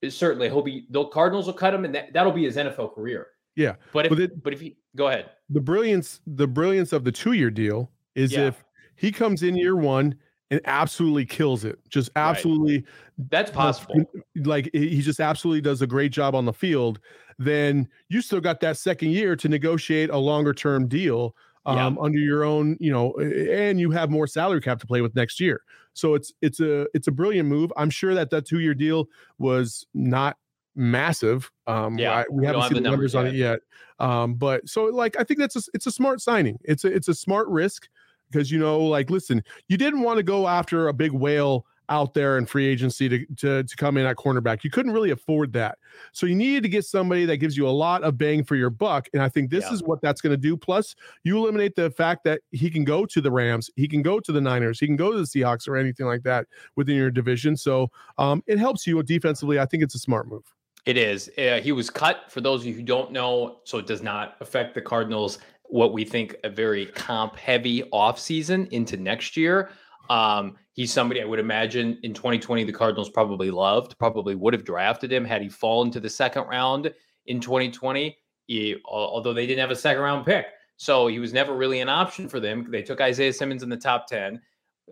certainly 0.08 0.48
he'll 0.48 0.62
be 0.62 0.86
the 0.90 1.04
Cardinals 1.06 1.46
will 1.46 1.54
cut 1.54 1.74
him, 1.74 1.84
and 1.84 1.94
that, 1.94 2.12
that'll 2.12 2.32
be 2.32 2.44
his 2.44 2.56
NFL 2.56 2.94
career. 2.94 3.28
Yeah, 3.54 3.76
but 3.92 4.06
if 4.06 4.10
but, 4.10 4.20
it, 4.20 4.42
but 4.42 4.52
if 4.52 4.60
he 4.60 4.76
go 4.96 5.08
ahead, 5.08 5.30
the 5.50 5.60
brilliance 5.60 6.20
the 6.26 6.46
brilliance 6.46 6.92
of 6.92 7.04
the 7.04 7.12
two 7.12 7.32
year 7.32 7.50
deal 7.50 7.90
is 8.14 8.32
yeah. 8.32 8.48
if 8.48 8.64
he 8.96 9.12
comes 9.12 9.42
in 9.42 9.56
year 9.56 9.76
one 9.76 10.14
and 10.50 10.60
absolutely 10.64 11.24
kills 11.24 11.64
it, 11.64 11.78
just 11.88 12.10
absolutely. 12.16 12.78
Right. 12.78 13.30
That's 13.30 13.50
possible. 13.50 14.04
Like 14.36 14.70
he 14.72 15.00
just 15.00 15.20
absolutely 15.20 15.62
does 15.62 15.82
a 15.82 15.86
great 15.86 16.12
job 16.12 16.34
on 16.34 16.44
the 16.44 16.52
field. 16.52 17.00
Then 17.38 17.88
you 18.08 18.20
still 18.22 18.40
got 18.40 18.60
that 18.60 18.76
second 18.76 19.10
year 19.10 19.36
to 19.36 19.48
negotiate 19.48 20.10
a 20.10 20.18
longer 20.18 20.54
term 20.54 20.86
deal 20.86 21.34
um, 21.66 21.76
yeah. 21.76 22.02
under 22.02 22.18
your 22.18 22.44
own, 22.44 22.76
you 22.80 22.90
know, 22.92 23.12
and 23.14 23.78
you 23.78 23.90
have 23.90 24.10
more 24.10 24.26
salary 24.26 24.60
cap 24.60 24.78
to 24.80 24.86
play 24.86 25.00
with 25.02 25.14
next 25.14 25.40
year. 25.40 25.62
So 25.92 26.14
it's 26.14 26.32
it's 26.40 26.60
a 26.60 26.86
it's 26.94 27.08
a 27.08 27.12
brilliant 27.12 27.48
move. 27.48 27.72
I'm 27.76 27.90
sure 27.90 28.14
that 28.14 28.30
that 28.30 28.46
two 28.46 28.60
year 28.60 28.74
deal 28.74 29.08
was 29.38 29.86
not 29.92 30.36
massive. 30.74 31.50
Um, 31.66 31.98
yeah, 31.98 32.12
I, 32.12 32.24
we, 32.30 32.40
we 32.40 32.46
haven't 32.46 32.62
seen 32.62 32.74
the 32.74 32.80
numbers, 32.80 33.14
numbers 33.14 33.14
on 33.14 33.26
it 33.26 33.34
yet. 33.34 33.60
Um, 33.98 34.34
but 34.34 34.68
so 34.68 34.84
like 34.84 35.18
I 35.18 35.24
think 35.24 35.40
that's 35.40 35.56
a, 35.56 35.62
it's 35.74 35.86
a 35.86 35.90
smart 35.90 36.20
signing. 36.20 36.58
It's 36.64 36.84
a 36.84 36.88
it's 36.88 37.08
a 37.08 37.14
smart 37.14 37.48
risk 37.48 37.88
because 38.30 38.50
you 38.50 38.58
know 38.58 38.78
like 38.80 39.10
listen, 39.10 39.42
you 39.68 39.76
didn't 39.76 40.02
want 40.02 40.18
to 40.18 40.22
go 40.22 40.46
after 40.46 40.88
a 40.88 40.94
big 40.94 41.12
whale 41.12 41.66
out 41.88 42.14
there 42.14 42.38
in 42.38 42.46
free 42.46 42.66
agency 42.66 43.08
to, 43.08 43.26
to, 43.36 43.62
to 43.64 43.76
come 43.76 43.96
in 43.96 44.06
at 44.06 44.16
cornerback. 44.16 44.64
You 44.64 44.70
couldn't 44.70 44.92
really 44.92 45.10
afford 45.10 45.52
that. 45.54 45.78
So 46.12 46.26
you 46.26 46.34
needed 46.34 46.62
to 46.64 46.68
get 46.68 46.84
somebody 46.84 47.24
that 47.26 47.38
gives 47.38 47.56
you 47.56 47.68
a 47.68 47.70
lot 47.70 48.02
of 48.02 48.18
bang 48.18 48.44
for 48.44 48.56
your 48.56 48.70
buck. 48.70 49.08
And 49.12 49.22
I 49.22 49.28
think 49.28 49.50
this 49.50 49.64
yeah. 49.64 49.74
is 49.74 49.82
what 49.82 50.00
that's 50.00 50.20
going 50.20 50.32
to 50.32 50.36
do. 50.36 50.56
Plus, 50.56 50.94
you 51.24 51.36
eliminate 51.38 51.76
the 51.76 51.90
fact 51.90 52.24
that 52.24 52.40
he 52.50 52.70
can 52.70 52.84
go 52.84 53.06
to 53.06 53.20
the 53.20 53.30
Rams, 53.30 53.70
he 53.76 53.88
can 53.88 54.02
go 54.02 54.20
to 54.20 54.32
the 54.32 54.40
Niners, 54.40 54.80
he 54.80 54.86
can 54.86 54.96
go 54.96 55.12
to 55.12 55.18
the 55.18 55.24
Seahawks 55.24 55.68
or 55.68 55.76
anything 55.76 56.06
like 56.06 56.22
that 56.22 56.46
within 56.76 56.96
your 56.96 57.10
division. 57.10 57.56
So 57.56 57.90
um, 58.18 58.42
it 58.46 58.58
helps 58.58 58.86
you 58.86 59.02
defensively. 59.02 59.58
I 59.58 59.66
think 59.66 59.82
it's 59.82 59.94
a 59.94 59.98
smart 59.98 60.28
move. 60.28 60.44
It 60.86 60.96
is. 60.96 61.30
Uh, 61.36 61.60
he 61.60 61.72
was 61.72 61.90
cut 61.90 62.24
for 62.28 62.40
those 62.40 62.60
of 62.60 62.66
you 62.68 62.74
who 62.74 62.82
don't 62.82 63.10
know, 63.10 63.58
so 63.64 63.78
it 63.78 63.86
does 63.86 64.02
not 64.02 64.36
affect 64.40 64.74
the 64.74 64.80
Cardinals. 64.80 65.38
What 65.64 65.92
we 65.92 66.04
think 66.04 66.36
a 66.44 66.48
very 66.48 66.86
comp 66.86 67.34
heavy 67.34 67.82
offseason 67.92 68.68
into 68.70 68.96
next 68.96 69.36
year. 69.36 69.70
Um, 70.10 70.56
he's 70.72 70.92
somebody 70.92 71.20
I 71.20 71.24
would 71.24 71.38
imagine 71.38 71.98
in 72.02 72.14
2020 72.14 72.64
the 72.64 72.72
Cardinals 72.72 73.10
probably 73.10 73.50
loved, 73.50 73.98
probably 73.98 74.34
would 74.34 74.52
have 74.54 74.64
drafted 74.64 75.12
him 75.12 75.24
had 75.24 75.42
he 75.42 75.48
fallen 75.48 75.90
to 75.92 76.00
the 76.00 76.10
second 76.10 76.44
round 76.44 76.92
in 77.26 77.40
2020. 77.40 78.16
He, 78.46 78.76
although 78.84 79.32
they 79.32 79.46
didn't 79.46 79.60
have 79.60 79.70
a 79.70 79.76
second 79.76 80.02
round 80.02 80.24
pick, 80.24 80.46
so 80.76 81.08
he 81.08 81.18
was 81.18 81.32
never 81.32 81.56
really 81.56 81.80
an 81.80 81.88
option 81.88 82.28
for 82.28 82.38
them. 82.38 82.70
They 82.70 82.82
took 82.82 83.00
Isaiah 83.00 83.32
Simmons 83.32 83.62
in 83.62 83.68
the 83.68 83.76
top 83.76 84.06
10. 84.06 84.40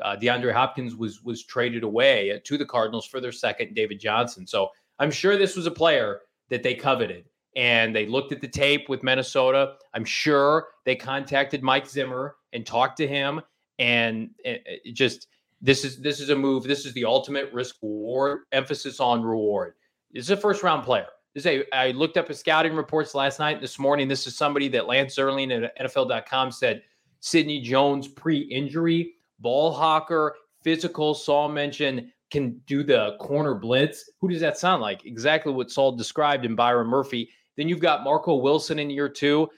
Uh, 0.02 0.16
DeAndre 0.16 0.52
Hopkins 0.52 0.96
was 0.96 1.22
was 1.22 1.44
traded 1.44 1.84
away 1.84 2.40
to 2.44 2.58
the 2.58 2.66
Cardinals 2.66 3.06
for 3.06 3.20
their 3.20 3.30
second, 3.30 3.74
David 3.74 4.00
Johnson. 4.00 4.46
So 4.46 4.70
I'm 4.98 5.10
sure 5.10 5.36
this 5.36 5.56
was 5.56 5.66
a 5.66 5.70
player 5.70 6.22
that 6.50 6.62
they 6.62 6.74
coveted. 6.74 7.26
And 7.56 7.94
they 7.94 8.06
looked 8.06 8.32
at 8.32 8.40
the 8.40 8.48
tape 8.48 8.88
with 8.88 9.04
Minnesota. 9.04 9.74
I'm 9.94 10.04
sure 10.04 10.68
they 10.84 10.96
contacted 10.96 11.62
Mike 11.62 11.86
Zimmer 11.86 12.36
and 12.52 12.66
talked 12.66 12.96
to 12.96 13.06
him 13.06 13.40
and 13.78 14.30
it, 14.44 14.62
it 14.66 14.92
just 14.92 15.28
this 15.60 15.84
is 15.84 15.98
this 15.98 16.20
is 16.20 16.30
a 16.30 16.36
move. 16.36 16.64
This 16.64 16.84
is 16.84 16.92
the 16.92 17.04
ultimate 17.04 17.52
risk 17.52 17.76
reward 17.82 18.42
emphasis 18.52 19.00
on 19.00 19.22
reward. 19.22 19.74
This 20.12 20.24
is 20.24 20.30
a 20.30 20.36
first 20.36 20.62
round 20.62 20.84
player. 20.84 21.06
This 21.34 21.46
is 21.46 21.46
a, 21.46 21.76
I 21.76 21.90
looked 21.92 22.16
up 22.16 22.28
his 22.28 22.38
scouting 22.38 22.74
reports 22.74 23.14
last 23.14 23.40
night. 23.40 23.60
This 23.60 23.78
morning, 23.78 24.06
this 24.06 24.26
is 24.26 24.36
somebody 24.36 24.68
that 24.68 24.86
Lance 24.86 25.16
Zierlein 25.16 25.64
at 25.64 25.76
NFL.com 25.78 26.52
said 26.52 26.82
Sidney 27.20 27.60
Jones 27.60 28.06
pre-injury, 28.06 29.14
ball 29.40 29.72
hawker, 29.72 30.36
physical. 30.62 31.14
Saul 31.14 31.48
mentioned 31.48 32.08
can 32.30 32.60
do 32.66 32.82
the 32.82 33.16
corner 33.18 33.54
blitz. 33.54 34.10
Who 34.20 34.28
does 34.28 34.40
that 34.40 34.58
sound 34.58 34.82
like? 34.82 35.06
Exactly 35.06 35.52
what 35.52 35.70
Saul 35.70 35.92
described 35.92 36.44
in 36.44 36.54
Byron 36.54 36.88
Murphy. 36.88 37.30
Then 37.56 37.68
you've 37.68 37.80
got 37.80 38.04
Marco 38.04 38.36
Wilson 38.36 38.78
in 38.78 38.90
year 38.90 39.08
two 39.08 39.48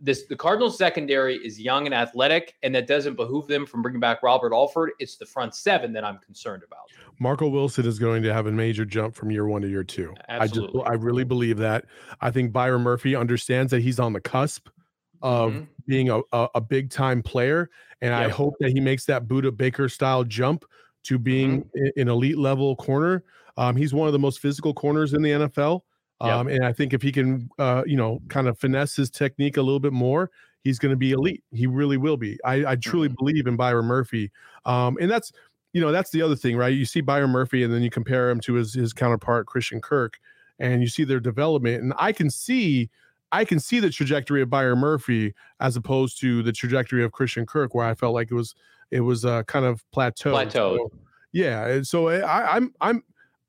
this 0.00 0.24
the 0.26 0.36
Cardinals 0.36 0.76
secondary 0.76 1.36
is 1.36 1.60
young 1.60 1.86
and 1.86 1.94
athletic, 1.94 2.54
and 2.62 2.74
that 2.74 2.86
doesn't 2.86 3.14
behoove 3.14 3.46
them 3.46 3.66
from 3.66 3.82
bringing 3.82 4.00
back 4.00 4.22
Robert 4.22 4.52
Alford. 4.52 4.90
It's 4.98 5.16
the 5.16 5.26
front 5.26 5.54
seven 5.54 5.92
that 5.92 6.04
I'm 6.04 6.18
concerned 6.18 6.62
about. 6.66 6.90
Marco 7.20 7.48
Wilson 7.48 7.86
is 7.86 7.98
going 7.98 8.22
to 8.22 8.32
have 8.32 8.46
a 8.46 8.52
major 8.52 8.84
jump 8.84 9.14
from 9.14 9.30
year 9.30 9.46
one 9.46 9.62
to 9.62 9.68
year 9.68 9.84
two. 9.84 10.14
Absolutely. 10.28 10.80
I 10.80 10.84
just 10.84 10.90
I 10.90 10.94
really 10.94 11.24
believe 11.24 11.58
that. 11.58 11.84
I 12.20 12.30
think 12.30 12.52
Byron 12.52 12.82
Murphy 12.82 13.14
understands 13.14 13.70
that 13.70 13.82
he's 13.82 14.00
on 14.00 14.12
the 14.12 14.20
cusp 14.20 14.68
of 15.22 15.52
mm-hmm. 15.52 15.64
being 15.86 16.10
a, 16.10 16.20
a, 16.32 16.48
a, 16.56 16.60
big 16.60 16.90
time 16.90 17.22
player, 17.22 17.70
and 18.00 18.10
yep. 18.12 18.26
I 18.26 18.28
hope 18.28 18.54
that 18.60 18.70
he 18.70 18.80
makes 18.80 19.04
that 19.06 19.26
Budda 19.26 19.56
Baker 19.56 19.88
style 19.88 20.22
jump 20.22 20.64
to 21.04 21.18
being 21.18 21.62
mm-hmm. 21.62 22.00
an 22.00 22.08
elite 22.08 22.38
level 22.38 22.76
corner. 22.76 23.24
Um, 23.56 23.74
he's 23.74 23.92
one 23.92 24.06
of 24.06 24.12
the 24.12 24.18
most 24.18 24.40
physical 24.40 24.72
corners 24.72 25.14
in 25.14 25.22
the 25.22 25.30
NFL. 25.30 25.82
Um, 26.20 26.48
And 26.48 26.64
I 26.64 26.72
think 26.72 26.92
if 26.92 27.02
he 27.02 27.12
can, 27.12 27.48
uh, 27.58 27.84
you 27.86 27.96
know, 27.96 28.20
kind 28.28 28.48
of 28.48 28.58
finesse 28.58 28.96
his 28.96 29.10
technique 29.10 29.56
a 29.56 29.62
little 29.62 29.80
bit 29.80 29.92
more, 29.92 30.30
he's 30.64 30.78
going 30.78 30.90
to 30.90 30.96
be 30.96 31.12
elite. 31.12 31.44
He 31.52 31.66
really 31.66 31.96
will 31.96 32.16
be. 32.16 32.38
I, 32.44 32.72
I 32.72 32.76
truly 32.76 33.08
mm-hmm. 33.08 33.14
believe 33.24 33.46
in 33.46 33.56
Byron 33.56 33.86
Murphy. 33.86 34.30
Um, 34.64 34.98
and 35.00 35.10
that's, 35.10 35.32
you 35.72 35.80
know, 35.80 35.92
that's 35.92 36.10
the 36.10 36.20
other 36.22 36.34
thing, 36.34 36.56
right? 36.56 36.74
You 36.74 36.84
see 36.84 37.00
Byron 37.00 37.30
Murphy 37.30 37.62
and 37.62 37.72
then 37.72 37.82
you 37.82 37.90
compare 37.90 38.30
him 38.30 38.40
to 38.40 38.54
his, 38.54 38.74
his 38.74 38.92
counterpart, 38.92 39.46
Christian 39.46 39.80
Kirk, 39.80 40.18
and 40.58 40.82
you 40.82 40.88
see 40.88 41.04
their 41.04 41.20
development. 41.20 41.82
And 41.82 41.92
I 41.98 42.10
can 42.10 42.30
see, 42.30 42.90
I 43.30 43.44
can 43.44 43.60
see 43.60 43.78
the 43.78 43.90
trajectory 43.90 44.42
of 44.42 44.50
Byron 44.50 44.80
Murphy 44.80 45.34
as 45.60 45.76
opposed 45.76 46.18
to 46.20 46.42
the 46.42 46.52
trajectory 46.52 47.04
of 47.04 47.12
Christian 47.12 47.46
Kirk, 47.46 47.74
where 47.74 47.86
I 47.86 47.94
felt 47.94 48.14
like 48.14 48.30
it 48.30 48.34
was, 48.34 48.56
it 48.90 49.00
was 49.00 49.24
uh, 49.24 49.44
kind 49.44 49.64
of 49.64 49.84
plateaued. 49.94 50.32
Plateaued. 50.32 50.50
So, 50.78 50.90
yeah. 51.32 51.82
So 51.82 52.08
eh, 52.08 52.22
I, 52.22 52.56
I'm, 52.56 52.74
I'm, 52.80 53.04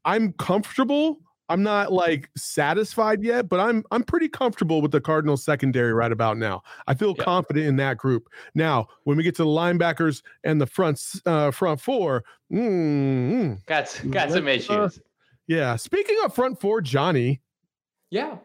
I'm 0.05 0.33
comfortable 0.33 1.19
I'm 1.49 1.63
not 1.63 1.91
like 1.91 2.29
satisfied 2.37 3.23
yet, 3.23 3.49
but 3.49 3.59
I'm 3.59 3.83
I'm 3.91 4.03
pretty 4.03 4.29
comfortable 4.29 4.81
with 4.81 4.91
the 4.91 5.01
Cardinals 5.01 5.43
secondary 5.43 5.93
right 5.93 6.11
about 6.11 6.37
now. 6.37 6.61
I 6.87 6.93
feel 6.93 7.15
yeah. 7.17 7.23
confident 7.23 7.65
in 7.65 7.75
that 7.77 7.97
group. 7.97 8.29
Now, 8.53 8.87
when 9.03 9.17
we 9.17 9.23
get 9.23 9.35
to 9.37 9.43
the 9.43 9.49
linebackers 9.49 10.21
and 10.43 10.61
the 10.61 10.67
front 10.67 11.01
uh, 11.25 11.49
front 11.49 11.81
four, 11.81 12.23
mm, 12.53 13.65
got 13.65 14.01
got 14.11 14.31
some 14.31 14.47
uh, 14.47 14.51
issues. 14.51 14.69
Uh, 14.69 15.01
yeah. 15.47 15.75
Speaking 15.75 16.17
of 16.23 16.33
front 16.33 16.61
four, 16.61 16.81
Johnny. 16.81 17.41
Yeah. 18.11 18.37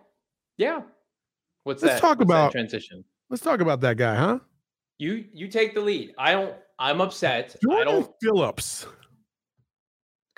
Yeah. 0.56 0.80
What's 1.64 1.82
let's 1.82 1.96
that? 1.96 2.00
talk 2.00 2.18
What's 2.18 2.28
about 2.28 2.52
transition. 2.52 3.04
Let's 3.28 3.42
talk 3.42 3.60
about 3.60 3.80
that 3.82 3.98
guy, 3.98 4.14
huh? 4.14 4.38
You 4.98 5.26
you 5.32 5.48
take 5.48 5.74
the 5.74 5.80
lead. 5.80 6.14
I 6.16 6.32
don't. 6.32 6.54
I'm 6.78 7.02
upset. 7.02 7.54
Jordan 7.62 7.88
I 7.88 7.90
don't. 7.90 8.10
Phillips. 8.22 8.86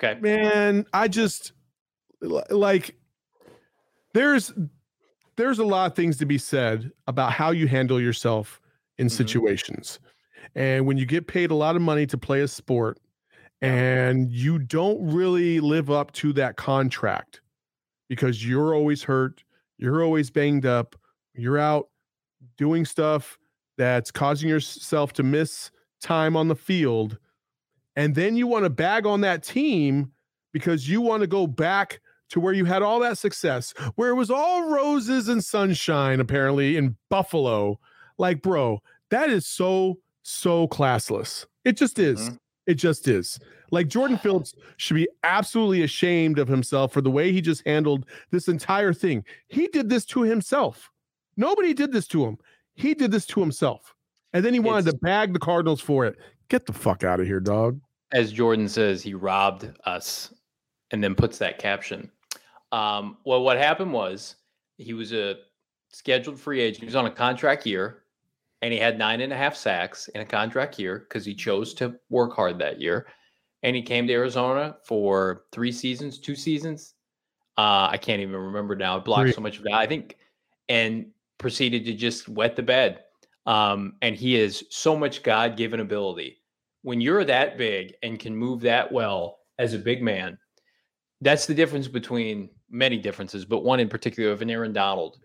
Okay. 0.03 0.19
Man, 0.19 0.85
I 0.93 1.07
just 1.07 1.53
like 2.21 2.95
there's 4.13 4.53
there's 5.35 5.59
a 5.59 5.65
lot 5.65 5.91
of 5.91 5.95
things 5.95 6.17
to 6.17 6.25
be 6.25 6.37
said 6.37 6.91
about 7.05 7.31
how 7.31 7.51
you 7.51 7.67
handle 7.67 8.01
yourself 8.01 8.59
in 8.97 9.07
mm-hmm. 9.07 9.15
situations. 9.15 9.99
And 10.55 10.85
when 10.85 10.97
you 10.97 11.05
get 11.05 11.27
paid 11.27 11.51
a 11.51 11.55
lot 11.55 11.75
of 11.75 11.81
money 11.81 12.07
to 12.07 12.17
play 12.17 12.41
a 12.41 12.47
sport 12.47 12.99
and 13.61 14.31
you 14.31 14.59
don't 14.59 14.99
really 15.11 15.59
live 15.59 15.91
up 15.91 16.11
to 16.13 16.33
that 16.33 16.57
contract 16.57 17.41
because 18.09 18.45
you're 18.45 18.73
always 18.73 19.03
hurt, 19.03 19.43
you're 19.77 20.03
always 20.03 20.31
banged 20.31 20.65
up, 20.65 20.95
you're 21.35 21.59
out 21.59 21.89
doing 22.57 22.85
stuff 22.85 23.37
that's 23.77 24.09
causing 24.09 24.49
yourself 24.49 25.13
to 25.13 25.23
miss 25.23 25.69
time 26.01 26.35
on 26.35 26.47
the 26.47 26.55
field. 26.55 27.17
And 27.95 28.15
then 28.15 28.35
you 28.35 28.47
want 28.47 28.63
to 28.63 28.69
bag 28.69 29.05
on 29.05 29.21
that 29.21 29.43
team 29.43 30.11
because 30.53 30.89
you 30.89 31.01
want 31.01 31.21
to 31.21 31.27
go 31.27 31.45
back 31.45 31.99
to 32.29 32.39
where 32.39 32.53
you 32.53 32.65
had 32.65 32.81
all 32.81 32.99
that 32.99 33.17
success, 33.17 33.73
where 33.95 34.09
it 34.09 34.15
was 34.15 34.29
all 34.29 34.69
roses 34.69 35.27
and 35.27 35.43
sunshine, 35.43 36.19
apparently 36.19 36.77
in 36.77 36.97
Buffalo. 37.09 37.79
Like, 38.17 38.41
bro, 38.41 38.81
that 39.09 39.29
is 39.29 39.45
so, 39.45 39.99
so 40.23 40.67
classless. 40.67 41.45
It 41.63 41.77
just 41.77 41.99
is. 41.99 42.19
Mm-hmm. 42.19 42.35
It 42.67 42.75
just 42.75 43.07
is. 43.07 43.39
Like 43.71 43.87
Jordan 43.87 44.17
Phillips 44.23 44.53
should 44.77 44.95
be 44.95 45.07
absolutely 45.23 45.83
ashamed 45.83 46.39
of 46.39 46.47
himself 46.47 46.91
for 46.91 47.01
the 47.01 47.11
way 47.11 47.31
he 47.31 47.41
just 47.41 47.65
handled 47.65 48.05
this 48.31 48.47
entire 48.47 48.93
thing. 48.93 49.23
He 49.47 49.67
did 49.67 49.89
this 49.89 50.05
to 50.05 50.21
himself. 50.21 50.91
Nobody 51.37 51.73
did 51.73 51.91
this 51.91 52.07
to 52.07 52.25
him. 52.25 52.37
He 52.75 52.93
did 52.93 53.11
this 53.11 53.25
to 53.27 53.39
himself. 53.39 53.95
And 54.33 54.43
then 54.43 54.53
he 54.53 54.59
wanted 54.59 54.87
it's, 54.87 54.93
to 54.95 54.99
bag 54.99 55.33
the 55.33 55.39
Cardinals 55.39 55.81
for 55.81 56.05
it. 56.05 56.17
Get 56.49 56.65
the 56.65 56.73
fuck 56.73 57.03
out 57.03 57.19
of 57.19 57.25
here, 57.25 57.39
dog. 57.39 57.79
As 58.11 58.31
Jordan 58.31 58.69
says, 58.69 59.01
he 59.01 59.13
robbed 59.13 59.69
us 59.85 60.33
and 60.91 61.03
then 61.03 61.15
puts 61.15 61.37
that 61.39 61.59
caption. 61.59 62.09
Um, 62.71 63.17
well, 63.25 63.43
what 63.43 63.57
happened 63.57 63.93
was 63.93 64.35
he 64.77 64.93
was 64.93 65.13
a 65.13 65.35
scheduled 65.89 66.39
free 66.39 66.59
agent. 66.59 66.81
He 66.81 66.85
was 66.85 66.95
on 66.95 67.05
a 67.05 67.11
contract 67.11 67.65
year 67.65 68.03
and 68.61 68.73
he 68.73 68.79
had 68.79 68.97
nine 68.97 69.21
and 69.21 69.31
a 69.31 69.37
half 69.37 69.55
sacks 69.55 70.07
in 70.09 70.21
a 70.21 70.25
contract 70.25 70.79
year 70.79 70.99
because 70.99 71.25
he 71.25 71.33
chose 71.33 71.73
to 71.75 71.95
work 72.09 72.35
hard 72.35 72.59
that 72.59 72.81
year. 72.81 73.07
And 73.63 73.75
he 73.75 73.81
came 73.81 74.07
to 74.07 74.13
Arizona 74.13 74.77
for 74.83 75.43
three 75.51 75.71
seasons, 75.71 76.19
two 76.19 76.35
seasons. 76.35 76.93
Uh, 77.57 77.89
I 77.91 77.97
can't 77.97 78.21
even 78.21 78.35
remember 78.35 78.75
now. 78.75 78.97
I 78.97 78.99
blocked 78.99 79.33
so 79.33 79.41
much 79.41 79.57
of 79.57 79.63
that. 79.63 79.73
I 79.73 79.87
think, 79.87 80.17
and 80.69 81.07
proceeded 81.37 81.85
to 81.85 81.93
just 81.93 82.29
wet 82.29 82.55
the 82.55 82.63
bed. 82.63 83.03
Um, 83.45 83.95
and 84.01 84.15
he 84.15 84.35
has 84.35 84.63
so 84.69 84.95
much 84.95 85.23
God 85.23 85.57
given 85.57 85.79
ability. 85.79 86.41
When 86.83 87.01
you're 87.01 87.25
that 87.25 87.57
big 87.57 87.95
and 88.03 88.19
can 88.19 88.35
move 88.35 88.61
that 88.61 88.91
well 88.91 89.39
as 89.57 89.73
a 89.73 89.79
big 89.79 90.03
man, 90.03 90.37
that's 91.21 91.45
the 91.45 91.55
difference 91.55 91.87
between 91.87 92.49
many 92.69 92.97
differences, 92.97 93.45
but 93.45 93.63
one 93.63 93.79
in 93.79 93.89
particular 93.89 94.31
of 94.31 94.41
an 94.41 94.49
Aaron 94.49 94.73
Donald 94.73 95.19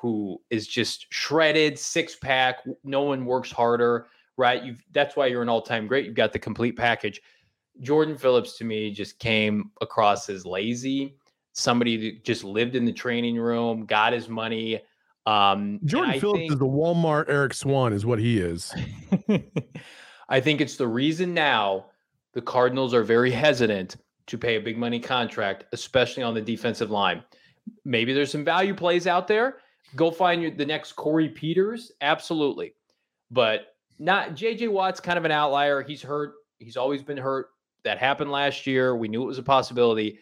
who 0.00 0.40
is 0.50 0.66
just 0.66 1.06
shredded, 1.10 1.78
six 1.78 2.16
pack. 2.16 2.58
No 2.84 3.02
one 3.02 3.24
works 3.24 3.50
harder, 3.50 4.06
right? 4.36 4.62
You've 4.62 4.82
that's 4.92 5.16
why 5.16 5.26
you're 5.26 5.42
an 5.42 5.48
all 5.48 5.62
time 5.62 5.86
great. 5.86 6.04
You've 6.04 6.14
got 6.14 6.32
the 6.32 6.38
complete 6.38 6.76
package. 6.76 7.20
Jordan 7.80 8.16
Phillips 8.16 8.56
to 8.58 8.64
me 8.64 8.90
just 8.90 9.18
came 9.18 9.70
across 9.80 10.28
as 10.28 10.46
lazy, 10.46 11.16
somebody 11.52 11.96
that 11.96 12.24
just 12.24 12.44
lived 12.44 12.74
in 12.74 12.84
the 12.84 12.92
training 12.92 13.36
room, 13.36 13.86
got 13.86 14.12
his 14.12 14.28
money. 14.28 14.80
Um, 15.26 15.80
Jordan 15.84 16.20
Phillips 16.20 16.40
think, 16.40 16.52
is 16.52 16.58
the 16.58 16.66
Walmart 16.66 17.26
Eric 17.28 17.52
Swann, 17.54 17.92
is 17.92 18.06
what 18.06 18.18
he 18.18 18.38
is. 18.38 18.74
I 20.28 20.40
think 20.40 20.60
it's 20.60 20.76
the 20.76 20.88
reason 20.88 21.34
now 21.34 21.86
the 22.32 22.42
Cardinals 22.42 22.94
are 22.94 23.02
very 23.02 23.30
hesitant 23.30 23.96
to 24.26 24.38
pay 24.38 24.56
a 24.56 24.60
big 24.60 24.76
money 24.76 25.00
contract, 25.00 25.64
especially 25.72 26.22
on 26.22 26.34
the 26.34 26.40
defensive 26.40 26.90
line. 26.90 27.22
Maybe 27.84 28.12
there's 28.12 28.30
some 28.30 28.44
value 28.44 28.74
plays 28.74 29.06
out 29.06 29.28
there. 29.28 29.58
Go 29.94 30.10
find 30.10 30.42
your, 30.42 30.50
the 30.50 30.66
next 30.66 30.92
Corey 30.92 31.28
Peters, 31.28 31.92
absolutely, 32.00 32.74
but 33.30 33.74
not 33.98 34.30
JJ 34.30 34.70
Watt's 34.70 35.00
kind 35.00 35.18
of 35.18 35.24
an 35.24 35.30
outlier. 35.30 35.82
He's 35.82 36.02
hurt. 36.02 36.34
He's 36.58 36.76
always 36.76 37.02
been 37.02 37.16
hurt. 37.16 37.50
That 37.84 37.98
happened 37.98 38.30
last 38.30 38.66
year. 38.66 38.96
We 38.96 39.08
knew 39.08 39.22
it 39.22 39.26
was 39.26 39.38
a 39.38 39.44
possibility. 39.44 40.18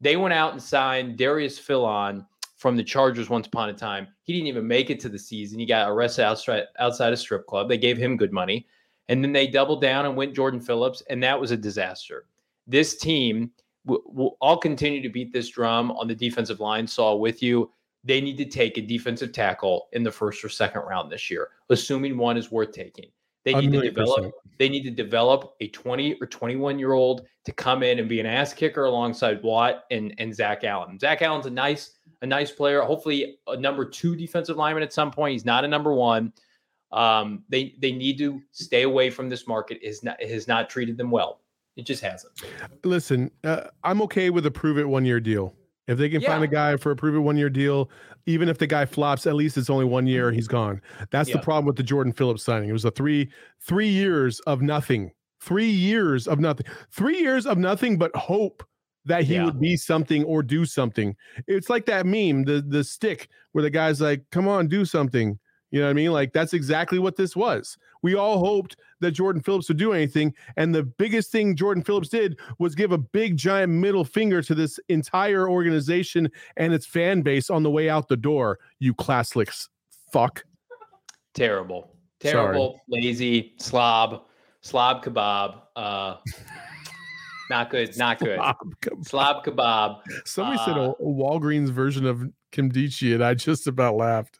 They 0.00 0.16
went 0.16 0.34
out 0.34 0.52
and 0.52 0.62
signed 0.62 1.16
Darius 1.16 1.58
Philon 1.58 2.26
from 2.56 2.76
the 2.76 2.84
Chargers 2.84 3.30
once 3.30 3.46
upon 3.46 3.70
a 3.70 3.72
time. 3.72 4.08
He 4.22 4.32
didn't 4.34 4.48
even 4.48 4.66
make 4.66 4.90
it 4.90 5.00
to 5.00 5.08
the 5.08 5.18
season. 5.18 5.58
He 5.58 5.66
got 5.66 5.90
arrested 5.90 6.24
outside 6.24 6.64
outside 6.78 7.12
a 7.12 7.16
strip 7.16 7.46
club. 7.46 7.68
They 7.68 7.78
gave 7.78 7.96
him 7.96 8.16
good 8.16 8.32
money. 8.32 8.66
And 9.08 9.22
then 9.22 9.32
they 9.32 9.46
doubled 9.46 9.80
down 9.80 10.04
and 10.04 10.16
went 10.16 10.34
Jordan 10.34 10.60
Phillips, 10.60 11.02
and 11.08 11.22
that 11.22 11.40
was 11.40 11.52
a 11.52 11.56
disaster. 11.56 12.26
This 12.66 12.96
team 12.96 13.50
will, 13.84 14.02
will 14.06 14.36
all 14.40 14.56
continue 14.56 15.02
to 15.02 15.08
beat 15.08 15.32
this 15.32 15.48
drum 15.48 15.92
on 15.92 16.08
the 16.08 16.14
defensive 16.14 16.60
line. 16.60 16.86
Saw 16.86 17.14
with 17.14 17.42
you 17.42 17.70
they 18.06 18.20
need 18.20 18.38
to 18.38 18.44
take 18.44 18.78
a 18.78 18.80
defensive 18.80 19.32
tackle 19.32 19.88
in 19.92 20.04
the 20.04 20.12
first 20.12 20.44
or 20.44 20.48
second 20.48 20.82
round 20.82 21.10
this 21.10 21.28
year, 21.28 21.48
assuming 21.70 22.16
one 22.16 22.36
is 22.36 22.52
worth 22.52 22.70
taking. 22.70 23.10
They 23.44 23.54
need 23.54 23.72
to 23.72 23.80
develop. 23.80 24.32
They 24.58 24.68
need 24.68 24.82
to 24.84 24.90
develop 24.90 25.54
a 25.60 25.68
20 25.68 26.16
or 26.20 26.26
21 26.26 26.78
year 26.78 26.94
old 26.94 27.26
to 27.44 27.52
come 27.52 27.82
in 27.82 27.98
and 27.98 28.08
be 28.08 28.18
an 28.18 28.26
ass 28.26 28.52
kicker 28.52 28.86
alongside 28.86 29.42
Watt 29.42 29.84
and 29.90 30.14
and 30.18 30.34
Zach 30.34 30.64
Allen. 30.64 30.98
Zach 30.98 31.22
Allen's 31.22 31.46
a 31.46 31.50
nice 31.50 31.98
a 32.22 32.26
nice 32.26 32.50
player. 32.50 32.80
Hopefully, 32.80 33.38
a 33.46 33.56
number 33.56 33.84
two 33.84 34.16
defensive 34.16 34.56
lineman 34.56 34.82
at 34.82 34.92
some 34.92 35.10
point. 35.10 35.32
He's 35.32 35.44
not 35.44 35.64
a 35.64 35.68
number 35.68 35.94
one. 35.94 36.32
Um, 36.90 37.44
they 37.48 37.76
they 37.78 37.92
need 37.92 38.18
to 38.18 38.40
stay 38.50 38.82
away 38.82 39.10
from 39.10 39.28
this 39.28 39.46
market. 39.46 39.78
Is 39.80 40.02
not 40.02 40.20
has 40.20 40.48
not 40.48 40.68
treated 40.68 40.96
them 40.96 41.10
well. 41.12 41.40
It 41.76 41.84
just 41.84 42.02
hasn't. 42.02 42.32
Listen, 42.84 43.30
uh, 43.44 43.64
I'm 43.84 44.00
okay 44.02 44.30
with 44.30 44.46
a 44.46 44.50
prove 44.50 44.78
it 44.78 44.88
one 44.88 45.04
year 45.04 45.20
deal. 45.20 45.54
If 45.86 45.98
they 45.98 46.08
can 46.08 46.20
yeah. 46.20 46.30
find 46.30 46.42
a 46.42 46.48
guy 46.48 46.76
for 46.76 46.90
a 46.90 46.96
prove 46.96 47.14
it 47.14 47.20
one 47.20 47.36
year 47.36 47.50
deal, 47.50 47.90
even 48.26 48.48
if 48.48 48.58
the 48.58 48.66
guy 48.66 48.86
flops, 48.86 49.26
at 49.26 49.34
least 49.34 49.56
it's 49.56 49.70
only 49.70 49.84
one 49.84 50.06
year. 50.06 50.32
He's 50.32 50.48
gone. 50.48 50.80
That's 51.10 51.28
yeah. 51.28 51.36
the 51.36 51.42
problem 51.42 51.64
with 51.66 51.76
the 51.76 51.82
Jordan 51.82 52.12
Phillips 52.12 52.42
signing. 52.42 52.68
It 52.68 52.72
was 52.72 52.84
a 52.84 52.90
three 52.90 53.30
three 53.62 53.88
years 53.88 54.40
of 54.40 54.62
nothing. 54.62 55.12
Three 55.40 55.70
years 55.70 56.26
of 56.26 56.40
nothing. 56.40 56.66
Three 56.90 57.20
years 57.20 57.46
of 57.46 57.58
nothing 57.58 57.98
but 57.98 58.14
hope 58.16 58.64
that 59.04 59.22
he 59.22 59.34
yeah. 59.34 59.44
would 59.44 59.60
be 59.60 59.76
something 59.76 60.24
or 60.24 60.42
do 60.42 60.64
something. 60.64 61.14
It's 61.46 61.70
like 61.70 61.86
that 61.86 62.06
meme, 62.06 62.44
the 62.44 62.64
the 62.66 62.82
stick, 62.82 63.28
where 63.52 63.62
the 63.62 63.70
guy's 63.70 64.00
like, 64.00 64.24
"Come 64.32 64.48
on, 64.48 64.66
do 64.66 64.84
something." 64.84 65.38
You 65.76 65.82
know 65.82 65.88
what 65.88 65.90
I 65.90 65.92
mean? 65.92 66.12
Like 66.12 66.32
that's 66.32 66.54
exactly 66.54 66.98
what 66.98 67.16
this 67.16 67.36
was. 67.36 67.76
We 68.00 68.14
all 68.14 68.38
hoped 68.38 68.76
that 69.00 69.10
Jordan 69.10 69.42
Phillips 69.42 69.68
would 69.68 69.76
do 69.76 69.92
anything. 69.92 70.32
And 70.56 70.74
the 70.74 70.84
biggest 70.84 71.30
thing 71.30 71.54
Jordan 71.54 71.84
Phillips 71.84 72.08
did 72.08 72.40
was 72.58 72.74
give 72.74 72.92
a 72.92 72.96
big, 72.98 73.36
giant 73.36 73.74
middle 73.74 74.02
finger 74.02 74.40
to 74.40 74.54
this 74.54 74.80
entire 74.88 75.50
organization 75.50 76.30
and 76.56 76.72
its 76.72 76.86
fan 76.86 77.20
base 77.20 77.50
on 77.50 77.62
the 77.62 77.70
way 77.70 77.90
out 77.90 78.08
the 78.08 78.16
door. 78.16 78.58
You 78.78 78.94
classless 78.94 79.68
fuck. 80.10 80.46
Terrible. 81.34 81.90
Terrible, 82.20 82.80
Sorry. 82.88 83.02
lazy, 83.02 83.52
slob, 83.58 84.22
slob 84.62 85.04
kebab. 85.04 85.60
Uh, 85.76 86.16
not 87.50 87.68
good. 87.68 87.94
Not 87.98 88.18
good. 88.18 88.38
Slob 88.38 88.56
kebab. 88.80 89.06
Slob 89.06 89.44
kebab. 89.44 90.00
Somebody 90.24 90.58
uh, 90.58 90.64
said 90.64 90.76
a, 90.78 90.90
a 90.92 91.04
Walgreens 91.04 91.68
version 91.68 92.06
of 92.06 92.22
kimchi, 92.50 93.12
and 93.12 93.22
I 93.22 93.34
just 93.34 93.66
about 93.66 93.96
laughed. 93.96 94.38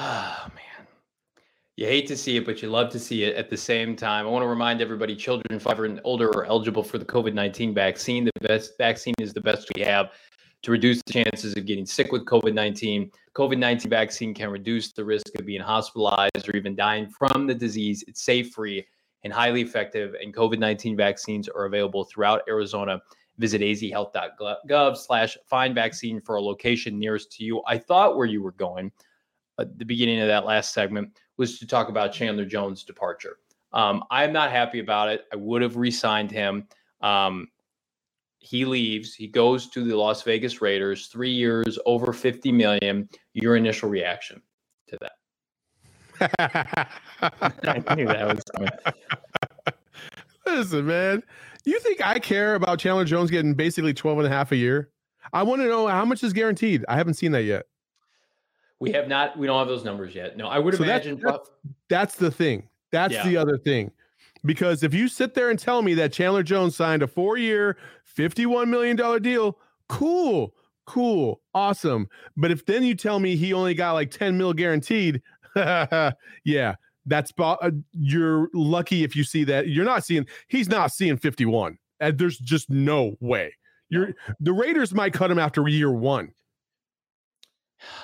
Oh 0.00 0.46
man. 0.54 0.86
You 1.76 1.86
hate 1.86 2.06
to 2.08 2.16
see 2.16 2.36
it, 2.36 2.44
but 2.44 2.62
you 2.62 2.70
love 2.70 2.90
to 2.92 2.98
see 2.98 3.24
it 3.24 3.36
at 3.36 3.50
the 3.50 3.56
same 3.56 3.96
time. 3.96 4.26
I 4.26 4.30
want 4.30 4.42
to 4.42 4.48
remind 4.48 4.80
everybody 4.80 5.16
children 5.16 5.58
five 5.58 5.78
and 5.80 6.00
older 6.04 6.28
are 6.28 6.44
eligible 6.44 6.82
for 6.82 6.98
the 6.98 7.04
COVID 7.04 7.34
19 7.34 7.74
vaccine. 7.74 8.24
The 8.24 8.48
best 8.48 8.76
vaccine 8.78 9.14
is 9.18 9.32
the 9.32 9.40
best 9.40 9.68
we 9.74 9.82
have 9.82 10.10
to 10.62 10.70
reduce 10.70 11.00
the 11.04 11.12
chances 11.12 11.56
of 11.56 11.66
getting 11.66 11.86
sick 11.86 12.12
with 12.12 12.24
COVID 12.24 12.54
19. 12.54 13.10
COVID 13.34 13.58
19 13.58 13.90
vaccine 13.90 14.34
can 14.34 14.50
reduce 14.50 14.92
the 14.92 15.04
risk 15.04 15.26
of 15.38 15.46
being 15.46 15.60
hospitalized 15.60 16.48
or 16.48 16.56
even 16.56 16.76
dying 16.76 17.08
from 17.08 17.46
the 17.46 17.54
disease. 17.54 18.04
It's 18.06 18.22
safe, 18.22 18.52
free, 18.52 18.86
and 19.24 19.32
highly 19.32 19.62
effective. 19.62 20.14
And 20.22 20.34
COVID 20.34 20.58
19 20.58 20.96
vaccines 20.96 21.48
are 21.48 21.64
available 21.64 22.04
throughout 22.04 22.42
Arizona. 22.48 23.00
Visit 23.38 23.62
azhealth.gov 23.62 24.96
slash 24.96 25.38
find 25.46 25.74
vaccine 25.74 26.20
for 26.20 26.36
a 26.36 26.42
location 26.42 26.98
nearest 26.98 27.32
to 27.32 27.44
you. 27.44 27.62
I 27.66 27.78
thought 27.78 28.16
where 28.16 28.26
you 28.26 28.42
were 28.42 28.52
going 28.52 28.92
at 29.58 29.78
the 29.78 29.84
beginning 29.84 30.20
of 30.20 30.28
that 30.28 30.44
last 30.44 30.72
segment 30.72 31.18
was 31.36 31.58
to 31.58 31.66
talk 31.66 31.88
about 31.88 32.12
Chandler 32.12 32.44
Jones' 32.44 32.84
departure. 32.84 33.38
Um, 33.72 34.04
I'm 34.10 34.32
not 34.32 34.50
happy 34.50 34.80
about 34.80 35.08
it. 35.08 35.24
I 35.32 35.36
would 35.36 35.62
have 35.62 35.76
re-signed 35.76 36.30
him. 36.30 36.66
Um, 37.00 37.48
he 38.38 38.64
leaves. 38.64 39.14
He 39.14 39.28
goes 39.28 39.68
to 39.70 39.84
the 39.84 39.96
Las 39.96 40.22
Vegas 40.22 40.60
Raiders. 40.60 41.06
Three 41.06 41.30
years, 41.30 41.78
over 41.86 42.12
50 42.12 42.52
million. 42.52 43.08
Your 43.34 43.56
initial 43.56 43.88
reaction 43.88 44.42
to 44.88 44.98
that? 45.00 45.12
I 47.88 47.94
knew 47.94 48.06
that 48.06 48.34
was 48.34 48.44
coming. 48.54 48.70
Listen, 50.46 50.86
man. 50.86 51.22
You 51.64 51.78
think 51.80 52.04
I 52.04 52.18
care 52.18 52.56
about 52.56 52.80
Chandler 52.80 53.04
Jones 53.04 53.30
getting 53.30 53.54
basically 53.54 53.94
12 53.94 54.18
and 54.18 54.26
a 54.26 54.30
half 54.30 54.50
a 54.50 54.56
year? 54.56 54.90
I 55.32 55.44
want 55.44 55.62
to 55.62 55.68
know 55.68 55.86
how 55.86 56.04
much 56.04 56.24
is 56.24 56.32
guaranteed. 56.32 56.84
I 56.88 56.96
haven't 56.96 57.14
seen 57.14 57.32
that 57.32 57.44
yet. 57.44 57.66
We 58.82 58.90
have 58.90 59.06
not. 59.06 59.38
We 59.38 59.46
don't 59.46 59.60
have 59.60 59.68
those 59.68 59.84
numbers 59.84 60.12
yet. 60.12 60.36
No, 60.36 60.48
I 60.48 60.58
would 60.58 60.74
so 60.74 60.82
imagine. 60.82 61.20
That's, 61.22 61.50
that's, 61.88 62.16
the 62.16 62.32
thing. 62.32 62.68
That's 62.90 63.14
yeah. 63.14 63.24
the 63.24 63.36
other 63.36 63.56
thing. 63.56 63.92
Because 64.44 64.82
if 64.82 64.92
you 64.92 65.06
sit 65.06 65.34
there 65.34 65.50
and 65.50 65.58
tell 65.58 65.82
me 65.82 65.94
that 65.94 66.12
Chandler 66.12 66.42
Jones 66.42 66.74
signed 66.74 67.00
a 67.00 67.06
four-year, 67.06 67.76
fifty-one 68.02 68.68
million 68.68 68.96
dollar 68.96 69.20
deal, 69.20 69.56
cool, 69.88 70.52
cool, 70.84 71.40
awesome. 71.54 72.08
But 72.36 72.50
if 72.50 72.66
then 72.66 72.82
you 72.82 72.96
tell 72.96 73.20
me 73.20 73.36
he 73.36 73.52
only 73.52 73.74
got 73.74 73.92
like 73.92 74.10
ten 74.10 74.36
mil 74.36 74.52
guaranteed, 74.52 75.22
yeah, 75.54 76.74
that's 77.06 77.32
uh, 77.38 77.70
you're 77.92 78.48
lucky 78.52 79.04
if 79.04 79.14
you 79.14 79.22
see 79.22 79.44
that. 79.44 79.68
You're 79.68 79.84
not 79.84 80.04
seeing. 80.04 80.26
He's 80.48 80.68
not 80.68 80.90
seeing 80.90 81.16
fifty-one. 81.16 81.78
Uh, 82.00 82.10
there's 82.12 82.36
just 82.36 82.68
no 82.68 83.14
way. 83.20 83.54
You're 83.90 84.16
the 84.40 84.52
Raiders 84.52 84.92
might 84.92 85.12
cut 85.12 85.30
him 85.30 85.38
after 85.38 85.68
year 85.68 85.92
one. 85.92 86.32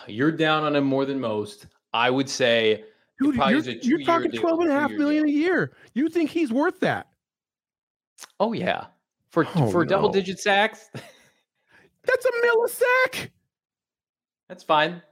You're 0.07 0.33
down 0.33 0.65
on 0.65 0.77
him 0.77 0.85
more 0.85 1.05
than 1.05 1.21
most. 1.21 1.67
I 1.93 2.11
would 2.11 2.29
say 2.29 2.85
Dude, 3.21 3.37
you're, 3.37 3.61
you're 3.61 4.03
talking 4.05 4.31
deal, 4.31 4.41
12 4.41 4.61
and 4.61 4.71
a 4.71 4.75
half 4.75 4.91
million 4.93 5.27
deal. 5.27 5.35
a 5.35 5.39
year. 5.39 5.73
You 5.95 6.09
think 6.09 6.31
he's 6.31 6.53
worth 6.53 6.81
that? 6.81 7.09
Oh 8.39 8.53
yeah. 8.53 8.87
For 9.31 9.47
oh, 9.57 9.71
for 9.71 9.85
no. 9.85 9.89
double 9.89 10.09
digit 10.11 10.39
sacks. 10.39 10.91
That's 10.95 12.25
a 12.27 12.31
mill 12.43 12.65
a 12.65 12.69
sack. 12.69 13.31
That's 14.49 14.63
fine. 14.63 15.03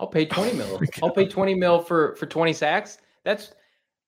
I'll 0.00 0.06
pay 0.06 0.26
20 0.26 0.50
oh 0.50 0.54
mil. 0.54 0.80
I'll 1.02 1.10
pay 1.10 1.26
20 1.26 1.54
mil 1.54 1.80
for 1.80 2.14
for 2.16 2.26
20 2.26 2.52
sacks. 2.52 2.98
That's 3.24 3.52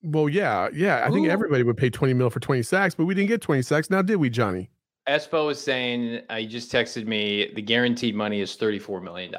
well, 0.02 0.28
yeah, 0.28 0.68
yeah. 0.72 0.98
I 0.98 1.08
Ooh. 1.08 1.12
think 1.12 1.28
everybody 1.28 1.64
would 1.64 1.76
pay 1.76 1.90
20 1.90 2.14
mil 2.14 2.30
for 2.30 2.40
20 2.40 2.62
sacks, 2.62 2.94
but 2.94 3.04
we 3.06 3.14
didn't 3.14 3.28
get 3.28 3.40
20 3.40 3.62
sacks. 3.62 3.90
Now, 3.90 4.02
did 4.02 4.16
we, 4.16 4.30
Johnny? 4.30 4.70
Espo 5.08 5.46
was 5.46 5.60
saying, 5.60 6.20
uh, 6.28 6.36
he 6.36 6.46
just 6.46 6.70
texted 6.70 7.06
me, 7.06 7.50
the 7.54 7.62
guaranteed 7.62 8.14
money 8.14 8.40
is 8.40 8.56
$34 8.56 9.02
million. 9.02 9.34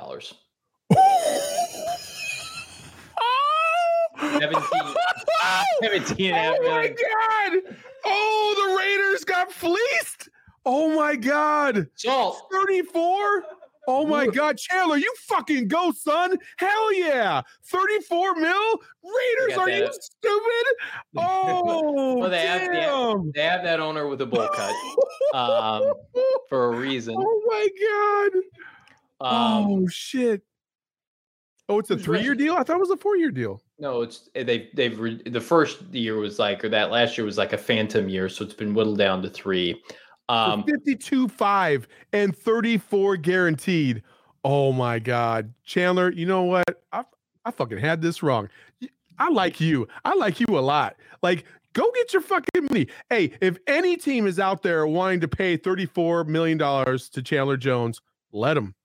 17, 4.40 4.64
17 5.84 6.34
and 6.34 6.36
a 6.36 6.40
half 6.40 6.56
oh 6.60 6.70
my 6.70 6.88
god! 6.88 7.76
Oh, 8.06 8.68
the 8.68 8.78
Raiders 8.78 9.24
got 9.24 9.52
fleeced. 9.52 10.30
Oh 10.66 10.96
my 10.96 11.16
god! 11.16 11.88
Salt 11.96 12.48
34. 12.52 13.44
Oh 13.92 14.06
my 14.06 14.28
god, 14.28 14.56
Chandler, 14.58 14.98
you 14.98 15.12
fucking 15.18 15.68
go, 15.68 15.92
son! 15.92 16.38
Hell 16.58 16.94
yeah! 16.94 17.42
34 17.66 18.36
mil? 18.36 18.82
Raiders, 19.04 19.58
are 19.58 19.70
you 19.70 19.90
stupid? 19.92 20.66
Oh, 21.18 22.18
well, 22.20 22.30
they 22.30 22.44
damn. 22.44 22.60
have, 22.60 22.72
they 22.72 22.82
have, 22.82 23.34
they 23.34 23.42
have 23.42 23.64
that 23.64 23.80
owner 23.80 24.08
with 24.08 24.22
a 24.22 24.28
bowl 24.28 24.48
cut 24.54 24.76
um, 25.34 25.92
for 26.50 26.66
a 26.74 26.78
reason. 26.78 27.16
Oh 27.18 27.42
my 27.48 28.30
god! 29.20 29.28
Um, 29.28 29.72
oh 29.72 29.88
shit! 29.88 30.44
Oh, 31.68 31.80
it's 31.80 31.90
a 31.90 31.98
three-year 31.98 32.36
deal. 32.36 32.54
I 32.54 32.64
thought 32.64 32.76
it 32.76 32.80
was 32.80 32.92
a 32.92 32.98
four-year 32.98 33.32
deal. 33.32 33.60
No, 33.80 34.02
it's 34.02 34.30
eh, 34.36 34.44
they've 34.44 34.68
they've 34.74 35.00
re, 35.00 35.22
the 35.26 35.42
first 35.42 35.82
year 35.92 36.18
was 36.18 36.38
like 36.38 36.64
or 36.64 36.70
that 36.70 36.92
last 36.92 37.18
year 37.18 37.26
was 37.26 37.38
like 37.38 37.54
a 37.54 37.58
phantom 37.58 38.10
year, 38.10 38.30
so 38.30 38.44
it's 38.44 38.54
been 38.54 38.74
whittled 38.74 38.98
down 38.98 39.22
to 39.22 39.30
three. 39.30 39.82
Um, 40.28 40.64
52 40.64 41.28
5 41.28 41.88
and 42.14 42.38
34 42.38 43.18
guaranteed. 43.18 44.04
Oh 44.44 44.72
my 44.72 45.00
God. 45.00 45.54
Chandler, 45.64 46.12
you 46.12 46.26
know 46.26 46.44
what? 46.44 46.84
I, 46.94 47.04
I 47.46 47.52
fucking 47.52 47.80
had 47.80 48.02
this 48.02 48.22
wrong. 48.22 48.48
I 49.18 49.30
like 49.30 49.60
you. 49.60 49.88
I 50.06 50.14
like 50.16 50.40
you 50.40 50.46
a 50.58 50.62
lot. 50.62 50.96
Like, 51.24 51.46
go 51.74 51.92
get 51.96 52.14
your 52.14 52.22
fucking 52.22 52.68
money. 52.70 52.88
Hey, 53.10 53.32
if 53.42 53.58
any 53.68 53.98
team 53.98 54.28
is 54.28 54.40
out 54.40 54.62
there 54.62 54.86
wanting 54.88 55.20
to 55.22 55.28
pay 55.28 55.58
$34 55.58 56.28
million 56.28 56.58
to 56.60 57.22
Chandler 57.24 57.58
Jones, 57.58 58.00
let 58.32 58.54
them. 58.54 58.76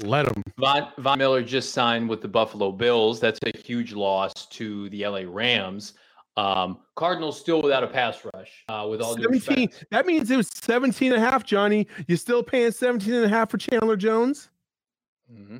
Let 0.00 0.26
him. 0.26 0.42
Von, 0.58 0.88
Von 0.98 1.18
Miller 1.18 1.42
just 1.42 1.72
signed 1.72 2.08
with 2.08 2.22
the 2.22 2.28
Buffalo 2.28 2.72
Bills. 2.72 3.20
That's 3.20 3.38
a 3.44 3.56
huge 3.56 3.92
loss 3.92 4.32
to 4.46 4.88
the 4.90 5.06
LA 5.06 5.22
Rams. 5.26 5.94
Um, 6.36 6.78
Cardinals 6.96 7.38
still 7.38 7.60
without 7.60 7.84
a 7.84 7.86
pass 7.86 8.24
rush. 8.34 8.64
Uh, 8.68 8.86
with 8.88 9.02
all 9.02 9.16
17. 9.16 9.68
That 9.90 10.06
means 10.06 10.30
it 10.30 10.36
was 10.36 10.48
17 10.48 11.12
and 11.12 11.22
a 11.22 11.24
half, 11.24 11.44
Johnny. 11.44 11.86
You're 12.08 12.16
still 12.16 12.42
paying 12.42 12.72
17 12.72 13.12
and 13.12 13.24
a 13.24 13.28
half 13.28 13.50
for 13.50 13.58
Chandler 13.58 13.96
Jones? 13.96 14.48
Mm-hmm. 15.30 15.58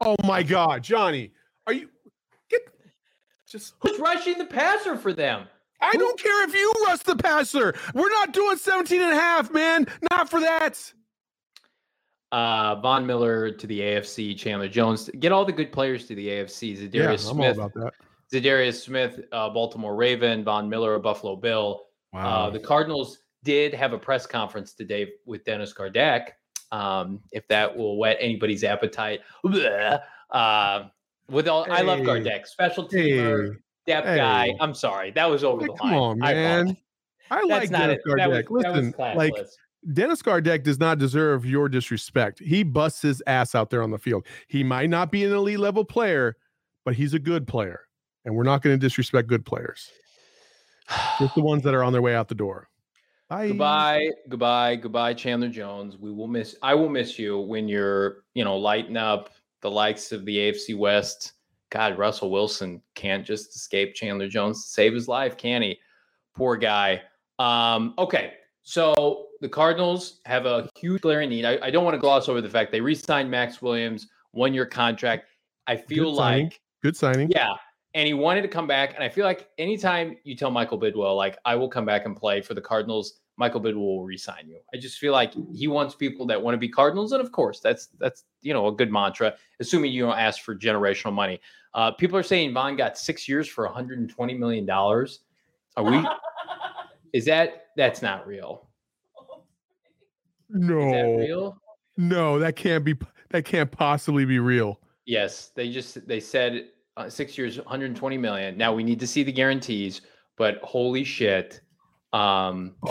Oh 0.00 0.16
my 0.24 0.42
God, 0.42 0.82
Johnny. 0.82 1.32
Are 1.66 1.72
you 1.72 1.88
get 2.50 2.62
just 3.46 3.74
who's 3.80 3.98
rushing 4.00 4.38
the 4.38 4.44
passer 4.44 4.96
for 4.96 5.12
them? 5.12 5.46
I 5.80 5.92
don't 5.92 6.18
care 6.18 6.44
if 6.44 6.54
you 6.54 6.72
rush 6.86 7.00
the 7.00 7.16
passer. 7.16 7.74
We're 7.94 8.10
not 8.10 8.32
doing 8.32 8.56
17 8.56 9.00
and 9.00 9.12
a 9.12 9.16
half, 9.16 9.52
man. 9.52 9.86
Not 10.10 10.28
for 10.28 10.40
that 10.40 10.92
uh, 12.32 12.76
Von 12.76 13.06
Miller 13.06 13.50
to 13.52 13.66
the 13.66 13.80
AFC, 13.80 14.36
Chandler 14.36 14.68
Jones. 14.68 15.10
Get 15.20 15.30
all 15.30 15.44
the 15.44 15.52
good 15.52 15.70
players 15.70 16.06
to 16.06 16.14
the 16.14 16.26
AFC. 16.28 16.78
Za'Darius 16.78 16.92
yeah, 16.92 17.16
Smith. 17.16 17.56
about 17.56 17.74
that. 17.74 17.92
Za'Darius 18.32 18.82
Smith, 18.82 19.20
uh, 19.32 19.50
Baltimore 19.50 19.94
Raven, 19.94 20.42
Von 20.42 20.68
Miller, 20.68 20.98
Buffalo 20.98 21.36
Bill. 21.36 21.82
Wow. 22.12 22.46
Uh, 22.46 22.50
the 22.50 22.58
Cardinals 22.58 23.18
did 23.44 23.74
have 23.74 23.92
a 23.92 23.98
press 23.98 24.26
conference 24.26 24.72
today 24.72 25.12
with 25.26 25.44
Dennis 25.44 25.74
Gardeck. 25.74 26.30
Um, 26.72 27.20
if 27.32 27.46
that 27.48 27.76
will 27.76 27.98
whet 27.98 28.16
anybody's 28.18 28.64
appetite. 28.64 29.20
Uh, 30.30 30.84
with 31.28 31.46
all, 31.46 31.64
hey. 31.64 31.72
I 31.72 31.80
love 31.82 32.00
Gardeck, 32.00 32.46
special 32.46 32.88
teamer, 32.88 33.52
hey. 33.52 33.58
depth 33.86 34.06
hey. 34.06 34.16
guy. 34.16 34.54
I'm 34.60 34.74
sorry, 34.74 35.10
that 35.10 35.26
was 35.26 35.44
over 35.44 35.66
the 35.66 35.72
line. 35.72 35.78
Come 35.78 35.94
on, 35.94 36.18
man. 36.18 36.76
I, 37.30 37.40
I 37.40 37.42
like 37.42 37.68
Dennis 37.68 37.98
Gardeck. 38.06 38.48
Listen, 38.48 38.94
like 38.98 39.34
Dennis 39.92 40.22
Gardeck 40.22 40.62
does 40.62 40.78
not 40.78 40.98
deserve 40.98 41.44
your 41.44 41.68
disrespect. 41.68 42.38
He 42.38 42.62
busts 42.62 43.02
his 43.02 43.22
ass 43.26 43.54
out 43.54 43.70
there 43.70 43.82
on 43.82 43.90
the 43.90 43.98
field. 43.98 44.26
He 44.46 44.62
might 44.62 44.90
not 44.90 45.10
be 45.10 45.24
an 45.24 45.32
elite 45.32 45.58
level 45.58 45.84
player, 45.84 46.36
but 46.84 46.94
he's 46.94 47.14
a 47.14 47.18
good 47.18 47.48
player. 47.48 47.80
And 48.24 48.36
we're 48.36 48.44
not 48.44 48.62
going 48.62 48.78
to 48.78 48.80
disrespect 48.80 49.28
good 49.28 49.44
players. 49.44 49.90
Just 51.18 51.34
the 51.34 51.40
ones 51.42 51.62
that 51.64 51.74
are 51.74 51.82
on 51.82 51.92
their 51.92 52.02
way 52.02 52.14
out 52.14 52.28
the 52.28 52.34
door. 52.34 52.68
Bye. 53.28 53.48
Goodbye, 53.48 54.10
goodbye, 54.28 54.76
goodbye, 54.76 55.14
Chandler 55.14 55.48
Jones. 55.48 55.96
We 55.96 56.12
will 56.12 56.28
miss. 56.28 56.54
I 56.62 56.74
will 56.74 56.90
miss 56.90 57.18
you 57.18 57.40
when 57.40 57.66
you're, 57.66 58.24
you 58.34 58.44
know, 58.44 58.56
lighting 58.56 58.96
up 58.96 59.30
the 59.62 59.70
likes 59.70 60.12
of 60.12 60.24
the 60.26 60.36
AFC 60.36 60.76
West. 60.76 61.32
God, 61.70 61.96
Russell 61.96 62.30
Wilson 62.30 62.82
can't 62.94 63.24
just 63.24 63.56
escape 63.56 63.94
Chandler 63.94 64.28
Jones 64.28 64.62
to 64.62 64.70
save 64.70 64.92
his 64.92 65.08
life, 65.08 65.38
can 65.38 65.62
he? 65.62 65.78
Poor 66.34 66.56
guy. 66.56 67.00
Um, 67.38 67.94
okay, 67.96 68.34
so 68.62 69.28
the 69.42 69.48
Cardinals 69.48 70.20
have 70.24 70.46
a 70.46 70.68
huge 70.78 71.02
glaring 71.02 71.28
need. 71.28 71.44
I, 71.44 71.58
I 71.60 71.70
don't 71.70 71.84
want 71.84 71.94
to 71.94 72.00
gloss 72.00 72.28
over 72.28 72.40
the 72.40 72.48
fact 72.48 72.70
they 72.70 72.80
re-signed 72.80 73.28
Maxx 73.28 73.60
Williams, 73.60 74.06
one 74.30 74.54
year 74.54 74.64
contract. 74.64 75.26
I 75.66 75.76
feel 75.76 76.12
Good 76.12 76.16
like 76.16 76.60
Good 76.82 76.96
signing. 76.96 77.28
Yeah. 77.28 77.54
And 77.94 78.06
he 78.06 78.14
wanted 78.14 78.42
to 78.42 78.48
come 78.48 78.66
back. 78.66 78.94
And 78.94 79.04
I 79.04 79.08
feel 79.08 79.24
like 79.24 79.48
anytime 79.58 80.16
you 80.24 80.36
tell 80.36 80.50
Michael 80.50 80.80
Bidwill, 80.80 81.16
like, 81.16 81.36
I 81.44 81.56
will 81.56 81.68
come 81.68 81.84
back 81.84 82.06
and 82.06 82.16
play 82.16 82.40
for 82.40 82.54
the 82.54 82.60
Cardinals, 82.60 83.20
Michael 83.36 83.60
Bidwill 83.60 83.74
will 83.74 84.04
resign 84.04 84.48
you. 84.48 84.58
I 84.72 84.78
just 84.78 84.98
feel 84.98 85.12
like 85.12 85.34
he 85.52 85.66
wants 85.66 85.94
people 85.96 86.24
that 86.26 86.40
want 86.40 86.54
to 86.54 86.58
be 86.58 86.68
Cardinals. 86.68 87.12
And 87.12 87.20
of 87.20 87.32
course, 87.32 87.60
that's 87.60 87.88
that's 87.98 88.24
you 88.42 88.52
know 88.52 88.68
a 88.68 88.72
good 88.72 88.92
mantra, 88.92 89.34
assuming 89.58 89.92
you 89.92 90.04
don't 90.04 90.18
ask 90.18 90.42
for 90.42 90.54
generational 90.54 91.12
money. 91.12 91.40
Uh, 91.74 91.90
people 91.90 92.16
are 92.16 92.22
saying 92.22 92.52
Von 92.52 92.76
got 92.76 92.98
six 92.98 93.28
years 93.28 93.48
for 93.48 93.64
120 93.64 94.34
million 94.34 94.66
dollars. 94.66 95.20
Are 95.76 95.84
we 95.84 96.06
is 97.12 97.24
that 97.24 97.68
that's 97.76 98.02
not 98.02 98.26
real? 98.26 98.68
No. 100.52 101.16
real? 101.16 101.56
No, 101.96 102.38
that 102.38 102.56
can't 102.56 102.84
be. 102.84 102.94
That 103.30 103.44
can't 103.44 103.70
possibly 103.70 104.24
be 104.24 104.38
real. 104.38 104.78
Yes, 105.06 105.50
they 105.54 105.70
just 105.70 106.06
they 106.06 106.20
said 106.20 106.68
uh, 106.96 107.08
six 107.08 107.36
years, 107.38 107.58
120 107.58 108.18
million. 108.18 108.56
Now 108.56 108.72
we 108.72 108.84
need 108.84 109.00
to 109.00 109.06
see 109.06 109.22
the 109.22 109.32
guarantees, 109.32 110.02
but 110.36 110.58
holy 110.62 111.04
shit, 111.04 111.60
um, 112.12 112.74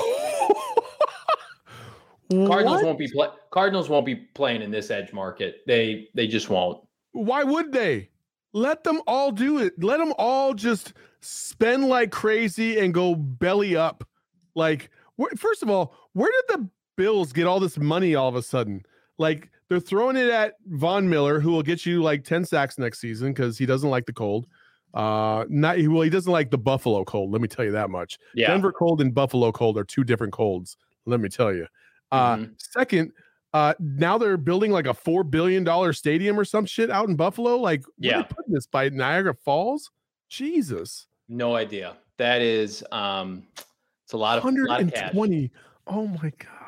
Cardinals 2.32 2.84
won't 2.84 2.98
be 2.98 3.10
play- 3.12 3.30
Cardinals 3.52 3.90
won't 3.90 4.06
be 4.06 4.16
playing 4.16 4.62
in 4.62 4.72
this 4.72 4.90
edge 4.90 5.14
market. 5.14 5.62
They 5.68 6.08
they 6.16 6.28
just 6.28 6.50
won't. 6.50 6.84
Why 7.12 7.44
would 7.44 7.72
they? 7.72 8.10
Let 8.54 8.84
them 8.84 9.02
all 9.08 9.32
do 9.32 9.60
it. 9.60 9.82
Let 9.82 9.98
them 9.98 10.14
all 10.18 10.54
just 10.54 10.94
spend 11.22 11.88
like 11.88 12.12
crazy 12.12 12.80
and 12.80 12.94
go 12.94 13.16
belly 13.16 13.76
up. 13.76 14.08
Like, 14.56 14.90
first 15.38 15.64
of 15.64 15.70
all, 15.70 15.96
where 16.14 16.30
did 16.32 16.60
the 16.60 16.70
Bills 17.02 17.34
get 17.34 17.48
all 17.48 17.60
this 17.60 17.80
money 17.80 18.14
all 18.14 18.30
of 18.30 18.36
a 18.36 18.44
sudden? 18.44 18.86
Like 19.18 19.50
they're 19.70 19.80
throwing 19.80 20.18
it 20.18 20.30
at 20.30 20.54
Von 20.68 21.10
Miller, 21.10 21.40
who 21.40 21.52
will 21.52 21.64
get 21.64 21.84
you 21.84 22.04
like 22.04 22.24
10 22.24 22.46
sacks 22.46 22.78
next 22.78 23.00
season 23.00 23.34
because 23.34 23.58
he 23.58 23.66
doesn't 23.66 23.90
like 23.90 24.06
the 24.06 24.14
cold. 24.14 24.46
Uh, 24.94 25.46
not 25.50 25.78
well, 25.88 26.04
he 26.04 26.12
doesn't 26.12 26.32
like 26.32 26.52
the 26.52 26.60
Buffalo 26.60 27.04
cold. 27.04 27.32
Let 27.32 27.42
me 27.42 27.48
tell 27.48 27.66
you 27.66 27.72
that 27.72 27.90
much. 27.90 28.20
Yeah. 28.36 28.50
Denver 28.50 28.72
cold 28.72 29.02
and 29.02 29.16
Buffalo 29.16 29.52
cold 29.52 29.80
are 29.80 29.84
two 29.84 30.04
different 30.04 30.32
colds. 30.32 30.78
Let 31.08 31.22
me 31.22 31.28
tell 31.28 31.52
you. 31.52 31.66
Uh, 32.12 32.36
mm-hmm. 32.36 32.52
second, 32.60 33.14
uh, 33.52 33.74
now 33.80 34.20
they're 34.20 34.38
building 34.38 34.70
like 34.70 34.86
a 34.86 34.94
four 34.94 35.24
billion 35.24 35.64
dollar 35.64 35.94
stadium 35.94 36.40
or 36.40 36.46
some 36.46 36.68
shit 36.68 36.92
out 36.92 37.10
in 37.10 37.16
Buffalo. 37.16 37.58
Like, 37.58 37.84
yeah, 37.98 38.22
putting 38.22 38.54
this 38.54 38.68
by 38.68 38.90
Niagara 38.90 39.34
Falls. 39.34 39.90
Jesus, 40.30 41.08
no 41.28 41.56
idea. 41.56 41.96
That 42.18 42.44
is, 42.44 42.84
um, 42.92 43.48
it's 44.04 44.14
a 44.14 44.18
lot 44.18 44.38
of 44.38 44.44
120. 44.44 45.50
Oh 45.88 46.06
my 46.06 46.32
god. 46.38 46.61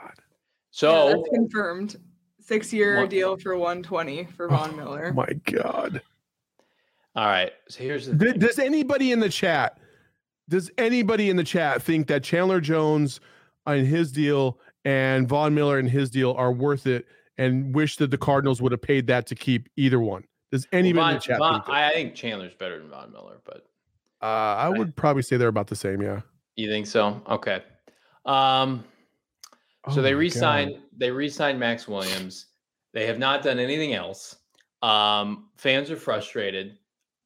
So 0.74 1.08
yeah, 1.08 1.16
that's 1.16 1.30
confirmed. 1.30 1.98
Six 2.40 2.74
year 2.74 3.06
deal 3.06 3.38
for 3.38 3.56
120 3.56 4.26
for 4.36 4.50
Von 4.50 4.72
oh, 4.74 4.76
Miller. 4.76 5.14
My 5.14 5.32
God. 5.46 6.02
All 7.16 7.28
right. 7.28 7.52
So 7.70 7.84
here's 7.84 8.08
the 8.08 8.16
does, 8.16 8.34
does 8.34 8.60
anybody 8.60 9.12
in 9.12 9.20
the 9.20 9.30
chat 9.30 9.78
does 10.50 10.72
anybody 10.80 11.30
in 11.30 11.38
the 11.38 11.44
chat 11.44 11.84
think 11.84 12.08
that 12.08 12.24
Chandler 12.24 12.60
Jones 12.60 13.20
and 13.68 13.86
his 13.86 14.12
deal 14.12 14.60
and 14.84 15.30
Von 15.30 15.54
Miller 15.54 15.78
and 15.78 15.88
his 15.88 16.10
deal 16.10 16.34
are 16.34 16.52
worth 16.52 16.88
it 16.88 17.06
and 17.38 17.74
wish 17.76 17.98
that 17.98 18.10
the 18.10 18.18
Cardinals 18.18 18.60
would 18.60 18.72
have 18.72 18.82
paid 18.82 19.06
that 19.08 19.28
to 19.28 19.36
keep 19.36 19.70
either 19.78 20.00
one? 20.00 20.24
Does 20.52 20.68
anybody 20.72 20.98
well, 20.98 21.06
Von, 21.06 21.12
in 21.12 21.16
the 21.18 21.22
chat 21.22 21.38
Von, 21.38 21.62
think 21.62 21.70
I 21.70 21.92
think 21.92 22.16
Chandler's 22.16 22.56
better 22.56 22.80
than 22.80 22.90
Von 22.90 23.12
Miller, 23.12 23.40
but 23.46 23.68
uh, 24.24 24.26
I 24.26 24.70
would 24.70 24.96
probably 24.96 25.22
say 25.22 25.38
they're 25.38 25.50
about 25.50 25.68
the 25.68 25.76
same, 25.76 26.02
yeah. 26.02 26.22
You 26.56 26.68
think 26.68 26.88
so? 26.88 27.22
Okay. 27.30 27.62
Um 28.26 28.84
so 29.92 30.00
oh 30.00 30.02
they 30.02 30.14
re-signed 30.14 30.78
they 30.96 31.12
re-signed 31.12 31.60
Maxx 31.60 31.88
Williams. 31.88 32.48
They 32.94 33.06
have 33.06 33.20
not 33.20 33.44
done 33.44 33.60
anything 33.60 33.94
else. 33.94 34.36
Um, 34.82 35.50
fans 35.58 35.90
are 35.90 35.98
frustrated. 35.98 36.78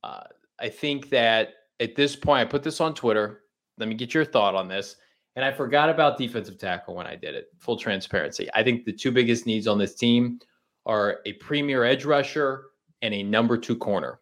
Uh, 0.04 0.24
I 0.60 0.70
think 0.70 1.10
that 1.10 1.50
at 1.80 1.96
this 1.96 2.16
point, 2.16 2.42
I 2.42 2.46
put 2.46 2.64
this 2.64 2.80
on 2.82 2.94
Twitter. 2.94 3.42
Let 3.78 3.90
me 3.90 3.96
get 3.96 4.14
your 4.14 4.26
thought 4.26 4.56
on 4.56 4.68
this. 4.68 4.96
And 5.36 5.46
I 5.46 5.52
forgot 5.52 5.90
about 5.90 6.18
defensive 6.18 6.58
tackle 6.58 6.96
when 6.96 7.06
I 7.06 7.16
did 7.16 7.36
it. 7.36 7.50
Full 7.60 7.78
transparency. 7.78 8.50
I 8.56 8.64
think 8.64 8.86
the 8.86 8.94
two 8.94 9.12
biggest 9.12 9.46
needs 9.46 9.68
on 9.68 9.78
this 9.78 9.94
team 9.94 10.40
are 10.86 11.20
a 11.26 11.34
premier 11.34 11.84
edge 11.84 12.06
rusher 12.06 12.66
and 13.04 13.14
a 13.14 13.22
number 13.22 13.58
two 13.58 13.76
corner. 13.76 14.20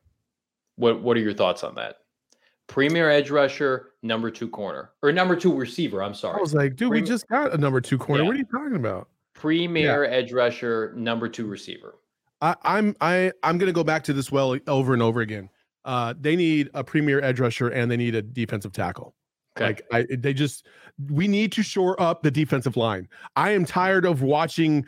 What 0.76 1.02
What 1.02 1.16
are 1.16 1.22
your 1.22 1.34
thoughts 1.34 1.64
on 1.64 1.76
that? 1.76 1.98
Premier 2.68 3.10
edge 3.10 3.30
rusher, 3.30 3.92
number 4.06 4.30
two 4.30 4.48
corner, 4.48 4.92
or 5.02 5.12
number 5.12 5.36
two 5.36 5.54
receiver. 5.54 6.04
I'm 6.04 6.14
sorry. 6.14 6.38
I 6.38 6.42
was 6.42 6.54
like, 6.54 6.76
dude, 6.76 6.92
we 6.92 7.02
just 7.02 7.28
got 7.28 7.54
a 7.54 7.58
number 7.58 7.82
two 7.82 7.98
corner. 7.98 8.24
Yeah. 8.24 8.28
What 8.28 8.36
are 8.36 8.40
you 8.40 8.46
talking 8.46 8.76
about? 8.76 9.10
Premier 9.34 10.06
edge 10.06 10.32
rusher, 10.32 10.94
number 10.96 11.28
two 11.28 11.48
receiver. 11.48 11.96
I, 12.42 12.56
I'm 12.64 12.96
I 13.02 13.32
I'm 13.44 13.58
gonna 13.58 13.74
go 13.74 13.84
back 13.84 14.04
to 14.06 14.14
this 14.14 14.32
well 14.32 14.58
over 14.68 14.94
and 14.94 15.02
over 15.02 15.22
again. 15.22 15.50
Uh, 15.84 16.14
they 16.20 16.36
need 16.36 16.70
a 16.74 16.84
premier 16.84 17.22
edge 17.22 17.40
rusher 17.40 17.70
and 17.70 17.92
they 17.92 17.98
need 17.98 18.16
a 18.16 18.22
defensive 18.22 18.72
tackle. 18.72 19.16
Okay. 19.58 19.68
Like 19.68 19.82
I, 19.92 20.16
they 20.16 20.34
just 20.34 20.68
we 21.10 21.28
need 21.28 21.52
to 21.54 21.64
shore 21.64 22.00
up 22.02 22.24
the 22.24 22.32
defensive 22.32 22.78
line. 22.78 23.08
I 23.36 23.52
am 23.52 23.66
tired 23.66 24.06
of 24.06 24.22
watching 24.22 24.86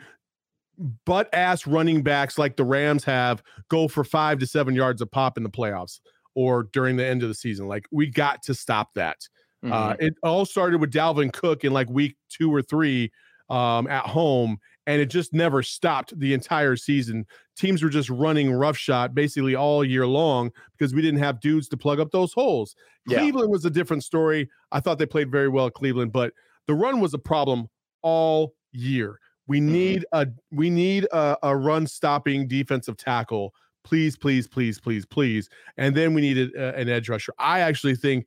butt 1.04 1.28
ass 1.32 1.66
running 1.66 2.02
backs 2.02 2.38
like 2.38 2.56
the 2.56 2.64
Rams 2.64 3.04
have 3.04 3.42
go 3.68 3.88
for 3.88 4.04
five 4.04 4.38
to 4.38 4.46
seven 4.46 4.74
yards 4.74 5.02
a 5.02 5.06
pop 5.06 5.36
in 5.36 5.42
the 5.42 5.50
playoffs 5.50 6.00
or 6.38 6.68
during 6.72 6.96
the 6.96 7.04
end 7.04 7.22
of 7.24 7.28
the 7.28 7.34
season. 7.34 7.66
Like 7.66 7.86
we 7.90 8.06
got 8.06 8.42
to 8.44 8.54
stop 8.54 8.94
that. 8.94 9.16
Uh, 9.64 9.94
Mhm. 9.94 9.96
it 10.02 10.14
all 10.22 10.44
started 10.44 10.80
with 10.80 10.92
Dalvin 10.92 11.32
Cook 11.32 11.64
in 11.64 11.72
like 11.72 11.90
week 11.90 12.16
two 12.28 12.54
or 12.54 12.62
three 12.62 13.10
um, 13.50 13.88
at 13.88 14.06
home, 14.06 14.58
and 14.86 15.00
it 15.00 15.06
just 15.10 15.32
never 15.32 15.64
stopped 15.64 16.16
the 16.16 16.32
entire 16.32 16.76
season. 16.76 17.26
Teams 17.56 17.82
were 17.82 17.88
just 17.88 18.08
running 18.08 18.52
roughshod 18.52 19.16
basically 19.16 19.56
all 19.56 19.82
year 19.84 20.06
long 20.06 20.52
because 20.78 20.94
we 20.94 21.02
didn't 21.02 21.18
have 21.18 21.40
dudes 21.40 21.66
to 21.70 21.76
plug 21.76 21.98
up 21.98 22.12
those 22.12 22.32
holes. 22.32 22.76
Yeah. 23.08 23.18
Cleveland 23.18 23.50
was 23.50 23.64
a 23.64 23.70
different 23.70 24.04
story. 24.04 24.48
I 24.70 24.78
thought 24.78 24.98
they 24.98 25.06
played 25.06 25.32
very 25.32 25.48
well 25.48 25.66
at 25.66 25.74
Cleveland, 25.74 26.12
but 26.12 26.32
the 26.68 26.74
run 26.74 27.00
was 27.00 27.12
a 27.14 27.18
problem 27.18 27.66
all 28.02 28.52
year. 28.70 29.18
We 29.48 29.58
Mm-hmm. 29.60 29.72
need 29.72 30.04
a 30.12 30.26
we 30.52 30.70
need 30.70 31.04
a, 31.10 31.36
a 31.42 31.56
run 31.56 31.86
stopping 31.88 32.46
defensive 32.46 32.96
tackle. 32.96 33.54
Please, 33.88 34.18
please, 34.18 34.46
please, 34.46 34.78
please, 34.78 35.06
please. 35.06 35.48
And 35.78 35.96
then 35.96 36.12
we 36.12 36.20
needed 36.20 36.54
uh, 36.54 36.72
an 36.76 36.90
edge 36.90 37.08
rusher. 37.08 37.32
I 37.38 37.60
actually 37.60 37.96
think 37.96 38.26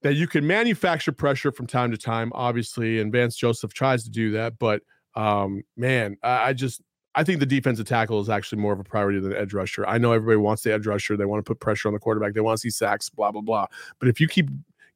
that 0.00 0.14
you 0.14 0.26
can 0.26 0.46
manufacture 0.46 1.12
pressure 1.12 1.52
from 1.52 1.66
time 1.66 1.90
to 1.90 1.98
time, 1.98 2.32
obviously, 2.34 2.98
and 2.98 3.12
Vance 3.12 3.36
Joseph 3.36 3.74
tries 3.74 4.02
to 4.04 4.10
do 4.10 4.30
that. 4.30 4.58
But 4.58 4.80
um, 5.14 5.62
man, 5.76 6.16
I, 6.22 6.48
I 6.48 6.52
just 6.54 6.80
I 7.14 7.22
think 7.22 7.40
the 7.40 7.46
defensive 7.46 7.84
tackle 7.84 8.18
is 8.20 8.30
actually 8.30 8.62
more 8.62 8.72
of 8.72 8.80
a 8.80 8.84
priority 8.84 9.20
than 9.20 9.34
edge 9.34 9.52
rusher. 9.52 9.86
I 9.86 9.98
know 9.98 10.12
everybody 10.12 10.38
wants 10.38 10.62
the 10.62 10.72
edge 10.72 10.86
rusher; 10.86 11.18
they 11.18 11.26
want 11.26 11.44
to 11.44 11.50
put 11.50 11.60
pressure 11.60 11.88
on 11.88 11.92
the 11.92 12.00
quarterback, 12.00 12.32
they 12.32 12.40
want 12.40 12.56
to 12.56 12.60
see 12.60 12.70
sacks, 12.70 13.10
blah 13.10 13.30
blah 13.30 13.42
blah. 13.42 13.66
But 13.98 14.08
if 14.08 14.22
you 14.22 14.26
keep 14.26 14.48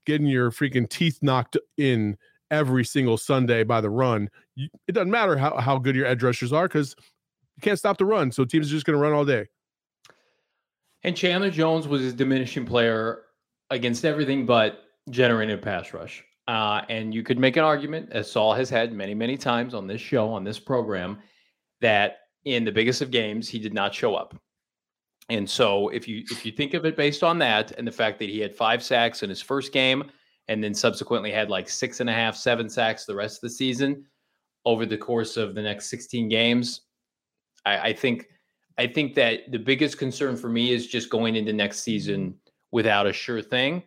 getting 0.06 0.26
your 0.26 0.50
freaking 0.50 0.88
teeth 0.88 1.18
knocked 1.20 1.58
in 1.76 2.16
every 2.50 2.86
single 2.86 3.18
Sunday 3.18 3.62
by 3.62 3.82
the 3.82 3.90
run, 3.90 4.30
you, 4.54 4.68
it 4.88 4.92
doesn't 4.92 5.10
matter 5.10 5.36
how 5.36 5.58
how 5.58 5.76
good 5.76 5.94
your 5.94 6.06
edge 6.06 6.22
rushers 6.22 6.50
are 6.50 6.66
because 6.66 6.96
you 7.60 7.68
can't 7.68 7.78
stop 7.78 7.98
the 7.98 8.06
run. 8.06 8.32
So 8.32 8.44
teams 8.44 8.68
are 8.68 8.70
just 8.70 8.86
going 8.86 8.96
to 8.96 9.02
run 9.02 9.12
all 9.12 9.24
day. 9.24 9.46
And 11.02 11.14
Chandler 11.14 11.50
Jones 11.50 11.86
was 11.86 12.02
a 12.02 12.12
diminishing 12.12 12.64
player 12.64 13.24
against 13.68 14.04
everything 14.04 14.46
but 14.46 14.84
generating 15.10 15.54
a 15.54 15.58
pass 15.58 15.92
rush. 15.92 16.24
Uh, 16.48 16.82
and 16.88 17.14
you 17.14 17.22
could 17.22 17.38
make 17.38 17.56
an 17.56 17.64
argument, 17.64 18.08
as 18.12 18.30
Saul 18.30 18.54
has 18.54 18.70
had 18.70 18.92
many, 18.92 19.14
many 19.14 19.36
times 19.36 19.74
on 19.74 19.86
this 19.86 20.00
show, 20.00 20.28
on 20.30 20.42
this 20.42 20.58
program, 20.58 21.18
that 21.80 22.20
in 22.44 22.64
the 22.64 22.72
biggest 22.72 23.02
of 23.02 23.10
games, 23.10 23.46
he 23.46 23.58
did 23.58 23.74
not 23.74 23.94
show 23.94 24.14
up. 24.14 24.34
And 25.28 25.48
so 25.48 25.90
if 25.90 26.08
you 26.08 26.24
if 26.30 26.44
you 26.44 26.50
think 26.50 26.74
of 26.74 26.84
it 26.84 26.96
based 26.96 27.22
on 27.22 27.38
that 27.38 27.72
and 27.72 27.86
the 27.86 27.92
fact 27.92 28.18
that 28.18 28.28
he 28.28 28.40
had 28.40 28.56
five 28.56 28.82
sacks 28.82 29.22
in 29.22 29.28
his 29.28 29.40
first 29.40 29.72
game 29.72 30.10
and 30.48 30.64
then 30.64 30.74
subsequently 30.74 31.30
had 31.30 31.50
like 31.50 31.68
six 31.68 32.00
and 32.00 32.10
a 32.10 32.12
half, 32.12 32.34
seven 32.34 32.68
sacks 32.68 33.04
the 33.04 33.14
rest 33.14 33.36
of 33.36 33.42
the 33.42 33.50
season 33.50 34.04
over 34.64 34.84
the 34.84 34.96
course 34.96 35.36
of 35.36 35.54
the 35.54 35.62
next 35.62 35.88
16 35.88 36.28
games, 36.28 36.82
I, 37.66 37.78
I 37.78 37.92
think 37.92 38.28
I 38.78 38.86
think 38.86 39.14
that 39.14 39.50
the 39.50 39.58
biggest 39.58 39.98
concern 39.98 40.36
for 40.36 40.48
me 40.48 40.72
is 40.72 40.86
just 40.86 41.10
going 41.10 41.36
into 41.36 41.52
next 41.52 41.80
season 41.80 42.34
without 42.70 43.06
a 43.06 43.12
sure 43.12 43.42
thing. 43.42 43.82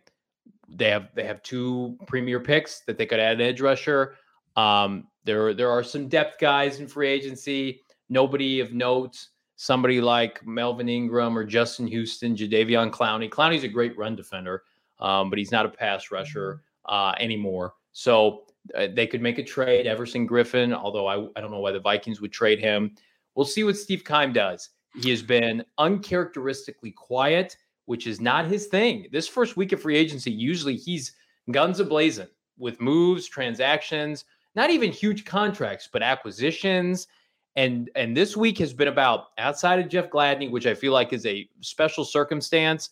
They 0.68 0.90
have 0.90 1.08
they 1.14 1.24
have 1.24 1.42
two 1.42 1.98
premier 2.06 2.40
picks 2.40 2.80
that 2.80 2.98
they 2.98 3.06
could 3.06 3.20
add 3.20 3.40
an 3.40 3.46
edge 3.46 3.60
rusher. 3.60 4.16
Um, 4.56 5.08
there 5.24 5.54
there 5.54 5.70
are 5.70 5.82
some 5.82 6.08
depth 6.08 6.38
guys 6.38 6.80
in 6.80 6.86
free 6.86 7.08
agency. 7.08 7.80
Nobody 8.08 8.60
of 8.60 8.72
note. 8.72 9.16
Somebody 9.56 10.00
like 10.00 10.44
Melvin 10.46 10.88
Ingram 10.88 11.38
or 11.38 11.44
Justin 11.44 11.86
Houston, 11.86 12.34
Jadeveon 12.36 12.90
Clowney. 12.90 13.30
Clowney's 13.30 13.62
a 13.62 13.68
great 13.68 13.96
run 13.96 14.16
defender, 14.16 14.64
um, 14.98 15.30
but 15.30 15.38
he's 15.38 15.52
not 15.52 15.64
a 15.64 15.68
pass 15.68 16.10
rusher 16.10 16.62
uh, 16.86 17.14
anymore. 17.18 17.74
So 17.92 18.42
uh, 18.74 18.88
they 18.92 19.06
could 19.06 19.22
make 19.22 19.38
a 19.38 19.44
trade. 19.44 19.86
Everson 19.86 20.28
Griffen, 20.28 20.74
although 20.74 21.06
I, 21.06 21.28
I 21.36 21.40
don't 21.40 21.50
know 21.50 21.60
why 21.60 21.72
the 21.72 21.80
Vikings 21.80 22.20
would 22.20 22.32
trade 22.32 22.58
him. 22.58 22.96
We'll 23.34 23.46
see 23.46 23.64
what 23.64 23.76
Steve 23.76 24.04
Keim 24.04 24.32
does. 24.32 24.70
He 25.02 25.10
has 25.10 25.22
been 25.22 25.64
uncharacteristically 25.78 26.92
quiet, 26.92 27.56
which 27.86 28.06
is 28.06 28.20
not 28.20 28.46
his 28.46 28.66
thing. 28.66 29.08
This 29.12 29.26
first 29.26 29.56
week 29.56 29.72
of 29.72 29.82
free 29.82 29.96
agency, 29.96 30.30
usually 30.30 30.76
he's 30.76 31.12
guns 31.50 31.80
ablazing 31.80 32.28
with 32.58 32.80
moves, 32.80 33.28
transactions, 33.28 34.24
not 34.54 34.70
even 34.70 34.92
huge 34.92 35.24
contracts, 35.24 35.88
but 35.92 36.02
acquisitions. 36.02 37.08
And 37.56 37.90
and 37.94 38.16
this 38.16 38.36
week 38.36 38.58
has 38.58 38.72
been 38.72 38.88
about 38.88 39.26
outside 39.38 39.78
of 39.78 39.88
Jeff 39.88 40.10
Gladney, 40.10 40.50
which 40.50 40.66
I 40.66 40.74
feel 40.74 40.92
like 40.92 41.12
is 41.12 41.26
a 41.26 41.48
special 41.60 42.04
circumstance. 42.04 42.90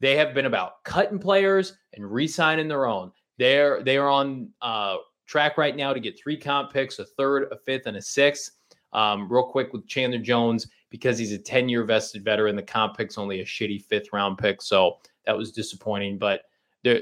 They 0.00 0.16
have 0.16 0.34
been 0.34 0.46
about 0.46 0.82
cutting 0.84 1.18
players 1.18 1.74
and 1.94 2.10
re-signing 2.10 2.68
their 2.68 2.86
own. 2.86 3.12
They're 3.38 3.82
they 3.82 3.96
are 3.96 4.08
on 4.08 4.50
uh, 4.60 4.96
track 5.26 5.56
right 5.56 5.74
now 5.74 5.92
to 5.92 6.00
get 6.00 6.18
three 6.18 6.36
comp 6.36 6.72
picks, 6.72 6.98
a 6.98 7.04
third, 7.04 7.48
a 7.50 7.56
fifth, 7.56 7.86
and 7.86 7.96
a 7.96 8.02
sixth. 8.02 8.52
Um, 8.94 9.30
real 9.30 9.44
quick 9.44 9.72
with 9.72 9.86
Chandler 9.88 10.18
Jones 10.20 10.68
because 10.90 11.18
he's 11.18 11.32
a 11.32 11.38
10 11.38 11.68
year 11.68 11.82
vested 11.84 12.24
veteran. 12.24 12.54
The 12.56 12.62
comp 12.62 12.96
pick's 12.96 13.18
only 13.18 13.40
a 13.40 13.44
shitty 13.44 13.82
fifth 13.84 14.12
round 14.12 14.38
pick. 14.38 14.62
So 14.62 14.98
that 15.26 15.36
was 15.36 15.50
disappointing. 15.52 16.16
But 16.18 16.42
there, 16.84 17.00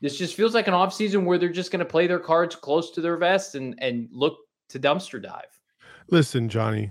this 0.00 0.18
just 0.18 0.34
feels 0.34 0.52
like 0.54 0.66
an 0.66 0.74
offseason 0.74 1.24
where 1.24 1.38
they're 1.38 1.48
just 1.48 1.70
going 1.70 1.78
to 1.78 1.84
play 1.84 2.06
their 2.08 2.18
cards 2.18 2.56
close 2.56 2.90
to 2.92 3.00
their 3.00 3.16
vest 3.16 3.54
and, 3.54 3.76
and 3.78 4.08
look 4.10 4.36
to 4.70 4.80
dumpster 4.80 5.22
dive. 5.22 5.44
Listen, 6.10 6.48
Johnny, 6.48 6.90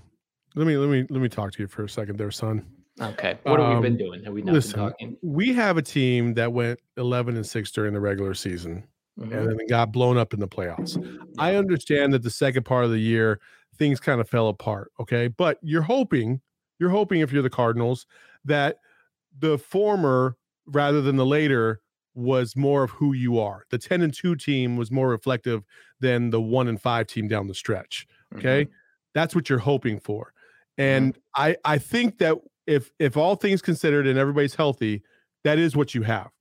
let 0.55 0.65
me 0.65 0.77
let 0.77 0.89
me 0.89 1.05
let 1.09 1.21
me 1.21 1.27
talk 1.29 1.51
to 1.53 1.59
you 1.63 1.67
for 1.67 1.83
a 1.83 1.89
second, 1.89 2.17
there, 2.17 2.31
son. 2.31 2.65
Okay. 3.01 3.37
What 3.43 3.59
have 3.59 3.75
we 3.77 3.81
been 3.81 3.93
Um, 3.93 3.97
doing? 3.97 4.23
Have 4.23 4.33
we 4.33 4.41
not 4.41 4.53
Listen, 4.53 4.79
been 4.79 4.89
talking? 4.89 5.17
we 5.21 5.53
have 5.53 5.77
a 5.77 5.81
team 5.81 6.33
that 6.35 6.51
went 6.53 6.79
11 6.97 7.35
and 7.35 7.45
six 7.45 7.71
during 7.71 7.93
the 7.93 7.99
regular 7.99 8.33
season. 8.33 8.85
Mhm. 9.19 9.33
and 9.35 9.49
then 9.59 9.67
got 9.67 9.91
blown 9.91 10.15
up 10.15 10.31
in 10.35 10.39
the 10.39 10.47
playoffs. 10.47 10.95
I 11.39 11.55
understand 11.55 12.13
that 12.13 12.21
the 12.21 12.29
second 12.29 12.65
part 12.65 12.85
of 12.85 12.91
the 12.91 12.99
year 12.99 13.39
things 13.77 13.99
kind 13.99 14.21
of 14.21 14.29
fell 14.29 14.47
apart, 14.49 14.91
okay? 14.99 15.27
But 15.27 15.59
you're 15.61 15.83
hoping, 15.83 16.41
you're 16.79 16.89
hoping 16.89 17.21
if 17.21 17.31
you're 17.31 17.43
the 17.43 17.49
Cardinals 17.49 18.05
that 18.45 18.79
the 19.37 19.57
former 19.57 20.37
rather 20.65 21.01
than 21.01 21.15
the 21.15 21.25
later 21.25 21.81
was 22.15 22.55
more 22.55 22.83
of 22.83 22.91
who 22.91 23.13
you 23.13 23.39
are. 23.39 23.63
The 23.69 23.77
10 23.77 24.01
and 24.01 24.13
2 24.13 24.35
team 24.35 24.77
was 24.77 24.91
more 24.91 25.09
reflective 25.09 25.63
than 25.99 26.31
the 26.31 26.41
1 26.41 26.67
and 26.67 26.81
5 26.81 27.07
team 27.07 27.27
down 27.27 27.47
the 27.47 27.53
stretch, 27.55 28.07
okay? 28.39 28.67
Mhm. 28.67 28.73
That's 29.13 29.35
what 29.35 29.49
you're 29.49 29.59
hoping 29.59 29.99
for. 29.99 30.33
And 30.77 31.17
I 31.35 31.57
I 31.65 31.77
think 31.77 32.17
that 32.19 32.37
if 32.67 32.91
if 32.99 33.17
all 33.17 33.35
things 33.35 33.61
considered 33.61 34.07
and 34.07 34.17
everybody's 34.19 34.55
healthy, 34.55 35.03
that 35.43 35.59
is 35.59 35.75
what 35.75 35.95
you 35.95 36.03
have. 36.03 36.31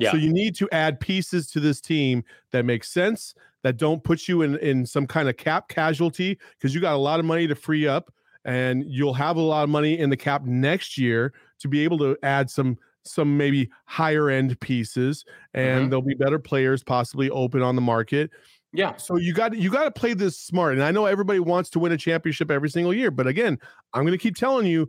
Yeah. 0.00 0.10
So 0.12 0.16
you 0.16 0.32
need 0.32 0.54
to 0.56 0.68
add 0.72 0.98
pieces 0.98 1.50
to 1.52 1.60
this 1.60 1.80
team 1.80 2.24
that 2.52 2.64
make 2.64 2.84
sense, 2.84 3.34
that 3.62 3.76
don't 3.76 4.02
put 4.02 4.26
you 4.28 4.42
in 4.42 4.56
in 4.58 4.86
some 4.86 5.06
kind 5.06 5.28
of 5.28 5.36
cap 5.36 5.68
casualty 5.68 6.38
because 6.58 6.74
you 6.74 6.80
got 6.80 6.94
a 6.94 6.98
lot 6.98 7.20
of 7.20 7.26
money 7.26 7.46
to 7.46 7.54
free 7.54 7.86
up 7.86 8.12
and 8.44 8.84
you'll 8.86 9.14
have 9.14 9.36
a 9.36 9.40
lot 9.40 9.62
of 9.64 9.68
money 9.70 9.98
in 9.98 10.08
the 10.10 10.16
cap 10.16 10.42
next 10.44 10.96
year 10.96 11.32
to 11.58 11.68
be 11.68 11.84
able 11.84 11.98
to 11.98 12.16
add 12.22 12.48
some 12.50 12.78
some 13.04 13.36
maybe 13.36 13.68
higher 13.86 14.28
end 14.30 14.58
pieces 14.60 15.24
and 15.54 15.86
Mhm. 15.86 15.90
there'll 15.90 16.02
be 16.02 16.14
better 16.14 16.38
players 16.38 16.82
possibly 16.82 17.28
open 17.30 17.62
on 17.62 17.74
the 17.76 17.82
market. 17.82 18.30
yeah. 18.72 18.96
So 18.96 19.16
you 19.16 19.34
got 19.34 19.54
you 19.56 19.70
got 19.70 19.84
to 19.84 19.90
play 19.90 20.14
this 20.14 20.38
smart. 20.38 20.74
And 20.74 20.82
I 20.82 20.90
know 20.92 21.04
everybody 21.06 21.40
wants 21.40 21.70
to 21.70 21.78
win 21.78 21.92
a 21.92 21.96
championship 21.98 22.50
every 22.50 22.70
single 22.70 22.94
year, 22.94 23.10
but 23.10 23.26
again, 23.26 23.58
I'm 23.92 24.02
going 24.02 24.12
to 24.18 24.22
keep 24.22 24.36
telling 24.36 24.66
you 24.66 24.88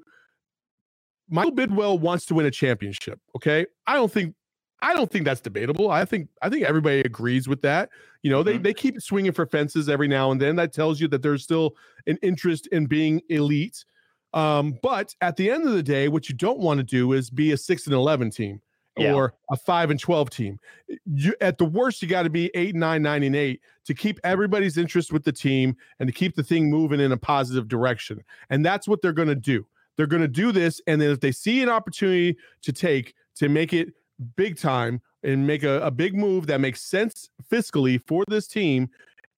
Michael 1.29 1.53
Bidwill 1.53 1.99
wants 1.99 2.25
to 2.27 2.35
win 2.35 2.45
a 2.45 2.51
championship, 2.51 3.19
okay? 3.35 3.65
I 3.87 3.95
don't 3.95 4.11
think 4.11 4.35
I 4.81 4.93
don't 4.93 5.11
think 5.11 5.25
that's 5.25 5.41
debatable. 5.41 5.91
I 5.91 6.05
think 6.05 6.29
I 6.41 6.49
think 6.49 6.63
everybody 6.65 7.01
agrees 7.01 7.47
with 7.47 7.61
that. 7.61 7.89
You 8.23 8.31
know, 8.31 8.43
they 8.43 8.57
Mhm. 8.57 8.63
they 8.63 8.73
keep 8.73 8.99
swinging 9.01 9.31
for 9.31 9.45
fences 9.45 9.89
every 9.89 10.07
now 10.07 10.31
and 10.31 10.41
then. 10.41 10.55
That 10.55 10.73
tells 10.73 10.99
you 10.99 11.07
that 11.09 11.21
there's 11.21 11.43
still 11.43 11.75
an 12.07 12.17
interest 12.21 12.67
in 12.67 12.85
being 12.87 13.21
elite. 13.29 13.85
Um, 14.33 14.77
but 14.81 15.13
at 15.21 15.35
the 15.35 15.51
end 15.51 15.67
of 15.67 15.73
the 15.73 15.83
day, 15.83 16.07
what 16.07 16.29
you 16.29 16.35
don't 16.35 16.59
want 16.59 16.77
to 16.79 16.83
do 16.83 17.13
is 17.13 17.29
be 17.29 17.51
a 17.51 17.57
six 17.57 17.85
and 17.85 17.93
eleven 17.93 18.29
team 18.31 18.61
Yeah. 18.97 19.13
or 19.13 19.33
a 19.51 19.57
five 19.57 19.89
and 19.91 19.99
twelve 19.99 20.29
team. 20.29 20.59
You 21.05 21.35
at 21.41 21.57
the 21.57 21.65
worst, 21.65 22.01
you 22.01 22.07
got 22.07 22.23
to 22.23 22.29
be 22.29 22.49
eight, 22.53 22.73
nine, 22.75 23.01
nine, 23.01 23.23
and 23.23 23.35
eight 23.35 23.61
to 23.85 23.93
keep 23.93 24.19
everybody's 24.23 24.77
interest 24.77 25.11
with 25.11 25.23
the 25.23 25.31
team 25.31 25.75
and 25.99 26.07
to 26.07 26.13
keep 26.13 26.35
the 26.35 26.43
thing 26.43 26.69
moving 26.69 26.99
in 26.99 27.11
a 27.11 27.17
positive 27.17 27.67
direction. 27.67 28.23
And 28.49 28.65
that's 28.65 28.87
what 28.87 29.01
they're 29.01 29.13
going 29.13 29.27
to 29.27 29.35
do. 29.35 29.65
They're 29.97 30.07
going 30.07 30.21
to 30.21 30.27
do 30.27 30.51
this, 30.51 30.81
and 30.87 31.01
then 31.01 31.11
if 31.11 31.19
they 31.19 31.31
see 31.33 31.61
an 31.61 31.69
opportunity 31.69 32.37
to 32.63 32.71
take 32.71 33.13
to 33.35 33.49
make 33.49 33.73
it 33.73 33.93
big 34.35 34.57
time 34.57 35.01
and 35.23 35.45
make 35.45 35.63
a, 35.63 35.81
a 35.81 35.91
big 35.91 36.15
move 36.15 36.47
that 36.47 36.61
makes 36.61 36.81
sense 36.81 37.29
fiscally 37.51 38.01
for 38.07 38.23
this 38.27 38.47
team 38.47 38.89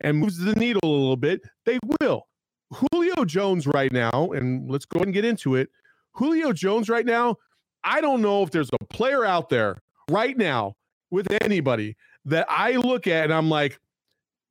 and 0.02 0.18
moves 0.18 0.38
the 0.38 0.54
needle 0.56 0.82
a 0.84 0.88
little 0.88 1.18
bit, 1.18 1.42
they 1.66 1.80
will. 2.00 2.28
Julio 2.74 3.26
Jones 3.26 3.68
right 3.68 3.92
now, 3.92 4.32
and 4.32 4.70
let's 4.70 4.86
go 4.86 4.98
ahead 4.98 5.08
and 5.08 5.14
get 5.14 5.26
into 5.26 5.56
it. 5.56 5.70
Julio 6.14 6.54
Jones 6.54 6.90
right 6.90 7.06
now, 7.06 7.38
I 7.84 8.02
don't 8.02 8.22
know 8.22 8.44
if 8.44 8.52
there's 8.52 8.70
a 8.80 8.86
player 8.86 9.26
out 9.26 9.50
there 9.50 9.82
right 10.10 10.38
now 10.38 10.76
with 11.12 11.28
anybody 11.42 11.96
that 12.26 12.46
I 12.50 12.76
look 12.78 13.08
at 13.08 13.26
and 13.26 13.34
I'm 13.34 13.50
like, 13.50 13.80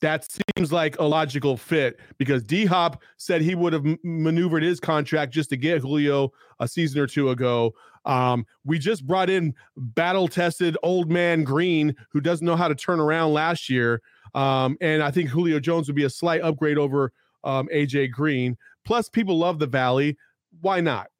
that 0.03 0.27
seems 0.31 0.73
like 0.73 0.99
a 0.99 1.05
logical 1.05 1.57
fit 1.57 1.99
because 2.19 2.43
D 2.43 2.65
Hop 2.67 3.01
said 3.17 3.41
he 3.41 3.55
would 3.55 3.73
have 3.73 3.87
maneuvered 4.03 4.63
his 4.63 4.81
contract 4.81 5.33
just 5.33 5.49
to 5.51 5.57
get 5.57 5.81
Julio 5.81 6.33
a 6.61 6.67
season 6.67 7.01
or 7.01 7.07
two 7.07 7.31
ago. 7.31 7.73
Um, 8.05 8.45
we 8.65 8.81
just 8.81 9.07
brought 9.07 9.31
in 9.31 9.55
battle 9.77 10.27
tested 10.27 10.77
old 10.83 11.09
man 11.09 11.45
Green 11.45 11.95
who 12.11 12.21
doesn't 12.21 12.45
know 12.45 12.57
how 12.57 12.67
to 12.67 12.75
turn 12.75 12.99
around 12.99 13.33
last 13.33 13.71
year. 13.71 14.03
Um, 14.35 14.77
and 14.81 15.05
I 15.05 15.13
think 15.13 15.31
Julio 15.31 15.61
Jones 15.61 15.87
would 15.87 15.97
be 15.97 16.05
a 16.05 16.11
slight 16.11 16.43
upgrade 16.43 16.79
over 16.79 17.13
um, 17.45 17.69
AJ 17.73 18.11
Green. 18.11 18.57
Plus, 18.85 19.09
people 19.09 19.39
love 19.39 19.61
the 19.61 19.69
Valley. 19.69 20.17
Why 20.61 20.81
not? 20.81 21.12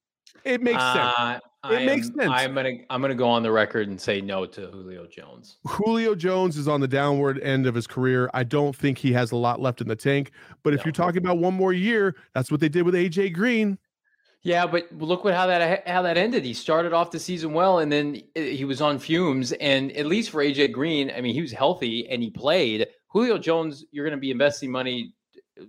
It 0.45 0.63
makes 0.63 0.83
uh, 0.83 0.95
sense. 0.95 1.45
It 1.71 1.77
I 1.77 1.87
makes 1.87 2.09
am, 2.09 2.15
sense. 2.17 2.33
I'm 2.33 2.55
gonna 2.55 2.79
I'm 2.91 3.01
gonna 3.01 3.15
go 3.15 3.29
on 3.29 3.45
the 3.45 3.53
record 3.53 3.89
and 3.89 4.01
say 4.01 4.21
no 4.21 4.47
to 4.47 4.67
Julio 4.67 5.07
Jones. 5.07 5.59
Julio 5.67 6.17
Jones 6.17 6.57
is 6.57 6.67
on 6.67 6.81
the 6.81 6.89
downward 6.89 7.41
end 7.41 7.67
of 7.67 7.75
his 7.75 7.87
career. 7.87 8.29
I 8.35 8.43
don't 8.43 8.75
think 8.75 8.99
he 8.99 9.13
has 9.13 9.31
a 9.31 9.37
lot 9.37 9.61
left 9.61 9.81
in 9.81 9.87
the 9.87 9.95
tank. 9.95 10.33
But 10.65 10.75
if 10.75 10.81
no. 10.81 10.87
you're 10.87 10.93
talking 10.93 11.19
about 11.19 11.39
one 11.39 11.55
more 11.55 11.73
year, 11.73 12.17
that's 12.35 12.51
what 12.51 12.59
they 12.59 12.69
did 12.69 12.83
with 12.83 12.95
AJ 12.95 13.35
Green. 13.35 13.79
Yeah, 14.43 14.67
but 14.67 14.89
look 14.99 15.23
what 15.23 15.35
how 15.35 15.47
that 15.47 15.87
how 15.87 16.03
that 16.03 16.17
ended. 16.17 16.45
He 16.45 16.53
started 16.53 16.93
off 16.93 17.13
the 17.13 17.21
season 17.21 17.53
well, 17.53 17.79
and 17.79 17.93
then 17.93 18.21
eh, 18.35 18.51
he 18.51 18.65
was 18.65 18.81
on 18.81 18.99
fumes. 18.99 19.53
And 19.53 19.93
at 19.93 20.07
least 20.07 20.31
for 20.31 20.43
AJ 20.43 20.73
Green, 20.73 21.13
I 21.17 21.21
mean, 21.21 21.33
he 21.33 21.43
was 21.43 21.53
healthy 21.53 22.09
and 22.09 22.21
he 22.21 22.31
played. 22.31 22.89
Julio 23.07 23.39
Jones, 23.39 23.85
you're 23.93 24.05
going 24.05 24.17
to 24.17 24.21
be 24.21 24.33
investing 24.33 24.71
money 24.71 25.15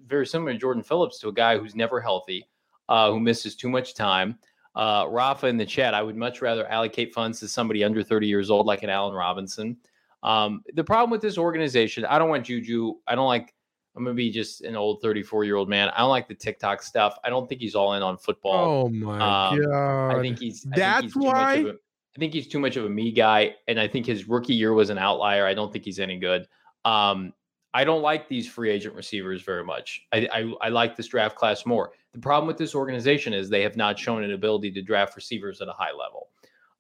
very 0.08 0.26
similar 0.26 0.54
to 0.54 0.58
Jordan 0.58 0.82
Phillips 0.82 1.20
to 1.20 1.28
a 1.28 1.34
guy 1.34 1.58
who's 1.58 1.76
never 1.76 2.02
healthy, 2.02 2.48
uh, 2.90 3.12
who 3.12 3.20
misses 3.20 3.56
too 3.56 3.70
much 3.70 3.94
time. 3.94 4.40
Uh, 4.76 5.06
Rafa 5.10 5.48
in 5.48 5.58
the 5.58 5.66
chat, 5.66 5.94
I 5.94 6.02
would 6.02 6.16
much 6.16 6.42
rather 6.42 6.68
allocate 6.68 7.14
funds 7.14 7.40
to 7.42 7.48
somebody 7.48 7.84
under 7.84 8.02
30 8.02 8.28
years 8.28 8.50
old, 8.50 8.66
like 8.66 8.84
an 8.84 8.90
Allen 8.90 9.14
Robinson. 9.14 9.78
Um, 10.24 10.64
the 10.74 10.84
problem 10.84 11.12
with 11.12 11.22
this 11.22 11.38
organization, 11.38 12.06
I 12.06 12.18
don't 12.18 12.30
want 12.30 12.46
Juju. 12.46 12.96
I 13.08 13.14
don't 13.14 13.28
like, 13.28 13.54
I'm 13.96 14.04
going 14.04 14.16
to 14.16 14.18
be 14.18 14.32
just 14.32 14.62
an 14.62 14.76
old 14.76 15.02
34 15.02 15.44
year 15.44 15.58
old 15.58 15.70
man. 15.70 15.90
I 15.90 16.00
don't 16.00 16.10
like 16.10 16.28
the 16.28 16.34
TikTok 16.34 16.82
stuff. 16.82 17.18
I 17.24 17.30
don't 17.30 17.48
think 17.48 17.62
he's 17.62 17.76
all 17.76 17.94
in 17.94 18.02
on 18.02 18.18
football. 18.18 18.86
Oh 18.86 18.90
my 18.90 19.50
um, 19.52 19.62
God. 19.62 20.16
I 20.16 20.22
think 20.22 20.40
he's, 20.40 20.66
I 20.74 20.78
that's 20.78 21.02
think 21.02 21.14
he's 21.14 21.24
why. 21.24 21.54
A, 21.56 21.68
I 21.70 22.20
think 22.20 22.34
he's 22.34 22.48
too 22.48 22.60
much 22.60 22.78
of 22.78 22.86
a 22.86 22.90
me 22.90 23.12
guy. 23.12 23.56
And 23.68 23.80
I 23.80 23.88
think 23.88 24.06
his 24.06 24.28
rookie 24.28 24.54
year 24.54 24.74
was 24.74 24.90
an 24.90 24.98
outlier. 24.98 25.46
I 25.46 25.54
don't 25.54 25.72
think 25.72 25.86
he's 25.86 26.00
any 26.00 26.18
good. 26.18 26.48
Um, 26.86 27.34
I 27.76 27.84
don't 27.84 28.02
like 28.02 28.28
these 28.28 28.48
free 28.48 28.70
agent 28.70 28.96
receivers 28.96 29.42
very 29.42 29.64
much. 29.64 30.06
I, 30.12 30.28
I, 30.32 30.54
I 30.62 30.70
like 30.70 30.96
this 30.96 31.08
draft 31.08 31.36
class 31.36 31.66
more. 31.66 31.92
The 32.14 32.20
problem 32.20 32.48
with 32.48 32.58
this 32.58 32.76
organization 32.76 33.34
is 33.34 33.50
they 33.50 33.64
have 33.64 33.76
not 33.76 33.98
shown 33.98 34.24
an 34.24 34.34
ability 34.34 34.72
to 34.72 34.82
draft 34.82 35.16
receivers 35.16 35.62
at 35.62 35.68
a 35.68 35.74
high 35.74 35.92
level. 35.92 36.30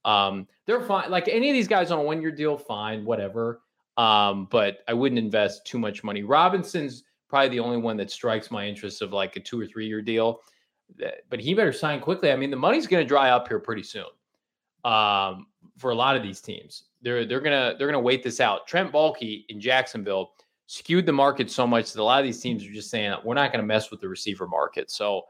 Um, 0.06 0.48
they're 0.66 0.82
fine. 0.82 1.10
Like 1.10 1.28
any 1.28 1.50
of 1.50 1.54
these 1.54 1.68
guys 1.68 1.92
on 1.92 2.00
a 2.00 2.04
one 2.04 2.22
year 2.22 2.32
deal, 2.32 2.58
fine, 2.58 3.06
whatever. 3.06 3.62
Um, 3.98 4.48
but 4.52 4.80
I 4.88 4.94
wouldn't 4.94 5.20
invest 5.20 5.66
too 5.66 5.80
much 5.80 6.04
money. 6.04 6.24
Robinson's 6.24 7.04
probably 7.28 7.50
the 7.50 7.60
only 7.60 7.78
one 7.78 7.98
that 7.98 8.12
strikes 8.12 8.52
my 8.52 8.68
interest 8.68 9.02
of 9.02 9.12
like 9.12 9.36
a 9.36 9.40
two 9.40 9.60
or 9.60 9.66
three 9.66 9.88
year 9.88 10.02
deal. 10.02 10.42
But 11.30 11.40
he 11.40 11.54
better 11.54 11.74
sign 11.74 12.00
quickly. 12.00 12.32
I 12.32 12.36
mean, 12.36 12.52
the 12.52 12.58
money's 12.58 12.86
going 12.86 13.04
to 13.04 13.08
dry 13.08 13.32
up 13.32 13.48
here 13.48 13.60
pretty 13.60 13.84
soon. 13.84 14.06
Um, 14.86 15.48
for 15.78 15.92
a 15.92 15.96
lot 15.96 16.16
of 16.16 16.22
these 16.22 16.42
teams, 16.42 16.84
they're 17.02 17.26
they're 17.26 17.40
gonna 17.40 17.74
they're 17.78 17.88
gonna 17.88 18.00
wait 18.00 18.22
this 18.22 18.40
out. 18.42 18.68
Trent 18.68 18.92
Baalke 18.92 19.46
in 19.48 19.60
Jacksonville 19.60 20.34
skewed 20.74 21.06
the 21.06 21.14
market 21.14 21.52
so 21.52 21.68
much 21.68 21.94
that 21.94 22.02
a 22.02 22.04
lot 22.04 22.20
of 22.20 22.26
these 22.26 22.40
teams 22.40 22.66
are 22.66 22.72
just 22.72 22.90
saying 22.90 23.16
we're 23.24 23.36
not 23.36 23.52
going 23.52 23.62
to 23.62 23.68
mess 23.68 23.92
with 23.92 24.02
the 24.02 24.08
receiver 24.08 24.48
market. 24.48 24.90
So 24.90 25.24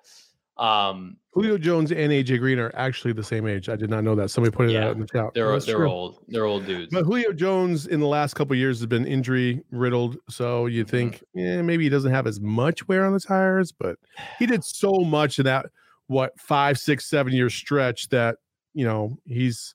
um 0.57 1.17
Julio 1.31 1.57
Jones 1.57 1.91
and 1.91 2.11
AJ 2.11 2.39
Green 2.39 2.59
are 2.59 2.71
actually 2.75 3.11
the 3.11 3.23
same 3.23 3.47
age. 3.47 3.67
I 3.67 3.75
did 3.75 3.89
not 3.89 4.03
know 4.03 4.13
that. 4.15 4.29
Somebody 4.29 4.55
pointed 4.55 4.73
yeah, 4.73 4.85
out 4.85 4.91
in 4.91 5.01
the 5.01 5.07
chat. 5.07 5.33
They're 5.33 5.59
they're 5.59 5.77
true. 5.77 5.89
old. 5.89 6.19
They're 6.27 6.45
old 6.45 6.67
dudes. 6.67 6.93
But 6.93 7.05
Julio 7.05 7.33
Jones 7.33 7.87
in 7.87 7.99
the 7.99 8.07
last 8.07 8.35
couple 8.35 8.55
years 8.55 8.79
has 8.79 8.85
been 8.85 9.05
injury 9.07 9.63
riddled. 9.71 10.17
So 10.29 10.67
you 10.67 10.85
mm-hmm. 10.85 10.91
think, 10.91 11.23
maybe 11.33 11.83
he 11.83 11.89
doesn't 11.89 12.11
have 12.11 12.27
as 12.27 12.39
much 12.39 12.87
wear 12.87 13.03
on 13.03 13.13
the 13.13 13.19
tires, 13.19 13.71
but 13.71 13.97
he 14.37 14.45
did 14.45 14.63
so 14.63 14.91
much 14.91 15.39
in 15.39 15.45
that 15.45 15.65
what 16.05 16.39
five, 16.39 16.77
six, 16.77 17.09
seven 17.09 17.33
year 17.33 17.49
stretch 17.49 18.09
that 18.09 18.37
you 18.75 18.85
know 18.85 19.17
he's 19.25 19.73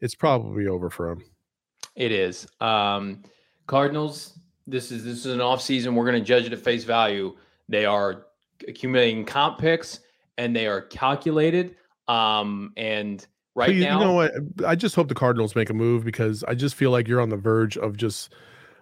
it's 0.00 0.14
probably 0.14 0.68
over 0.68 0.88
for 0.88 1.10
him. 1.10 1.24
It 1.96 2.12
is. 2.12 2.46
Um 2.60 3.24
Cardinals 3.66 4.38
this 4.66 4.90
is 4.92 5.04
this 5.04 5.24
is 5.24 5.32
an 5.32 5.40
off 5.40 5.60
season. 5.60 5.94
We're 5.94 6.06
going 6.06 6.20
to 6.20 6.24
judge 6.24 6.46
it 6.46 6.52
at 6.52 6.58
face 6.58 6.84
value. 6.84 7.36
They 7.68 7.84
are 7.84 8.26
accumulating 8.66 9.24
comp 9.24 9.58
picks 9.58 10.00
and 10.38 10.54
they 10.54 10.66
are 10.66 10.80
calculated. 10.80 11.76
Um, 12.08 12.72
and 12.76 13.24
right 13.54 13.74
you, 13.74 13.84
now, 13.84 13.98
you 13.98 14.04
know 14.04 14.12
what? 14.14 14.32
I 14.66 14.74
just 14.74 14.94
hope 14.94 15.08
the 15.08 15.14
Cardinals 15.14 15.54
make 15.54 15.70
a 15.70 15.74
move 15.74 16.04
because 16.04 16.44
I 16.44 16.54
just 16.54 16.74
feel 16.74 16.90
like 16.90 17.08
you're 17.08 17.20
on 17.20 17.28
the 17.28 17.36
verge 17.36 17.76
of 17.76 17.96
just 17.96 18.32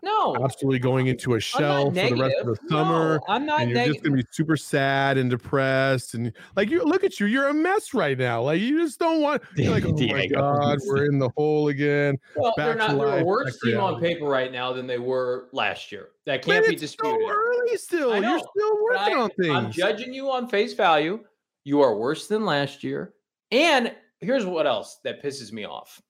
no, 0.03 0.37
absolutely 0.43 0.79
going 0.79 1.07
into 1.09 1.35
a 1.35 1.41
shell 1.41 1.87
for 1.87 1.95
the 1.95 2.15
rest 2.15 2.37
of 2.41 2.47
the 2.47 2.57
summer. 2.69 3.15
No, 3.17 3.35
I'm 3.35 3.47
not. 3.47 3.61
And 3.63 3.71
you're 3.71 3.79
neg- 3.79 3.93
just 3.93 4.05
gonna 4.05 4.17
be 4.17 4.25
super 4.31 4.57
sad 4.57 5.19
and 5.19 5.31
depressed, 5.31 6.15
and 6.15 6.33
like 6.57 6.71
you 6.71 6.83
look 6.85 7.05
at 7.05 7.21
you, 7.21 7.27
you're 7.27 7.49
a 7.49 7.55
mess 7.55 7.95
right 7.95 8.19
now. 8.19 8.43
Like 8.43 8.61
you 8.61 8.81
just 8.81 8.99
don't 8.99 9.21
want. 9.21 9.43
You're 9.57 9.73
like, 9.73 9.85
oh 9.85 9.93
my 9.93 10.27
god, 10.27 10.79
we're 10.87 11.05
in 11.05 11.19
the 11.19 11.31
hole 11.37 11.69
again. 11.69 12.19
Well, 12.37 12.55
they're 12.57 12.75
not. 12.75 12.97
They're 12.97 13.21
a 13.21 13.25
worse 13.25 13.59
team 13.61 13.79
on 13.79 14.01
paper 14.01 14.25
right 14.25 14.51
now 14.51 14.73
than 14.73 14.87
they 14.87 14.99
were 14.99 15.49
last 15.53 15.93
year. 15.93 16.09
That 16.27 16.43
can't 16.43 16.65
but 16.65 16.71
be 16.71 16.77
disputed. 16.77 17.21
So 17.21 17.31
early 17.31 17.77
still. 17.77 18.21
You're 18.21 18.39
still 18.39 18.85
working 18.85 19.15
I, 19.15 19.21
on 19.21 19.31
things. 19.31 19.55
I'm 19.55 19.71
judging 19.71 20.15
you 20.15 20.31
on 20.31 20.49
face 20.49 20.75
value. 20.75 21.21
You 21.65 21.83
are 21.83 21.97
worse 21.97 22.27
than 22.27 22.45
last 22.45 22.83
year. 22.83 23.15
And 23.51 23.95
here's 24.21 24.47
what 24.47 24.67
else 24.67 24.99
that 25.05 25.23
pisses 25.23 25.53
me 25.53 25.65
off. 25.65 26.01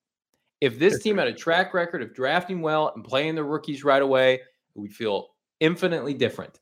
If 0.60 0.78
this 0.78 1.02
team 1.02 1.18
had 1.18 1.28
a 1.28 1.32
track 1.46 1.74
record 1.74 2.02
of 2.02 2.14
drafting 2.14 2.60
well 2.60 2.92
and 2.94 3.04
playing 3.04 3.34
the 3.34 3.44
rookies 3.44 3.84
right 3.84 4.02
away, 4.02 4.40
we'd 4.74 4.94
feel 4.94 5.28
infinitely 5.60 6.14
different. 6.14 6.60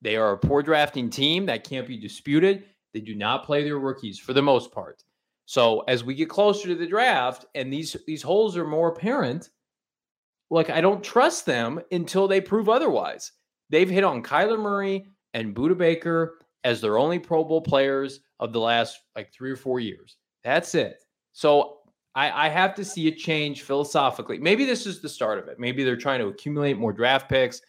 They 0.00 0.16
are 0.16 0.32
a 0.32 0.38
poor 0.38 0.62
drafting 0.62 1.10
team 1.10 1.46
that 1.46 1.64
can't 1.64 1.86
be 1.86 1.96
disputed. 1.96 2.64
They 2.92 3.00
do 3.00 3.14
not 3.14 3.44
play 3.44 3.62
their 3.64 3.78
rookies 3.78 4.18
for 4.18 4.32
the 4.32 4.42
most 4.42 4.72
part. 4.72 5.04
So 5.46 5.80
as 5.88 6.04
we 6.04 6.14
get 6.14 6.28
closer 6.28 6.68
to 6.68 6.74
the 6.74 6.86
draft 6.86 7.46
and 7.54 7.72
these 7.72 7.96
these 8.06 8.22
holes 8.22 8.56
are 8.56 8.66
more 8.66 8.88
apparent, 8.88 9.50
like 10.50 10.70
I 10.70 10.80
don't 10.80 11.02
trust 11.02 11.46
them 11.46 11.80
until 11.90 12.28
they 12.28 12.40
prove 12.40 12.68
otherwise. 12.68 13.32
They've 13.70 13.88
hit 13.88 14.04
on 14.04 14.22
Kyler 14.22 14.58
Murray 14.58 15.06
and 15.34 15.54
Budda 15.54 15.76
Baker 15.76 16.38
as 16.64 16.80
their 16.80 16.98
only 16.98 17.18
Pro 17.18 17.44
Bowl 17.44 17.60
players 17.60 18.20
of 18.38 18.52
the 18.52 18.60
last 18.60 18.98
like 19.16 19.32
three 19.32 19.50
or 19.50 19.56
four 19.56 19.80
years. 19.80 20.16
That's 20.44 20.74
it. 20.74 20.96
So 21.32 21.78
I, 22.14 22.46
I 22.46 22.48
have 22.48 22.74
to 22.74 22.84
see 22.84 23.08
a 23.08 23.12
change 23.12 23.62
philosophically. 23.62 24.38
Maybe 24.38 24.64
this 24.64 24.86
is 24.86 25.00
the 25.00 25.08
start 25.08 25.38
of 25.38 25.48
it. 25.48 25.58
Maybe 25.58 25.82
they're 25.82 25.96
trying 25.96 26.20
to 26.20 26.26
accumulate 26.26 26.78
more 26.78 26.92
draft 26.92 27.28
picks. 27.28 27.62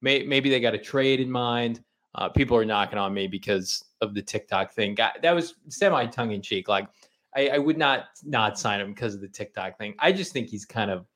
May, 0.00 0.24
maybe 0.24 0.48
they 0.48 0.60
got 0.60 0.74
a 0.74 0.78
trade 0.78 1.20
in 1.20 1.30
mind. 1.30 1.82
Uh, 2.14 2.28
people 2.28 2.56
are 2.56 2.64
knocking 2.64 2.98
on 2.98 3.12
me 3.12 3.26
because 3.26 3.84
of 4.00 4.14
the 4.14 4.22
TikTok 4.22 4.72
thing. 4.72 4.96
that 4.96 5.34
was 5.34 5.54
semi 5.68 6.06
tongue 6.06 6.32
in 6.32 6.42
cheek. 6.42 6.68
Like 6.68 6.88
I, 7.36 7.48
I, 7.48 7.58
would 7.58 7.78
not 7.78 8.06
not 8.24 8.58
sign 8.58 8.80
him 8.80 8.92
because 8.92 9.14
of 9.14 9.20
the 9.20 9.28
TikTok 9.28 9.78
thing. 9.78 9.94
I 9.98 10.10
just 10.12 10.32
think 10.32 10.48
he's 10.48 10.64
kind 10.64 10.90
of 10.90 11.06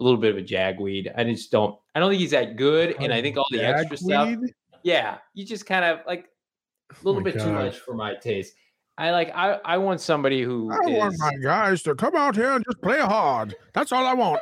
a 0.00 0.04
little 0.04 0.18
bit 0.18 0.32
of 0.32 0.38
a 0.38 0.42
jagweed. 0.42 1.12
I 1.16 1.24
just 1.24 1.52
don't. 1.52 1.78
I 1.94 2.00
don't 2.00 2.10
think 2.10 2.20
he's 2.20 2.32
that 2.32 2.56
good. 2.56 2.96
And 2.98 3.12
I 3.12 3.20
think 3.22 3.36
all 3.36 3.46
the 3.50 3.64
extra 3.64 3.96
stuff. 3.96 4.34
Yeah, 4.82 5.18
you 5.34 5.44
just 5.44 5.66
kind 5.66 5.84
of 5.84 6.00
like 6.06 6.26
a 6.90 7.04
little 7.04 7.20
oh 7.20 7.24
bit 7.24 7.36
God. 7.36 7.44
too 7.44 7.52
much 7.52 7.78
for 7.78 7.94
my 7.94 8.14
taste. 8.14 8.54
I 8.98 9.10
like 9.10 9.30
I, 9.34 9.58
I 9.64 9.78
want 9.78 10.00
somebody 10.00 10.42
who 10.42 10.70
I 10.70 10.90
is... 10.90 10.98
want 10.98 11.14
my 11.18 11.32
guys 11.42 11.82
to 11.84 11.94
come 11.94 12.14
out 12.14 12.36
here 12.36 12.50
and 12.50 12.64
just 12.64 12.80
play 12.82 12.98
hard. 12.98 13.56
That's 13.72 13.92
all 13.92 14.06
I 14.06 14.14
want. 14.14 14.40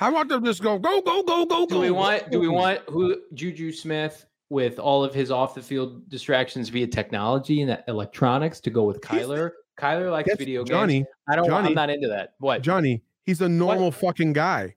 I 0.00 0.10
want 0.10 0.28
them 0.28 0.42
to 0.42 0.50
just 0.50 0.62
go 0.62 0.78
go 0.78 1.00
go 1.00 1.22
go 1.22 1.46
go 1.46 1.66
do 1.66 1.74
go. 1.74 1.80
we 1.80 1.90
want 1.90 2.30
do 2.30 2.40
we 2.40 2.48
want 2.48 2.80
who 2.88 3.16
Juju 3.34 3.72
Smith 3.72 4.26
with 4.50 4.78
all 4.78 5.04
of 5.04 5.14
his 5.14 5.30
off 5.30 5.54
the 5.54 5.62
field 5.62 6.08
distractions 6.08 6.68
via 6.68 6.86
technology 6.86 7.62
and 7.62 7.82
electronics 7.88 8.60
to 8.60 8.70
go 8.70 8.84
with 8.84 9.00
Kyler? 9.00 9.52
Kyler 9.78 10.10
likes 10.10 10.34
video 10.36 10.62
games. 10.64 10.70
Johnny, 10.70 11.04
I 11.28 11.36
don't. 11.36 11.46
Johnny, 11.46 11.68
I'm 11.68 11.74
not 11.74 11.90
into 11.90 12.08
that. 12.08 12.34
What 12.38 12.62
Johnny? 12.62 13.02
He's 13.26 13.40
a 13.40 13.48
normal 13.48 13.86
what? 13.86 13.94
fucking 13.94 14.32
guy. 14.32 14.74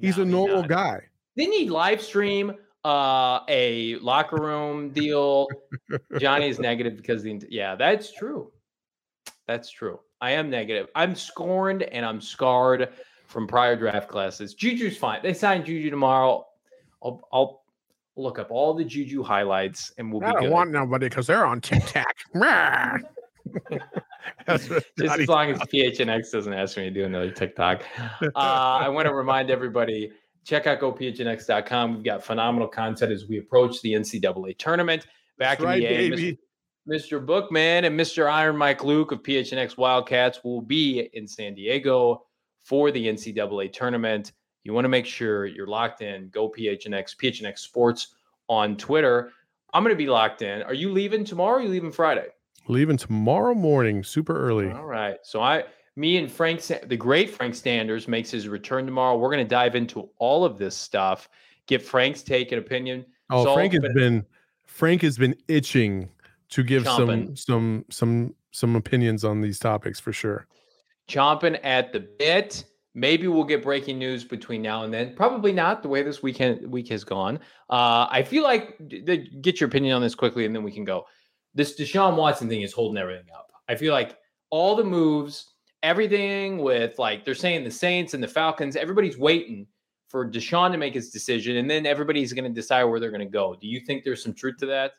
He's 0.00 0.16
no, 0.16 0.22
a 0.22 0.26
normal 0.26 0.62
he's 0.62 0.68
guy. 0.68 1.00
Didn't 1.36 1.54
he 1.54 1.68
live 1.68 2.02
stream 2.02 2.54
uh, 2.86 3.40
a 3.48 3.96
locker 3.96 4.36
room 4.36 4.90
deal. 4.90 5.48
Johnny 6.20 6.48
is 6.48 6.60
negative 6.60 6.96
because 6.96 7.24
the 7.24 7.42
yeah, 7.50 7.74
that's 7.74 8.12
true. 8.12 8.52
That's 9.48 9.70
true. 9.70 9.98
I 10.20 10.30
am 10.32 10.48
negative. 10.48 10.86
I'm 10.94 11.16
scorned 11.16 11.82
and 11.82 12.06
I'm 12.06 12.20
scarred 12.20 12.90
from 13.26 13.48
prior 13.48 13.74
draft 13.74 14.08
classes. 14.08 14.54
Juju's 14.54 14.96
fine. 14.96 15.20
They 15.22 15.34
signed 15.34 15.66
Juju 15.66 15.90
tomorrow. 15.90 16.46
I'll, 17.02 17.28
I'll 17.32 17.64
look 18.14 18.38
up 18.38 18.50
all 18.50 18.72
the 18.72 18.84
Juju 18.84 19.22
highlights 19.22 19.92
and 19.98 20.12
we'll 20.12 20.24
I 20.24 20.30
be. 20.30 20.36
I 20.36 20.40
don't 20.42 20.50
want 20.50 20.70
nobody 20.70 21.08
because 21.08 21.26
they're 21.26 21.44
on 21.44 21.60
TikTok. 21.60 22.06
Just 24.48 24.70
as 25.00 25.28
long 25.28 25.50
as 25.50 25.58
PHNX 25.58 26.30
doesn't 26.30 26.52
ask 26.52 26.76
me 26.76 26.84
to 26.84 26.90
do 26.90 27.04
another 27.04 27.32
TikTok. 27.32 27.82
Uh, 28.00 28.30
I 28.34 28.88
want 28.88 29.06
to 29.06 29.14
remind 29.14 29.50
everybody 29.50 30.12
check 30.46 30.66
out 30.66 30.80
gophnx.com. 30.80 31.94
We've 31.94 32.04
got 32.04 32.22
phenomenal 32.22 32.68
content 32.68 33.12
as 33.12 33.26
we 33.26 33.38
approach 33.38 33.82
the 33.82 33.92
NCAA 33.92 34.56
tournament. 34.56 35.06
Back 35.38 35.58
That's 35.58 35.62
in 35.62 35.66
right, 35.66 35.80
the 35.80 35.86
A, 35.86 36.10
Mr. 36.10 36.38
Mr. 36.88 37.26
Bookman 37.26 37.84
and 37.84 37.98
Mr. 37.98 38.30
Iron 38.30 38.56
Mike 38.56 38.84
Luke 38.84 39.10
of 39.10 39.22
PHNX 39.22 39.76
Wildcats 39.76 40.44
will 40.44 40.62
be 40.62 41.10
in 41.12 41.26
San 41.26 41.54
Diego 41.54 42.22
for 42.62 42.92
the 42.92 43.08
NCAA 43.08 43.72
tournament. 43.72 44.32
You 44.62 44.72
want 44.72 44.84
to 44.84 44.88
make 44.88 45.04
sure 45.04 45.46
you're 45.46 45.66
locked 45.66 46.00
in. 46.00 46.28
Go 46.28 46.48
PHNX, 46.48 47.16
PHNX 47.16 47.58
Sports 47.58 48.14
on 48.48 48.76
Twitter. 48.76 49.32
I'm 49.74 49.82
going 49.82 49.94
to 49.94 49.98
be 49.98 50.06
locked 50.06 50.42
in. 50.42 50.62
Are 50.62 50.74
you 50.74 50.92
leaving 50.92 51.24
tomorrow? 51.24 51.56
Or 51.56 51.58
are 51.58 51.62
you 51.62 51.68
leaving 51.68 51.90
Friday? 51.90 52.28
Leaving 52.68 52.96
tomorrow 52.96 53.54
morning, 53.54 54.04
super 54.04 54.38
early. 54.38 54.70
All 54.70 54.86
right. 54.86 55.18
So 55.22 55.40
I, 55.40 55.64
me 55.96 56.18
and 56.18 56.30
Frank, 56.30 56.62
the 56.62 56.96
great 56.96 57.30
Frank 57.30 57.54
Sanders, 57.54 58.06
makes 58.06 58.30
his 58.30 58.48
return 58.48 58.84
tomorrow. 58.84 59.16
We're 59.16 59.30
going 59.30 59.44
to 59.44 59.48
dive 59.48 59.74
into 59.74 60.08
all 60.18 60.44
of 60.44 60.58
this 60.58 60.76
stuff. 60.76 61.28
Get 61.66 61.82
Frank's 61.82 62.22
take 62.22 62.52
and 62.52 62.60
opinion. 62.60 63.04
Oh, 63.30 63.44
so, 63.44 63.54
Frank 63.54 63.72
has 63.72 63.92
been 63.94 64.24
Frank 64.66 65.02
has 65.02 65.18
been 65.18 65.34
itching 65.48 66.08
to 66.50 66.62
give 66.62 66.84
chomping. 66.84 67.36
some 67.36 67.36
some 67.36 67.84
some 67.90 68.34
some 68.52 68.76
opinions 68.76 69.24
on 69.24 69.40
these 69.40 69.58
topics 69.58 69.98
for 69.98 70.12
sure. 70.12 70.46
Chomping 71.08 71.58
at 71.64 71.92
the 71.92 72.00
bit. 72.00 72.64
Maybe 72.94 73.28
we'll 73.28 73.44
get 73.44 73.62
breaking 73.62 73.98
news 73.98 74.24
between 74.24 74.62
now 74.62 74.84
and 74.84 74.92
then. 74.92 75.14
Probably 75.14 75.52
not 75.52 75.82
the 75.82 75.88
way 75.88 76.02
this 76.02 76.22
weekend 76.22 76.66
week 76.70 76.88
has 76.88 77.04
gone. 77.04 77.36
Uh, 77.68 78.06
I 78.10 78.22
feel 78.22 78.42
like 78.42 78.78
get 79.42 79.60
your 79.60 79.68
opinion 79.68 79.96
on 79.96 80.02
this 80.02 80.14
quickly, 80.14 80.46
and 80.46 80.54
then 80.54 80.62
we 80.62 80.72
can 80.72 80.84
go. 80.84 81.04
This 81.54 81.78
Deshaun 81.78 82.16
Watson 82.16 82.48
thing 82.48 82.62
is 82.62 82.72
holding 82.72 83.00
everything 83.00 83.26
up. 83.34 83.50
I 83.68 83.74
feel 83.74 83.92
like 83.92 84.16
all 84.50 84.76
the 84.76 84.84
moves, 84.84 85.55
everything 85.82 86.58
with 86.58 86.98
like 86.98 87.24
they're 87.24 87.34
saying 87.34 87.64
the 87.64 87.70
Saints 87.70 88.14
and 88.14 88.22
the 88.22 88.28
Falcons, 88.28 88.76
everybody's 88.76 89.18
waiting 89.18 89.66
for 90.08 90.28
Deshaun 90.28 90.72
to 90.72 90.78
make 90.78 90.94
his 90.94 91.10
decision, 91.10 91.56
and 91.56 91.68
then 91.68 91.86
everybody's 91.86 92.32
going 92.32 92.44
to 92.44 92.50
decide 92.50 92.84
where 92.84 93.00
they're 93.00 93.10
going 93.10 93.20
to 93.20 93.26
go. 93.26 93.56
Do 93.60 93.66
you 93.66 93.80
think 93.80 94.04
there's 94.04 94.22
some 94.22 94.34
truth 94.34 94.56
to 94.58 94.66
that? 94.66 94.92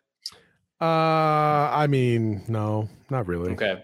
Uh, 0.79 1.71
I 1.73 1.87
mean, 1.87 2.43
no, 2.47 2.87
not 3.09 3.27
really. 3.27 3.51
Okay. 3.53 3.83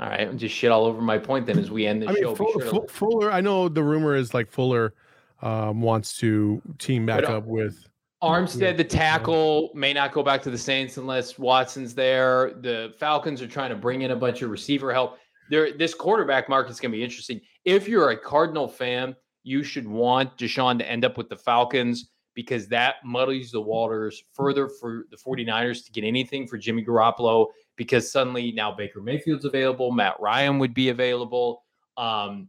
All 0.00 0.08
right, 0.08 0.28
I'm 0.28 0.38
just 0.38 0.54
shit 0.54 0.70
all 0.70 0.84
over 0.84 1.00
my 1.00 1.18
point 1.18 1.46
then 1.46 1.58
as 1.58 1.70
we 1.70 1.86
end 1.86 2.02
the 2.02 2.08
I 2.08 2.14
show. 2.14 2.28
Mean, 2.28 2.36
Fuller, 2.36 2.70
sure 2.70 2.86
to... 2.86 2.92
Fuller, 2.92 3.32
I 3.32 3.40
know 3.40 3.68
the 3.68 3.82
rumor 3.82 4.14
is 4.14 4.32
like 4.32 4.50
Fuller 4.50 4.94
um, 5.42 5.80
wants 5.80 6.16
to 6.18 6.62
team 6.78 7.04
back 7.06 7.24
uh, 7.24 7.38
up 7.38 7.46
with 7.46 7.88
Armstead, 8.22 8.76
the 8.76 8.84
tackle, 8.84 9.70
may 9.74 9.92
not 9.92 10.12
go 10.12 10.24
back 10.24 10.42
to 10.42 10.50
the 10.50 10.58
Saints 10.58 10.96
unless 10.96 11.38
Watson's 11.38 11.94
there. 11.94 12.52
The 12.60 12.92
Falcons 12.98 13.40
are 13.40 13.46
trying 13.46 13.70
to 13.70 13.76
bring 13.76 14.02
in 14.02 14.10
a 14.10 14.16
bunch 14.16 14.42
of 14.42 14.50
receiver 14.50 14.92
help. 14.92 15.18
There, 15.50 15.72
this 15.72 15.94
quarterback 15.94 16.48
market 16.48 16.70
is 16.70 16.80
going 16.80 16.92
to 16.92 16.98
be 16.98 17.04
interesting. 17.04 17.40
If 17.64 17.88
you're 17.88 18.10
a 18.10 18.16
Cardinal 18.16 18.68
fan, 18.68 19.16
you 19.42 19.62
should 19.62 19.88
want 19.88 20.36
Deshaun 20.36 20.78
to 20.78 20.90
end 20.90 21.04
up 21.04 21.16
with 21.16 21.28
the 21.28 21.36
Falcons 21.36 22.10
because 22.34 22.68
that 22.68 22.96
muddies 23.04 23.50
the 23.50 23.60
waters 23.60 24.22
further 24.32 24.68
for 24.68 25.06
the 25.10 25.16
49ers 25.16 25.84
to 25.84 25.90
get 25.90 26.04
anything 26.04 26.46
for 26.46 26.56
Jimmy 26.56 26.84
Garoppolo 26.84 27.46
because 27.74 28.12
suddenly 28.12 28.52
now 28.52 28.70
Baker 28.70 29.00
Mayfield's 29.00 29.44
available, 29.44 29.90
Matt 29.90 30.14
Ryan 30.20 30.58
would 30.58 30.74
be 30.74 30.90
available. 30.90 31.64
Um, 31.96 32.48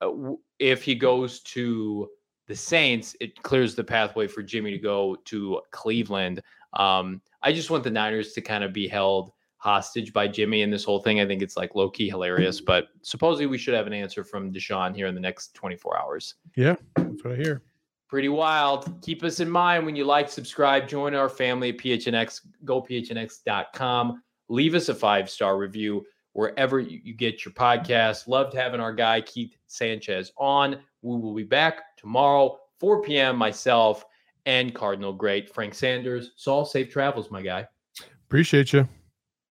uh, 0.00 0.32
if 0.58 0.82
he 0.82 0.94
goes 0.94 1.40
to 1.40 2.08
the 2.48 2.56
Saints, 2.56 3.16
it 3.20 3.42
clears 3.42 3.74
the 3.74 3.84
pathway 3.84 4.26
for 4.26 4.42
Jimmy 4.42 4.72
to 4.72 4.78
go 4.78 5.16
to 5.26 5.60
Cleveland. 5.70 6.42
Um, 6.74 7.22
I 7.42 7.52
just 7.52 7.70
want 7.70 7.84
the 7.84 7.90
Niners 7.90 8.32
to 8.32 8.40
kind 8.40 8.64
of 8.64 8.72
be 8.72 8.88
held 8.88 9.30
hostage 9.60 10.12
by 10.12 10.26
Jimmy 10.26 10.62
in 10.62 10.70
this 10.70 10.84
whole 10.84 11.00
thing. 11.00 11.20
I 11.20 11.26
think 11.26 11.40
it's 11.40 11.56
like 11.56 11.74
low 11.74 11.88
key 11.88 12.08
hilarious, 12.08 12.60
mm. 12.60 12.66
but 12.66 12.88
supposedly 13.02 13.46
we 13.46 13.58
should 13.58 13.74
have 13.74 13.86
an 13.86 13.92
answer 13.92 14.24
from 14.24 14.52
Deshaun 14.52 14.94
here 14.94 15.06
in 15.06 15.14
the 15.14 15.20
next 15.20 15.54
24 15.54 15.98
hours. 15.98 16.34
Yeah, 16.56 16.76
that's 16.96 17.24
what 17.24 17.34
I 17.34 17.36
hear. 17.36 17.62
Pretty 18.08 18.28
wild. 18.28 19.00
Keep 19.02 19.22
us 19.22 19.38
in 19.38 19.48
mind 19.48 19.86
when 19.86 19.94
you 19.94 20.04
like, 20.04 20.28
subscribe, 20.28 20.88
join 20.88 21.14
our 21.14 21.28
family 21.28 21.68
at 21.70 21.78
PHNX, 21.78 22.40
gophnx.com 22.64 24.20
leave 24.50 24.74
us 24.74 24.90
a 24.90 24.94
five 24.94 25.30
star 25.30 25.56
review 25.56 26.04
wherever 26.32 26.78
you 26.78 27.14
get 27.14 27.44
your 27.44 27.54
podcast. 27.54 28.28
Loved 28.28 28.52
having 28.52 28.80
our 28.80 28.92
guy 28.92 29.22
Keith 29.22 29.56
Sanchez 29.68 30.32
on. 30.36 30.78
We 31.02 31.16
will 31.16 31.34
be 31.34 31.44
back 31.44 31.96
tomorrow, 31.96 32.58
4 32.78 33.02
p.m. 33.02 33.36
Myself 33.36 34.04
and 34.44 34.74
Cardinal 34.74 35.14
Great 35.14 35.52
Frank 35.52 35.74
Sanders. 35.74 36.32
Saul, 36.36 36.66
safe 36.66 36.90
travels, 36.90 37.30
my 37.30 37.40
guy. 37.40 37.66
Appreciate 38.26 38.72
you. 38.72 38.86